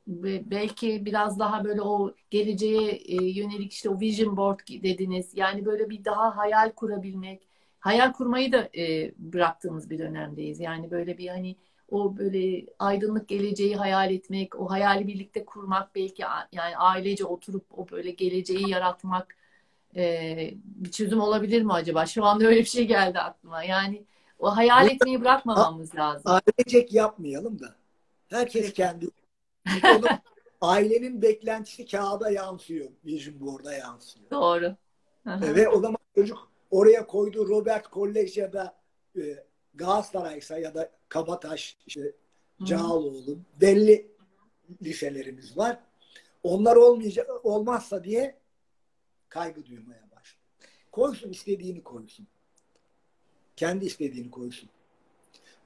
belki 0.08 1.06
biraz 1.06 1.39
daha 1.39 1.64
böyle 1.64 1.82
o 1.82 2.14
geleceğe 2.30 2.91
e, 2.91 3.24
yönelik 3.24 3.74
işte 3.74 3.89
o 3.89 3.99
vision 3.99 4.38
board 4.38 4.60
dediniz. 4.70 5.32
Yani 5.36 5.66
böyle 5.66 5.89
bir 5.89 6.06
daha 6.06 6.38
hayal 6.38 6.72
kurabilmek, 6.72 7.47
hayal 7.80 8.14
kurmayı 8.14 8.51
da 8.51 8.70
e, 8.78 9.12
bıraktığımız 9.18 9.89
bir 9.89 9.99
dönemdeyiz. 9.99 10.60
Yani 10.60 10.91
böyle 10.91 11.18
bir 11.18 11.28
hani 11.28 11.56
o 11.89 12.18
böyle 12.18 12.66
aydınlık 12.80 13.28
geleceği 13.28 13.76
hayal 13.76 14.12
etmek, 14.12 14.60
o 14.60 14.70
hayali 14.70 15.08
birlikte 15.08 15.45
kurmak 15.45 15.95
belki 15.95 16.22
yani 16.51 16.78
ailece 16.78 17.26
oturup 17.26 17.66
o 17.72 17.89
böyle 17.91 18.12
geleceği 18.12 18.70
yaratmak 18.70 19.36
e, 19.95 20.53
bir 20.66 20.91
çözüm 20.91 21.22
olabilir 21.22 21.62
mi 21.62 21.74
acaba? 21.74 22.06
Şu 22.06 22.26
anda 22.26 22.45
öyle 22.45 22.60
bir 22.60 22.66
şey 22.66 22.88
geldi 22.88 23.20
aklıma. 23.20 23.64
Yani 23.64 24.06
o 24.39 24.58
hayal 24.58 24.89
etmeyi 24.89 25.22
bırakmamamız 25.22 25.95
lazım. 25.95 26.32
Ailecek 26.32 26.93
yapmayalım 26.93 27.60
da 27.60 27.76
Herkes 28.30 28.74
kendi. 28.74 29.08
Onun 29.84 30.09
ailenin 30.61 31.22
beklentisi 31.22 31.86
kağıda 31.86 32.30
yansıyor. 32.30 32.89
Vision 33.05 33.39
board'a 33.39 33.74
yansıyor. 33.74 34.30
Doğru. 34.32 34.76
Aha. 35.26 35.55
Ve 35.55 35.70
o 35.70 35.80
zaman 35.80 35.97
çocuk 36.16 36.51
oraya 36.72 37.07
koyduğu 37.07 37.49
Robert 37.49 37.91
College 37.93 38.41
ya 38.41 38.53
da 38.53 38.76
e, 39.18 39.43
Galatasaray'sa 39.76 40.57
ya 40.57 40.76
da 40.76 40.91
Kabataş, 41.09 41.78
işte 41.88 42.11
Cağaloğlu 42.63 43.38
belli 43.61 44.11
liselerimiz 44.84 45.57
var. 45.57 45.80
Onlar 46.43 46.76
olmayacak 46.76 47.45
olmazsa 47.45 48.03
diye 48.03 48.36
kaygı 49.30 49.66
duymaya 49.66 50.03
başlıyor. 50.16 50.43
Koysun 50.91 51.30
istediğini 51.30 51.84
koysun. 51.84 52.28
Kendi 53.55 53.86
istediğini 53.86 54.32
koysun. 54.32 54.70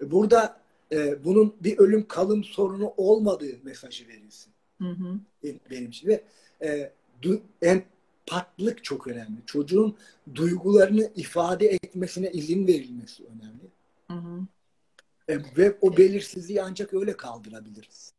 E, 0.01 0.11
Burada 0.11 0.61
e, 0.91 1.23
bunun 1.23 1.55
bir 1.59 1.77
ölüm 1.77 2.07
kalım 2.07 2.43
sorunu 2.43 2.93
olmadığı 2.97 3.59
mesajı 3.63 4.07
verilsin 4.07 4.53
Hı 4.77 4.89
hı. 4.89 5.19
benim- 5.43 5.59
benim 5.71 5.89
için. 5.89 6.07
Ve 6.07 6.23
e, 6.61 6.91
du, 7.21 7.41
empatlık 7.61 8.83
çok 8.83 9.07
önemli. 9.07 9.45
Çocuğun 9.45 9.97
duygularını 10.35 11.11
ifade 11.15 11.67
etmesine 11.67 12.31
izin 12.31 12.67
verilmesi 12.67 13.23
önemli. 13.25 13.63
Hı 14.07 14.13
hı. 14.13 14.41
E, 15.27 15.37
ve 15.57 15.77
o 15.81 15.97
belirsizliği 15.97 16.61
ancak 16.63 16.93
öyle 16.93 17.17
kaldırabiliriz. 17.17 18.13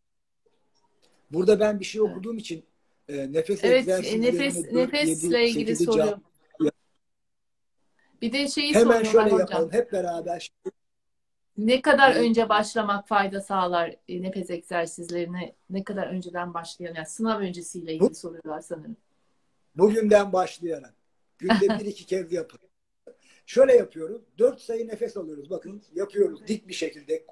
Burada 1.30 1.60
ben 1.60 1.80
bir 1.80 1.84
şey 1.84 2.00
Evet. 2.00 2.10
okuduğum 2.10 2.38
için 2.38 2.64
e, 3.08 3.32
nefes 3.32 3.64
Evet, 3.64 3.80
egzersizlerini 3.80 4.26
nefes 4.26 4.64
dört, 4.64 4.72
nefesle 4.72 5.48
ilgili 5.48 5.66
sekizi 5.66 5.84
soru. 5.84 5.96
cevap- 5.96 6.20
Bir 8.22 8.32
de 8.32 8.48
şeyi 8.48 8.74
Hemen 8.74 9.02
şöyle 9.02 9.24
hocam. 9.24 9.38
yapalım. 9.38 9.72
Hep 9.72 9.92
beraber. 9.92 10.50
Ne 11.58 11.82
kadar 11.82 12.16
önce 12.16 12.48
başlamak 12.48 13.08
fayda 13.08 13.40
sağlar 13.40 13.96
e, 14.08 14.22
nefes 14.22 14.50
egzersizlerine? 14.50 15.54
Ne 15.70 15.84
kadar 15.84 16.06
önceden 16.06 16.54
başlayan? 16.54 16.94
Yani 16.94 17.06
sınav 17.06 17.40
öncesiyle 17.40 17.94
ilgili 17.94 18.14
soruyorlar 18.14 18.60
sanırım. 18.60 18.96
Bugünden 19.74 20.32
başlayarak. 20.32 20.94
Günde 21.38 21.68
bir 21.80 21.84
iki 21.84 22.06
kez 22.06 22.32
yapın. 22.32 22.60
Şöyle 23.46 23.76
yapıyoruz. 23.76 24.22
Dört 24.38 24.60
sayı 24.60 24.88
nefes 24.88 25.16
alıyoruz. 25.16 25.50
Bakın 25.50 25.82
yapıyoruz. 25.94 26.46
Dik 26.46 26.68
bir 26.68 26.74
şekilde. 26.74 27.24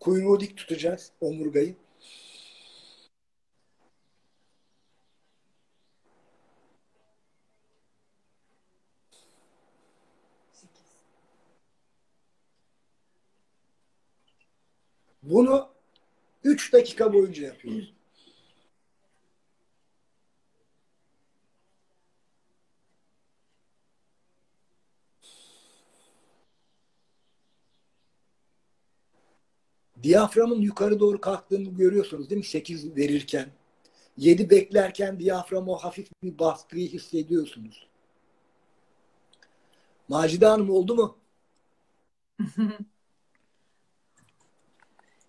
Kuyruğu 0.00 0.40
dik 0.40 0.56
tutacağız. 0.56 1.12
Omurgayı. 1.20 1.74
Bunu 15.36 15.68
3 16.44 16.72
dakika 16.72 17.12
boyunca 17.12 17.46
yapıyoruz. 17.46 17.94
Diyaframın 30.02 30.60
yukarı 30.60 31.00
doğru 31.00 31.20
kalktığını 31.20 31.64
görüyorsunuz 31.64 32.30
değil 32.30 32.38
mi? 32.38 32.44
8 32.44 32.96
verirken. 32.96 33.50
7 34.16 34.50
beklerken 34.50 35.20
diyafram 35.20 35.68
o 35.68 35.76
hafif 35.76 36.08
bir 36.22 36.38
baskıyı 36.38 36.88
hissediyorsunuz. 36.88 37.88
Macide 40.08 40.46
Hanım 40.46 40.70
oldu 40.70 40.94
mu? 40.94 41.18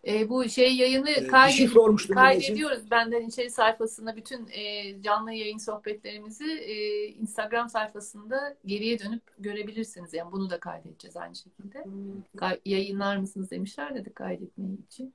E, 0.07 0.29
bu 0.29 0.49
şey 0.49 0.75
yayını 0.75 1.09
Ee, 1.09 1.13
şey 1.15 1.27
kaydet- 1.27 1.53
için. 1.99 2.13
kaydediyoruz. 2.13 2.91
Benden 2.91 3.27
içeri 3.27 3.49
sayfasında 3.51 4.15
bütün 4.15 4.47
e, 4.47 5.01
canlı 5.01 5.33
yayın 5.33 5.57
sohbetlerimizi 5.57 6.45
e, 6.51 7.05
Instagram 7.07 7.69
sayfasında 7.69 8.55
geriye 8.65 8.99
dönüp 8.99 9.21
görebilirsiniz. 9.39 10.13
Yani 10.13 10.31
bunu 10.31 10.49
da 10.49 10.59
kaydedeceğiz 10.59 11.17
aynı 11.17 11.35
şekilde. 11.35 11.83
Kay- 12.37 12.59
yayınlar 12.65 13.17
mısınız 13.17 13.51
demişler 13.51 13.95
dedi 13.95 14.13
kaydetmeyi 14.13 14.77
için. 14.87 15.13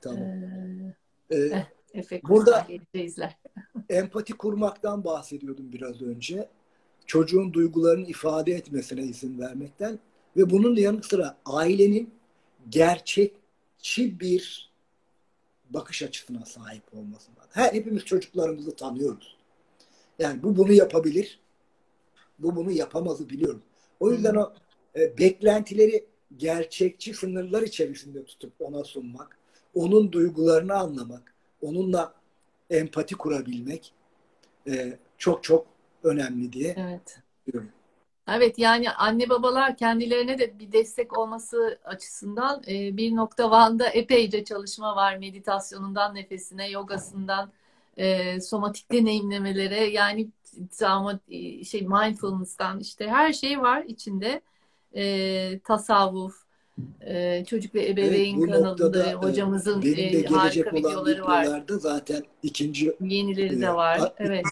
Tamam. 0.00 0.18
Ee, 0.22 1.36
Ee, 1.36 1.66
Efe 1.94 2.20
Burada- 2.22 2.66
Burada 2.68 3.04
izler. 3.04 3.36
empati 3.90 4.32
kurmaktan 4.32 5.04
bahsediyordum 5.04 5.72
biraz 5.72 6.02
önce. 6.02 6.48
Çocuğun 7.06 7.52
duygularını 7.52 8.06
ifade 8.06 8.52
etmesine 8.52 9.02
izin 9.02 9.38
vermekten 9.38 9.98
ve 10.36 10.50
bunun 10.50 10.76
yanı 10.76 11.02
sıra 11.02 11.36
ailenin 11.46 12.10
gerçekçi 13.78 14.20
bir 14.20 14.70
bakış 15.70 16.02
açısına 16.02 16.44
sahip 16.44 16.82
olmasından. 16.94 17.46
Her 17.50 17.72
hepimiz 17.72 18.04
çocuklarımızı 18.04 18.76
tanıyoruz. 18.76 19.36
Yani 20.18 20.42
bu 20.42 20.56
bunu 20.56 20.72
yapabilir. 20.72 21.40
Bu 22.38 22.56
bunu 22.56 22.70
yapamazı 22.70 23.28
biliyoruz. 23.28 23.62
O 24.00 24.12
yüzden 24.12 24.34
o 24.34 24.52
e, 24.96 25.18
beklentileri 25.18 26.06
gerçekçi 26.36 27.14
sınırlar 27.14 27.62
içerisinde 27.62 28.24
tutup 28.24 28.52
ona 28.60 28.84
sunmak, 28.84 29.38
onun 29.74 30.12
duygularını 30.12 30.74
anlamak, 30.74 31.34
onunla 31.62 32.14
empati 32.70 33.14
kurabilmek 33.14 33.92
e, 34.68 34.98
çok 35.18 35.44
çok 35.44 35.66
önemli 36.02 36.52
diye 36.52 36.74
Evet. 36.78 37.20
diyorum. 37.46 37.70
Evet 38.28 38.58
yani 38.58 38.90
anne 38.90 39.28
babalar 39.28 39.76
kendilerine 39.76 40.38
de 40.38 40.58
bir 40.58 40.72
destek 40.72 41.18
olması 41.18 41.78
açısından 41.84 42.62
e, 42.68 42.96
bir 42.96 43.16
nokta 43.16 43.50
Van'da 43.50 43.88
epeyce 43.88 44.44
çalışma 44.44 44.96
var 44.96 45.16
meditasyonundan 45.16 46.14
nefesine, 46.14 46.70
yogasından 46.70 47.52
e, 47.96 48.40
somatik 48.40 48.92
deneyimlemelere 48.92 49.84
yani 49.84 50.28
ama 50.84 51.18
e, 51.28 51.64
şey 51.64 51.82
mindfulness'tan 51.82 52.80
işte 52.80 53.08
her 53.08 53.32
şey 53.32 53.60
var 53.60 53.82
içinde. 53.82 54.40
E, 54.94 55.58
tasavvuf, 55.58 56.34
e, 57.00 57.44
çocuk 57.44 57.74
ve 57.74 57.88
ebeveyn 57.88 58.38
Evet, 58.38 58.50
kanalında 58.50 58.68
noktada, 58.68 59.12
hocamızın 59.12 59.82
e, 59.82 60.24
harika 60.24 60.72
videoları 60.72 61.24
var. 61.24 61.64
zaten 61.68 62.22
ikinci 62.42 62.96
Yenileri 63.00 63.60
de 63.60 63.74
var. 63.74 64.12
Evet. 64.18 64.46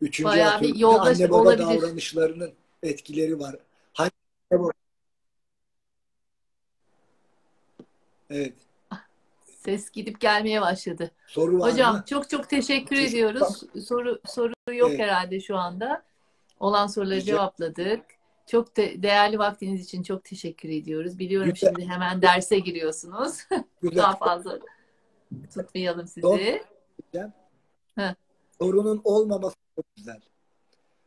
Üçüncü 0.00 0.28
Bayağı 0.28 0.60
bir 0.60 0.66
atölye, 0.68 0.82
yoldaş 0.82 1.20
anne 1.20 1.30
baba 1.30 1.38
olabilir. 1.42 1.66
davranışlarının 1.82 2.52
etkileri 2.82 3.38
var. 3.40 3.56
Hangi 3.92 4.10
Evet. 8.30 8.54
Ses 9.64 9.90
gidip 9.90 10.20
gelmeye 10.20 10.60
başladı. 10.60 11.10
Soru 11.26 11.58
var 11.60 11.72
Hocam 11.72 11.96
mı? 11.96 12.04
çok 12.08 12.30
çok 12.30 12.48
teşekkür 12.48 12.96
Teşekkür- 12.96 13.08
ediyoruz. 13.08 13.62
Soru 13.88 14.20
soru 14.26 14.52
yok 14.72 14.90
Evet. 14.90 15.00
herhalde 15.00 15.40
şu 15.40 15.56
anda. 15.56 16.02
Olan 16.60 16.86
soruları 16.86 17.18
Rica- 17.18 17.24
cevapladık. 17.24 18.04
Çok 18.46 18.76
de, 18.76 19.02
değerli 19.02 19.38
vaktiniz 19.38 19.84
için 19.84 20.02
çok 20.02 20.24
teşekkür 20.24 20.68
ediyoruz. 20.68 21.18
Biliyorum 21.18 21.50
Güzel. 21.54 21.74
şimdi 21.76 21.88
hemen 21.88 22.22
derse 22.22 22.58
giriyorsunuz. 22.58 23.38
Güzel. 23.82 23.96
Daha 23.98 24.16
fazla 24.16 24.58
tutmayalım 25.54 26.06
sizi. 26.06 26.62
Heh. 27.96 28.14
Sorunun 28.60 29.00
olmaması 29.04 29.56
çok 29.76 29.84
güzel. 29.96 30.20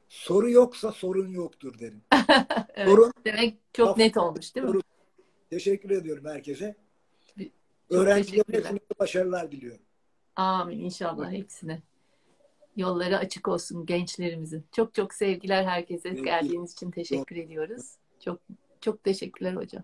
Soru 0.09 0.49
yoksa 0.49 0.91
sorun 0.91 1.27
yoktur 1.27 1.79
derim. 1.79 2.01
Evet. 2.75 2.87
Sorun 2.89 3.13
Demek 3.25 3.57
çok 3.73 3.87
Laf- 3.87 3.97
net 3.97 4.17
olmuş 4.17 4.55
değil 4.55 4.65
mi? 4.65 4.71
Soru- 4.71 4.81
Teşekkür 5.49 5.89
ediyorum 5.89 6.25
herkese. 6.25 6.75
Öğrencilerin 7.89 8.53
hepsine 8.53 8.79
başarılar 8.99 9.51
diliyorum. 9.51 9.85
Amin 10.35 10.79
inşallah 10.79 11.31
hepsine. 11.31 11.81
Yolları 12.75 13.17
açık 13.17 13.47
olsun 13.47 13.85
gençlerimizin. 13.85 14.65
Çok 14.71 14.93
çok 14.93 15.13
sevgiler 15.13 15.63
herkese. 15.63 16.09
Geldiğiniz 16.09 16.73
için 16.73 16.91
teşekkür 16.91 17.35
ediyoruz. 17.35 17.95
Çok 18.19 18.39
çok 18.81 19.03
teşekkürler 19.03 19.53
hocam. 19.53 19.83